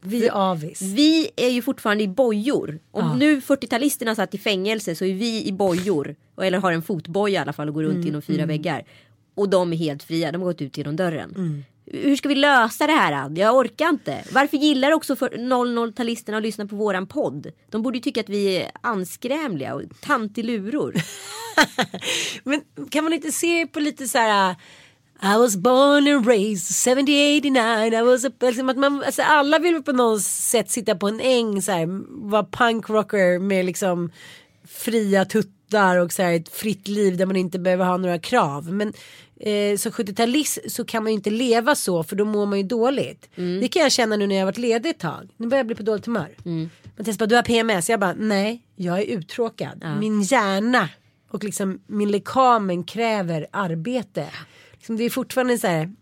Vi 0.00 0.26
är 0.26 0.32
avis. 0.32 0.82
Vi 0.82 1.30
är 1.36 1.48
ju 1.48 1.62
fortfarande 1.62 2.04
i 2.04 2.08
bojor. 2.08 2.78
Om 2.90 3.18
nu 3.18 3.40
40-talisterna 3.40 4.14
satt 4.14 4.34
i 4.34 4.38
fängelse 4.38 4.94
så 4.94 5.04
är 5.04 5.14
vi 5.14 5.46
i 5.46 5.52
bojor. 5.52 6.16
Eller 6.42 6.58
har 6.58 6.72
en 6.72 6.82
fotboja 6.82 7.34
i 7.34 7.42
alla 7.42 7.52
fall 7.52 7.68
och 7.68 7.74
går 7.74 7.82
runt 7.82 8.06
inom 8.06 8.22
fyra 8.22 8.46
väggar. 8.46 8.84
Och 9.34 9.48
de 9.48 9.72
är 9.72 9.76
helt 9.76 10.02
fria, 10.02 10.32
de 10.32 10.38
har 10.38 10.48
gått 10.48 10.62
ut 10.62 10.76
genom 10.76 10.96
dörren. 10.96 11.64
Hur 11.92 12.16
ska 12.16 12.28
vi 12.28 12.34
lösa 12.34 12.86
det 12.86 12.92
här? 12.92 13.32
Jag 13.36 13.56
orkar 13.56 13.88
inte. 13.88 14.24
Varför 14.32 14.56
gillar 14.56 14.92
också 14.92 15.14
00-talisterna 15.14 16.36
att 16.36 16.42
lyssna 16.42 16.66
på 16.66 16.76
våran 16.76 17.06
podd? 17.06 17.46
De 17.70 17.82
borde 17.82 17.98
ju 17.98 18.02
tycka 18.02 18.20
att 18.20 18.28
vi 18.28 18.56
är 18.56 18.70
anskrämliga 18.80 19.74
och 19.74 19.82
tantiluror. 20.00 20.94
Men 22.44 22.62
kan 22.90 23.04
man 23.04 23.12
inte 23.12 23.32
se 23.32 23.66
på 23.66 23.80
lite 23.80 24.08
så 24.08 24.18
här. 24.18 24.56
I 25.22 25.38
was 25.38 25.56
born 25.56 26.14
and 26.14 26.26
raised 26.26 26.76
7089. 26.76 27.94
I 27.94 28.02
was 28.02 28.24
a, 28.24 28.30
liksom 28.40 28.68
att 28.68 28.76
man, 28.76 29.02
alltså 29.02 29.22
alla 29.22 29.58
vill 29.58 29.82
på 29.82 29.92
något 29.92 30.22
sätt 30.22 30.70
sitta 30.70 30.94
på 30.94 31.08
en 31.08 31.20
äng 31.20 31.62
så 31.62 31.72
här, 31.72 31.86
vara 32.30 32.44
punkrocker 32.44 33.38
med 33.38 33.64
liksom 33.64 34.10
fria 34.68 35.24
tuttar 35.24 35.57
och 35.74 36.12
så 36.12 36.22
här, 36.22 36.32
ett 36.32 36.48
fritt 36.48 36.88
liv 36.88 37.16
där 37.16 37.26
man 37.26 37.36
inte 37.36 37.58
behöver 37.58 37.84
ha 37.84 37.96
några 37.96 38.18
krav. 38.18 38.72
Men 38.72 38.92
eh, 39.40 39.76
som 39.76 39.92
70-talist 39.92 40.58
så 40.68 40.84
kan 40.84 41.02
man 41.02 41.12
ju 41.12 41.16
inte 41.16 41.30
leva 41.30 41.74
så 41.74 42.02
för 42.02 42.16
då 42.16 42.24
mår 42.24 42.46
man 42.46 42.58
ju 42.58 42.64
dåligt. 42.64 43.28
Det 43.60 43.68
kan 43.68 43.82
jag 43.82 43.92
känna 43.92 44.16
nu 44.16 44.26
när 44.26 44.34
jag 44.34 44.42
har 44.42 44.46
varit 44.46 44.58
ledig 44.58 44.90
ett 44.90 44.98
tag. 44.98 45.28
Nu 45.36 45.46
börjar 45.46 45.58
jag 45.58 45.66
bli 45.66 45.76
på 45.76 45.82
dåligt 45.82 46.06
humör. 46.06 46.36
Men 46.96 47.04
Tess 47.04 47.18
bara, 47.18 47.26
du 47.26 47.34
har 47.36 47.42
PMS. 47.42 47.90
Jag 47.90 48.00
bara, 48.00 48.14
nej, 48.18 48.62
jag 48.76 48.98
är 48.98 49.04
uttråkad. 49.04 49.84
Min 50.00 50.22
hjärna 50.22 50.88
och 51.30 51.44
liksom 51.44 51.80
min 51.86 52.10
lekamen 52.10 52.84
kräver 52.84 53.46
arbete. 53.50 54.26
Liksom 54.72 54.96
det 54.96 55.04
är 55.04 55.10
fortfarande 55.10 55.58
så 55.58 55.66
här 55.66 55.94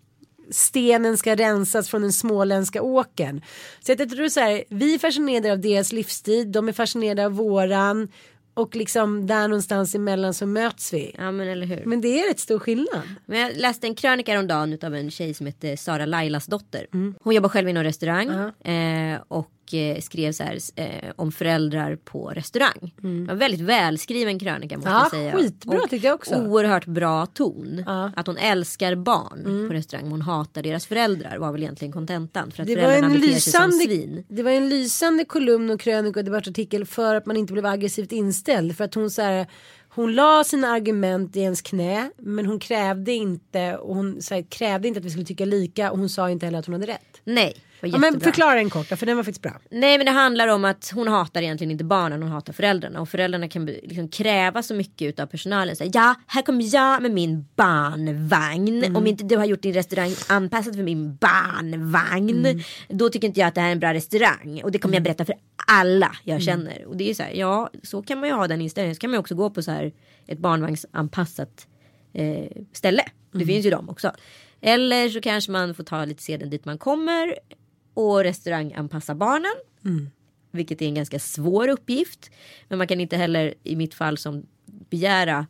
stenen 0.51 1.17
ska 1.17 1.35
rensas 1.37 1.89
från 1.89 2.03
den 2.03 2.13
småländska 2.13 2.83
åkern. 2.83 3.41
Så 3.81 3.93
jag 3.93 4.11
tror 4.11 4.29
så 4.29 4.41
här, 4.41 4.65
vi 4.69 4.95
är 4.95 4.99
fascinerade 4.99 5.53
av 5.53 5.61
deras 5.61 5.93
livsstil, 5.93 6.53
de 6.53 6.69
är 6.69 6.73
fascinerade 6.73 7.27
av 7.27 7.33
våran 7.33 8.09
och 8.57 8.77
liksom 8.77 9.27
där 9.27 9.49
någonstans 9.49 9.95
emellan 9.95 10.35
så 10.35 10.47
möts 10.47 10.93
vi. 10.93 11.15
Ja 11.19 11.31
men 11.31 11.49
eller 11.49 11.67
hur. 11.67 11.83
Men 11.85 12.01
det 12.01 12.21
är 12.21 12.29
rätt 12.29 12.41
stor 12.41 12.59
skillnad. 12.59 13.03
Men 13.27 13.41
jag 13.41 13.57
läste 13.57 13.87
en 13.87 13.95
krönika 13.95 14.33
häromdagen 14.33 14.79
av 14.83 14.95
en 14.95 15.11
tjej 15.11 15.35
som 15.35 15.47
heter 15.47 15.77
Sara 15.77 16.07
Lailas 16.07 16.47
dotter. 16.47 16.87
Mm. 16.95 17.15
Hon 17.23 17.35
jobbar 17.35 17.49
själv 17.49 17.69
inom 17.69 17.85
restaurang 17.85 18.29
eh, 18.65 19.21
och 19.29 19.51
eh, 19.75 20.01
skrev 20.01 20.33
så 20.33 20.43
här 20.43 20.59
eh, 20.77 21.11
om 21.17 21.33
föräldrar 21.33 21.97
på 21.97 22.29
restaurang. 22.29 22.95
Var 23.03 23.33
en 23.33 23.39
väldigt 23.39 23.61
välskriven 23.61 24.39
krönika 24.39 24.77
måste 24.77 24.91
Mm. 24.91 24.99
Ja, 24.99 25.03
jag 25.03 25.11
säga. 25.11 25.33
skitbra 25.33 25.79
och 25.79 25.91
tyckte 25.91 26.07
jag 26.07 26.15
också. 26.15 26.35
Oerhört 26.35 26.87
bra 26.87 27.27
ton. 27.27 27.83
Ja. 27.87 28.01
Mm. 28.01 28.13
Att 28.17 28.27
hon 28.27 28.37
älskar 28.37 28.95
barn 28.95 29.69
på 29.69 29.75
restaurang. 29.75 30.11
Hon 30.11 30.23
hatar 30.23 30.63
deras 30.63 30.87
föräldrar 30.87 31.39
var 31.39 31.53
väl 31.53 31.63
egentligen 31.63 31.93
kontentan. 31.93 32.51
För 32.51 32.63
att 32.63 32.67
Det 32.69 32.77
var, 32.77 32.93
en 32.93 33.13
lysande, 33.13 33.77
svin. 33.77 34.25
det 34.29 34.43
var 34.43 34.51
en 34.51 34.69
lysande 34.69 35.25
kolumn 35.25 35.71
och 35.71 35.81
krönika 35.81 36.21
och 36.21 36.25
debattartikel 36.25 36.85
för 36.85 37.15
att 37.15 37.27
man 37.27 37.37
inte 37.37 37.53
blev 37.53 37.67
aggressivt 37.67 38.13
inställd. 38.13 38.77
För 38.77 38.85
att 38.85 38.95
hon 38.95 39.11
så 39.11 39.23
här, 39.23 39.47
hon 39.89 40.15
la 40.15 40.45
sina 40.45 40.69
argument 40.69 41.37
i 41.37 41.41
ens 41.41 41.63
knä 41.63 42.11
men 42.19 42.47
hon 42.47 42.59
krävde 42.59 43.13
inte 43.13 43.77
och 43.77 43.95
hon 43.97 44.21
här, 44.31 44.43
krävde 44.51 44.89
inte 44.89 44.99
att 45.01 45.05
vi 45.07 45.11
skulle 45.11 45.27
tycka 45.27 45.45
lika 45.45 45.91
och 45.93 45.99
hon 45.99 46.09
sa 46.09 46.31
inte 46.31 46.47
heller 46.47 46.59
att 46.59 46.67
hon 46.67 46.73
hade 46.73 46.87
rätt. 46.87 47.21
Nej, 47.25 47.55
Ja, 47.81 47.99
men 47.99 48.21
förklara 48.21 48.55
den 48.55 48.71
kort 48.71 48.91
då, 48.91 48.97
för 48.97 49.07
den 49.07 49.17
var 49.17 49.25
faktiskt 49.25 49.43
bra. 49.43 49.61
Nej 49.71 49.99
men 49.99 50.07
det 50.07 50.13
handlar 50.13 50.49
om 50.49 50.65
att 50.65 50.93
hon 50.95 51.09
hatar 51.09 51.43
egentligen 51.43 51.71
inte 51.71 51.85
barnen, 51.85 52.23
hon 52.23 52.31
hatar 52.31 52.53
föräldrarna. 52.53 53.01
Och 53.01 53.09
föräldrarna 53.09 53.49
kan 53.49 53.67
liksom 53.67 54.09
kräva 54.09 54.63
så 54.63 54.75
mycket 54.75 55.21
av 55.21 55.27
personalen. 55.27 55.77
Så 55.77 55.85
här, 55.85 55.91
ja, 55.95 56.15
här 56.27 56.43
kommer 56.43 56.75
jag 56.75 57.03
med 57.03 57.11
min 57.11 57.47
barnvagn. 57.57 58.97
Om 58.97 59.07
inte 59.07 59.25
du 59.25 59.37
har 59.37 59.45
gjort 59.45 59.63
din 59.63 59.75
restaurang 59.75 60.15
anpassad 60.29 60.75
för 60.75 60.83
min 60.83 61.17
barnvagn. 61.17 62.63
Då 62.89 63.09
tycker 63.09 63.29
inte 63.29 63.41
jag 63.41 63.47
att 63.47 63.55
det 63.55 63.61
här 63.61 63.69
är 63.69 63.73
en 63.73 63.81
bra 63.81 63.95
restaurang. 63.95 64.61
Och 64.65 64.73
det 64.73 64.79
kommer 64.79 64.95
jag 64.95 65.03
berätta 65.03 65.25
för 65.25 65.35
alla 65.67 66.17
jag 66.25 66.43
känner. 66.43 66.85
Och 66.87 66.97
det 66.97 67.11
är 67.11 67.15
så 67.15 67.23
här, 67.23 67.33
ja 67.33 67.71
så 67.83 68.03
kan 68.03 68.21
man 68.21 68.29
ju 68.29 68.35
ha 68.35 68.49
den 68.49 68.61
inställningen. 68.61 68.95
Så 68.95 69.01
kan 69.01 69.11
man 69.11 69.15
ju 69.15 69.21
också 69.21 69.35
gå 69.35 69.51
på 69.51 69.63
så 69.63 69.71
här 69.71 69.93
ett 70.27 70.39
barnvagnsanpassat 70.39 71.67
eh, 72.13 72.63
ställe. 72.73 73.03
Det 73.33 73.47
finns 73.47 73.67
ju 73.67 73.71
de 73.71 73.89
också. 73.89 74.13
Eller 74.61 75.09
så 75.09 75.21
kanske 75.21 75.53
man 75.53 75.75
får 75.75 75.85
ta 75.85 76.05
lite 76.05 76.23
seden 76.23 76.51
dit 76.51 76.65
man 76.65 76.79
kommer 76.79 77.35
och 77.97 78.25
restauranganpassa 78.25 79.15
barnen. 79.15 79.53
Vilket 80.51 80.83
är 80.83 80.87
en 80.87 80.95
ganska 80.95 81.19
svår 81.19 81.69
uppgift. 81.69 82.31
Men 82.69 82.79
man 82.79 82.87
kan 82.87 83.01
inte 83.01 83.17
heller 83.17 83.55
i 83.63 83.77
mitt 83.77 83.95
fall 83.95 84.19
som 84.19 84.47
begära 84.67 85.47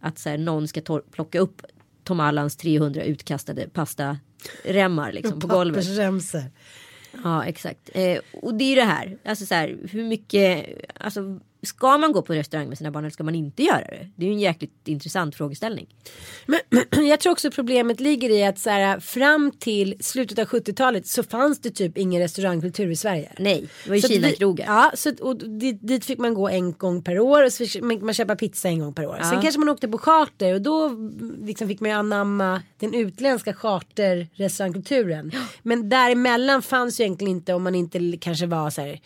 att 0.00 0.18
så 0.18 0.28
här, 0.28 0.38
någon 0.38 0.68
ska 0.68 1.00
plocka 1.10 1.40
upp 1.40 1.62
Tom 2.04 2.20
Allans 2.20 2.56
300 2.56 3.02
utkastade 3.02 3.68
pastaremmar 3.68 5.12
liksom, 5.12 5.40
på 5.40 5.46
golvet. 5.46 5.84
Ja 7.24 7.44
exakt. 7.44 7.90
Eh, 7.94 8.18
och 8.32 8.54
det 8.54 8.64
är 8.64 8.68
ju 8.68 8.74
det 8.74 8.84
här. 8.84 9.18
Alltså 9.24 9.46
så 9.46 9.54
här, 9.54 9.78
hur 9.90 10.04
mycket. 10.04 10.66
Alltså, 11.00 11.40
ska 11.62 11.98
man 11.98 12.12
gå 12.12 12.22
på 12.22 12.34
restaurang 12.34 12.68
med 12.68 12.78
sina 12.78 12.90
barn 12.90 13.04
eller 13.04 13.10
ska 13.10 13.24
man 13.24 13.34
inte 13.34 13.62
göra 13.62 13.80
det? 13.80 14.08
Det 14.16 14.24
är 14.24 14.28
ju 14.28 14.32
en 14.34 14.40
jäkligt 14.40 14.88
intressant 14.88 15.34
frågeställning. 15.36 15.86
Men 16.46 16.60
jag 17.08 17.20
tror 17.20 17.32
också 17.32 17.50
problemet 17.50 18.00
ligger 18.00 18.30
i 18.30 18.44
att 18.44 18.58
så 18.58 18.70
här, 18.70 19.00
fram 19.00 19.50
till 19.50 19.96
slutet 20.00 20.38
av 20.38 20.44
70-talet 20.46 21.06
så 21.06 21.22
fanns 21.22 21.60
det 21.60 21.70
typ 21.70 21.98
ingen 21.98 22.22
restaurangkultur 22.22 22.90
i 22.90 22.96
Sverige. 22.96 23.32
Nej, 23.38 23.68
det 23.84 23.90
var 23.90 23.96
ju 23.96 24.02
Kina-krogar. 24.02 24.66
Ja, 24.66 24.92
så, 24.94 25.12
och 25.20 25.36
dit, 25.36 25.78
dit 25.82 26.04
fick 26.04 26.18
man 26.18 26.34
gå 26.34 26.48
en 26.48 26.72
gång 26.72 27.02
per 27.02 27.18
år 27.20 27.44
och 27.44 27.52
så 27.52 27.66
fick 27.66 27.82
man 27.82 28.04
man 28.04 28.14
köpa 28.14 28.36
pizza 28.36 28.68
en 28.68 28.78
gång 28.78 28.94
per 28.94 29.06
år. 29.06 29.18
Sen 29.22 29.32
Ja. 29.34 29.42
kanske 29.42 29.58
man 29.58 29.68
åkte 29.68 29.88
på 29.88 29.98
charter 29.98 30.54
och 30.54 30.62
då 30.62 30.90
liksom 31.42 31.68
fick 31.68 31.80
man 31.80 31.90
ju 31.90 31.96
anamma 31.96 32.62
den 32.78 32.94
utländska 32.94 33.54
charter-restaurangkulturen. 33.54 35.32
Men 35.62 35.88
däremellan 35.88 36.62
fanns 36.62 37.00
ju 37.00 37.04
egentligen 37.04 37.30
inte 37.36 37.54
om 37.54 37.62
man 37.62 37.74
inte 37.74 38.16
kanske 38.20 38.46
var 38.46 38.70
så 38.70 38.80
här 38.80 39.00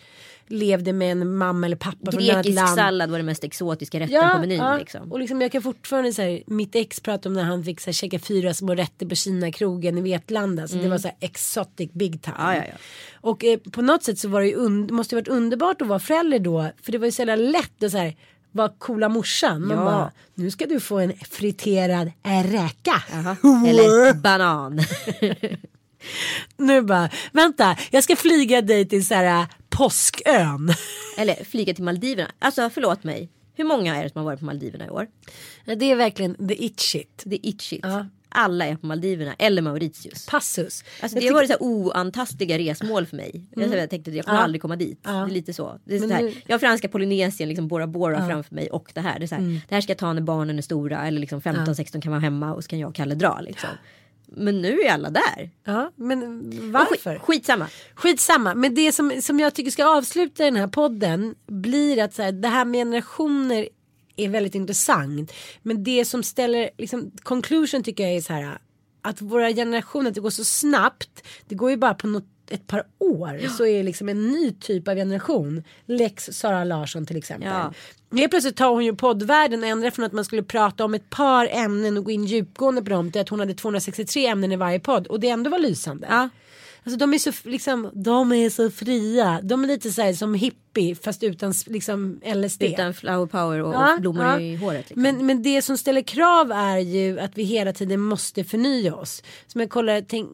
levde 0.47 0.93
med 0.93 1.11
en 1.11 1.35
mamma 1.37 1.65
eller 1.67 1.75
pappa 1.75 2.11
från 2.11 2.23
ett 2.23 2.29
annat 2.29 2.45
Grekisk 2.45 2.55
land. 2.61 2.75
sallad 2.77 3.09
var 3.11 3.17
det 3.17 3.23
mest 3.23 3.43
exotiska 3.43 3.99
rätten 3.99 4.31
på 4.31 4.37
menyn. 4.39 4.77
Liksom. 4.79 5.11
Och 5.11 5.19
liksom 5.19 5.41
jag 5.41 5.51
kan 5.51 5.61
fortfarande 5.61 6.13
säga 6.13 6.43
mitt 6.47 6.75
ex 6.75 6.99
prata 6.99 7.29
om 7.29 7.33
när 7.33 7.43
han 7.43 7.63
fick 7.63 7.79
så 7.81 7.85
här, 7.85 7.93
käka 7.93 8.19
fyra 8.19 8.53
små 8.53 8.75
rätter 8.75 9.05
på 9.05 9.15
Kina-krogen 9.15 9.97
i 9.97 10.01
Vetlanda. 10.01 10.67
Så 10.67 10.75
det 10.75 10.89
var 10.89 10.97
så 10.97 11.07
här 11.07 11.17
exotic 11.19 11.91
big 11.93 12.21
time. 12.21 12.35
Mm. 12.37 12.55
Ja, 12.55 12.55
ja, 12.55 12.63
ja. 12.71 12.77
Och 13.21 13.43
eh, 13.43 13.57
på 13.59 13.81
något 13.81 14.03
sätt 14.03 14.19
så 14.19 14.27
var 14.27 14.41
det 14.41 14.47
ju 14.47 14.85
det 14.85 14.93
måste 14.93 15.15
ju 15.15 15.21
varit 15.21 15.27
underbart 15.27 15.81
att 15.81 15.87
vara 15.87 15.99
förälder 15.99 16.39
då. 16.39 16.69
För 16.81 16.91
det 16.91 16.97
var 16.97 17.05
ju 17.05 17.11
så 17.11 17.21
jävla 17.21 17.35
lätt 17.35 17.83
att 17.83 17.91
så 17.91 17.97
här 17.97 18.15
vara 18.51 18.69
coola 18.77 19.09
morsan. 19.09 19.67
Man 19.67 19.77
Ja. 19.77 19.83
bara, 19.85 20.11
nu 20.35 20.51
ska 20.51 20.65
du 20.65 20.79
få 20.79 20.99
en 20.99 21.13
friterad 21.31 22.11
räka. 22.45 23.03
Eller 23.67 24.13
banan. 24.21 24.79
Nu 26.57 26.81
bara, 26.81 27.09
vänta, 27.31 27.75
jag 27.91 28.03
ska 28.03 28.15
flyga 28.15 28.61
dig 28.61 28.87
till 28.89 29.05
så 29.07 29.13
här 29.13 29.47
påskön. 29.77 30.69
Eller 31.17 31.43
flyga 31.43 31.73
till 31.73 31.83
Maldiverna. 31.83 32.31
Alltså 32.39 32.69
förlåt 32.69 33.03
mig. 33.03 33.29
Hur 33.55 33.63
många 33.63 33.95
är 33.95 34.03
det 34.03 34.09
som 34.09 34.19
har 34.19 34.25
varit 34.25 34.39
på 34.39 34.45
Maldiverna 34.45 34.85
i 34.85 34.89
år? 34.89 35.07
Det 35.65 35.91
är 35.91 35.95
verkligen 35.95 36.47
the 36.47 36.65
it 36.65 36.79
shit. 36.79 37.21
Det 37.25 37.35
är 37.35 37.49
itchigt. 37.49 37.85
Ja. 37.85 38.05
Alla 38.35 38.65
är 38.65 38.75
på 38.75 38.85
Maldiverna 38.85 39.33
eller 39.39 39.61
Mauritius. 39.61 40.25
Passus. 40.25 40.83
Alltså, 41.01 41.19
det 41.19 41.27
har 41.27 41.33
varit 41.33 41.47
så 41.47 41.53
här 41.53 41.63
oantastliga 41.63 42.57
resmål 42.59 43.05
för 43.05 43.15
mig. 43.17 43.45
Jag, 43.55 43.75
jag 43.75 43.89
tänkte 43.89 44.11
att 44.11 44.17
jag 44.17 44.25
kommer 44.25 44.37
Ja. 44.37 44.43
aldrig 44.43 44.61
komma 44.61 44.75
dit. 44.75 44.99
Ja. 45.03 45.11
Det 45.11 45.17
är 45.17 45.33
lite 45.33 45.53
så. 45.53 45.79
Det 45.85 45.95
är 45.95 45.99
så 45.99 46.07
Men 46.07 46.15
här, 46.17 46.23
nu- 46.23 46.33
Jag 46.45 46.53
har 46.53 46.59
franska 46.59 46.87
Polynesien, 46.87 47.49
liksom 47.49 47.67
Bora 47.67 47.87
Bora 47.87 48.27
framför 48.27 48.55
mig 48.55 48.69
och 48.69 48.91
det 48.93 49.01
här. 49.01 49.19
Det, 49.19 49.25
är 49.25 49.27
så 49.27 49.35
här 49.35 49.61
det 49.69 49.75
här 49.75 49.81
ska 49.81 49.91
jag 49.91 49.97
ta 49.97 50.13
när 50.13 50.21
barnen 50.21 50.57
är 50.57 50.61
stora 50.61 51.07
eller 51.07 51.19
liksom 51.19 51.41
15-16 51.41 52.01
kan 52.01 52.11
vara 52.11 52.21
hemma 52.21 52.53
och 52.53 52.63
så 52.63 52.69
kan 52.69 52.79
jag 52.79 52.89
och 52.89 52.95
Kalle 52.95 53.15
dra. 53.15 53.39
Liksom. 53.41 53.69
Men 54.35 54.61
nu 54.61 54.79
är 54.81 54.93
alla 54.93 55.09
där. 55.09 55.49
Ja, 55.63 55.91
men 55.95 56.23
Och 56.23 56.71
varför? 56.71 57.13
Skit, 57.13 57.21
skitsamma. 57.21 57.67
Skitsamma, 57.95 58.53
men 58.53 58.75
det 58.75 58.91
som, 58.91 59.21
som 59.21 59.39
jag 59.39 59.53
tycker 59.53 59.71
ska 59.71 59.85
avsluta 59.85 60.43
den 60.43 60.55
här 60.55 60.67
podden 60.67 61.35
blir 61.47 62.03
att 62.03 62.13
så 62.13 62.21
här, 62.21 62.31
det 62.31 62.47
här 62.47 62.65
med 62.65 62.79
generationer 62.79 63.69
är 64.15 64.29
väldigt 64.29 64.55
intressant. 64.55 65.33
Men 65.61 65.83
det 65.83 66.05
som 66.05 66.23
ställer, 66.23 66.69
liksom, 66.77 67.11
conclusion 67.23 67.83
tycker 67.83 68.03
jag 68.03 68.15
är 68.15 68.21
så 68.21 68.33
här 68.33 68.57
att 69.03 69.21
våra 69.21 69.53
generationer, 69.53 70.09
att 70.09 70.15
det 70.15 70.21
går 70.21 70.29
så 70.29 70.43
snabbt. 70.43 71.23
Det 71.47 71.55
går 71.55 71.71
ju 71.71 71.77
bara 71.77 71.93
på 71.93 72.07
något, 72.07 72.27
ett 72.49 72.67
par 72.67 72.83
år 72.99 73.47
så 73.47 73.65
är 73.65 73.77
det 73.77 73.83
liksom 73.83 74.09
en 74.09 74.31
ny 74.31 74.51
typ 74.51 74.87
av 74.87 74.95
generation. 74.95 75.63
Lex 75.85 76.29
Sara 76.31 76.63
Larsson 76.63 77.05
till 77.05 77.17
exempel. 77.17 77.49
Ja. 77.49 77.73
Helt 78.17 78.29
plötsligt 78.29 78.57
tar 78.57 78.69
hon 78.69 78.85
ju 78.85 78.95
poddvärlden 78.95 79.63
och 79.63 79.69
ändrar 79.69 79.89
från 79.89 80.05
att 80.05 80.11
man 80.11 80.25
skulle 80.25 80.43
prata 80.43 80.85
om 80.85 80.93
ett 80.93 81.09
par 81.09 81.47
ämnen 81.51 81.97
och 81.97 82.03
gå 82.03 82.11
in 82.11 82.25
djupgående 82.25 82.81
på 82.81 82.89
dem 82.89 83.11
till 83.11 83.21
att 83.21 83.29
hon 83.29 83.39
hade 83.39 83.53
263 83.53 84.27
ämnen 84.27 84.51
i 84.51 84.55
varje 84.55 84.79
podd 84.79 85.07
och 85.07 85.19
det 85.19 85.29
ändå 85.29 85.49
var 85.49 85.59
lysande. 85.59 86.07
Ja. 86.09 86.29
Alltså 86.85 86.97
de 86.97 87.13
är 87.13 87.17
så 87.17 87.31
liksom, 87.43 87.89
de 87.93 88.31
är 88.31 88.49
så 88.49 88.71
fria. 88.71 89.39
De 89.43 89.63
är 89.63 89.67
lite 89.67 89.91
så 89.91 90.01
här 90.01 90.13
som 90.13 90.33
hippie 90.33 90.95
fast 90.95 91.23
utan 91.23 91.53
liksom 91.65 92.21
LSD. 92.35 92.63
Utan 92.63 92.93
flower 92.93 93.25
power 93.25 93.59
och, 93.63 93.73
Ja, 93.73 93.93
och 93.93 94.01
blommor 94.01 94.23
ja. 94.25 94.39
i 94.39 94.55
håret. 94.55 94.89
Liksom. 94.89 95.01
Men, 95.01 95.25
men 95.25 95.43
det 95.43 95.61
som 95.61 95.77
ställer 95.77 96.01
krav 96.01 96.51
är 96.51 96.77
ju 96.77 97.19
att 97.19 97.37
vi 97.37 97.43
hela 97.43 97.73
tiden 97.73 97.99
måste 97.99 98.43
förnya 98.43 98.95
oss. 98.95 99.23
Som 99.47 99.61
jag 99.61 99.69
kollar, 99.69 100.01
tänk, 100.07 100.29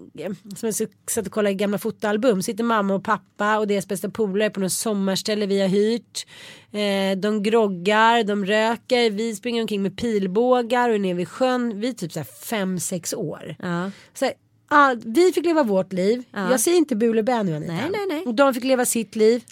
som 0.58 0.68
jag 0.68 0.76
satt 1.10 1.28
och 1.28 1.34
kollade 1.34 1.52
i 1.52 1.56
gamla 1.56 1.78
fotoalbum. 1.78 2.44
Sitter 2.44 2.64
mamma 2.64 2.94
och 2.94 3.04
pappa 3.04 3.60
och 3.60 3.68
deras 3.68 3.88
bästa 3.88 4.10
polare 4.10 4.50
på 4.50 4.60
något 4.60 4.72
sommarställe 4.72 5.46
vi 5.46 5.62
har 5.62 5.68
hyrt. 5.68 6.26
Eh, 6.72 7.18
de 7.20 7.44
groggar, 7.44 8.24
de 8.24 8.46
röker, 8.46 9.10
vi 9.10 9.36
springer 9.36 9.62
omkring 9.62 9.82
med 9.82 9.98
pilbågar 9.98 10.90
och 10.90 10.96
är 10.96 11.00
nere 11.00 11.14
vid 11.14 11.28
sjön. 11.30 11.80
Vi 11.80 11.90
är 11.90 11.94
typ 11.94 12.12
så 12.12 12.20
här 12.20 12.28
fem, 12.44 12.80
sex 12.80 13.14
år. 13.14 13.56
ja. 13.60 13.92
Så 14.14 14.26
här, 14.26 14.34
ah, 14.70 14.96
vi 15.06 15.32
fick 15.32 15.46
leva 15.46 15.64
vårt 15.64 15.94
liv. 15.94 16.24
Ja. 16.32 16.52
Jag 16.52 16.60
säger 16.60 16.78
inte 16.78 16.96
bu 16.96 17.12
eller 17.12 17.24
bä 17.24 17.44
nu 17.44 17.56
Anita. 17.56 17.74
Nej, 17.74 17.90
nej, 17.92 18.06
nej. 18.10 18.24
Och 18.26 18.34
de 18.36 18.54
fick 18.54 18.64
leva 18.64 18.86
sitt 18.86 19.16
liv. 19.16 19.44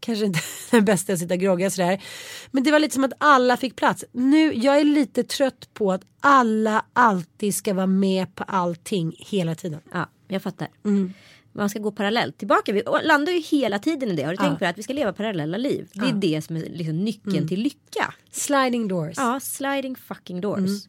Kanske 0.00 0.24
inte 0.24 0.40
det 0.70 0.80
bästa 0.80 1.12
att 1.12 1.18
sitta 1.18 1.34
och 1.34 1.40
grogga 1.40 1.70
sådär. 1.70 2.02
Men 2.50 2.62
det 2.62 2.70
var 2.70 2.78
lite 2.78 2.94
som 2.94 3.04
att 3.04 3.12
alla 3.18 3.56
fick 3.56 3.76
plats. 3.76 4.04
Nu, 4.12 4.52
jag 4.54 4.80
är 4.80 4.84
lite 4.84 5.22
trött 5.24 5.68
på 5.74 5.92
att 5.92 6.02
alla 6.20 6.84
alltid 6.92 7.54
ska 7.54 7.74
vara 7.74 7.86
med 7.86 8.34
på 8.34 8.44
allting 8.44 9.16
hela 9.18 9.54
tiden. 9.54 9.80
ja, 9.92 10.08
jag 10.28 10.42
fattar. 10.42 10.68
Mm. 10.84 11.12
Man 11.52 11.70
ska 11.70 11.78
gå 11.78 11.90
parallellt 11.92 12.38
tillbaka. 12.38 12.72
Vi 12.72 12.82
landar 13.02 13.32
ju 13.32 13.40
hela 13.40 13.78
tiden 13.78 14.10
i 14.10 14.16
det. 14.16 14.22
Har 14.22 14.30
du 14.30 14.36
tänkt 14.36 14.58
på 14.58 14.64
det? 14.64 14.68
Att 14.70 14.78
vi 14.78 14.82
ska 14.82 14.92
leva 14.92 15.12
parallella 15.12 15.56
liv. 15.58 15.88
Det 15.92 16.06
är 16.06 16.12
det 16.12 16.42
som 16.42 16.56
är 16.56 16.60
liksom 16.60 17.04
nyckeln 17.04 17.36
Mm. 17.36 17.48
till 17.48 17.60
lycka. 17.60 18.14
Sliding 18.30 18.88
doors. 18.88 19.14
Ja, 19.16 19.40
sliding 19.40 19.96
fucking 19.96 20.40
doors. 20.40 20.58
Mm. 20.58 20.80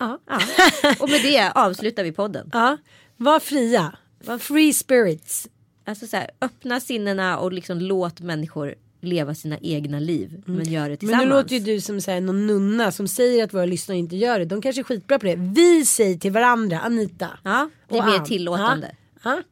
Ja. 0.00 0.18
ja. 0.26 0.40
Och 1.00 1.10
med 1.10 1.22
det 1.22 1.52
avslutar 1.54 2.04
vi 2.04 2.12
podden. 2.12 2.50
Ja, 2.52 2.76
var 3.16 3.40
fria. 3.40 3.92
Var 4.24 4.38
free 4.38 4.72
spirits. 4.72 5.48
Alltså 5.86 6.06
så 6.06 6.16
här, 6.16 6.30
öppna 6.40 6.80
sinnena 6.80 7.38
och 7.38 7.52
liksom 7.52 7.78
låt 7.78 8.20
människor 8.20 8.74
leva 9.00 9.34
sina 9.34 9.58
egna 9.58 9.98
liv. 9.98 10.42
Men 10.46 10.64
gör 10.72 10.82
det 10.82 10.88
Men 10.88 10.96
tillsammans. 10.98 11.24
nu 11.24 11.30
låter 11.30 11.54
ju 11.56 11.60
du 11.60 11.80
som 11.80 12.00
så 12.00 12.10
här, 12.10 12.20
någon 12.20 12.46
nunna 12.46 12.92
som 12.92 13.08
säger 13.08 13.44
att 13.44 13.54
våra 13.54 13.64
lyssnare 13.64 13.98
inte 13.98 14.16
gör 14.16 14.38
det. 14.38 14.44
De 14.44 14.62
kanske 14.62 14.82
är 14.82 14.84
skitbra 14.84 15.18
på 15.18 15.26
det. 15.26 15.36
Vi 15.36 15.84
säger 15.86 16.18
till 16.18 16.32
varandra, 16.32 16.80
Anita. 16.80 17.28
Ja, 17.44 17.70
det 17.88 17.98
är 17.98 18.02
mer 18.06 18.18
Ann. 18.18 18.24
tillåtande. 18.24 18.94
Ja, 19.24 19.30
ja, 19.30 19.42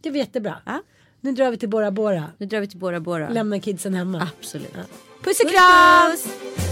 det 0.00 0.10
var 0.10 0.16
jättebra. 0.16 0.56
Ja. 0.66 0.82
Nu 1.20 1.32
drar 1.32 1.50
vi 1.50 1.56
till 1.56 1.68
Bora 1.68 1.90
Bora. 1.90 2.24
Nu 2.38 2.46
drar 2.46 2.60
vi 2.60 2.66
till 2.66 2.78
Bora 2.78 3.00
Bora. 3.00 3.28
Lämna 3.28 3.60
kidsen 3.60 3.94
hemma. 3.94 4.28
Absolut. 4.38 4.72
Puss 5.24 5.40
och 5.40 5.50
kram! 5.50 6.71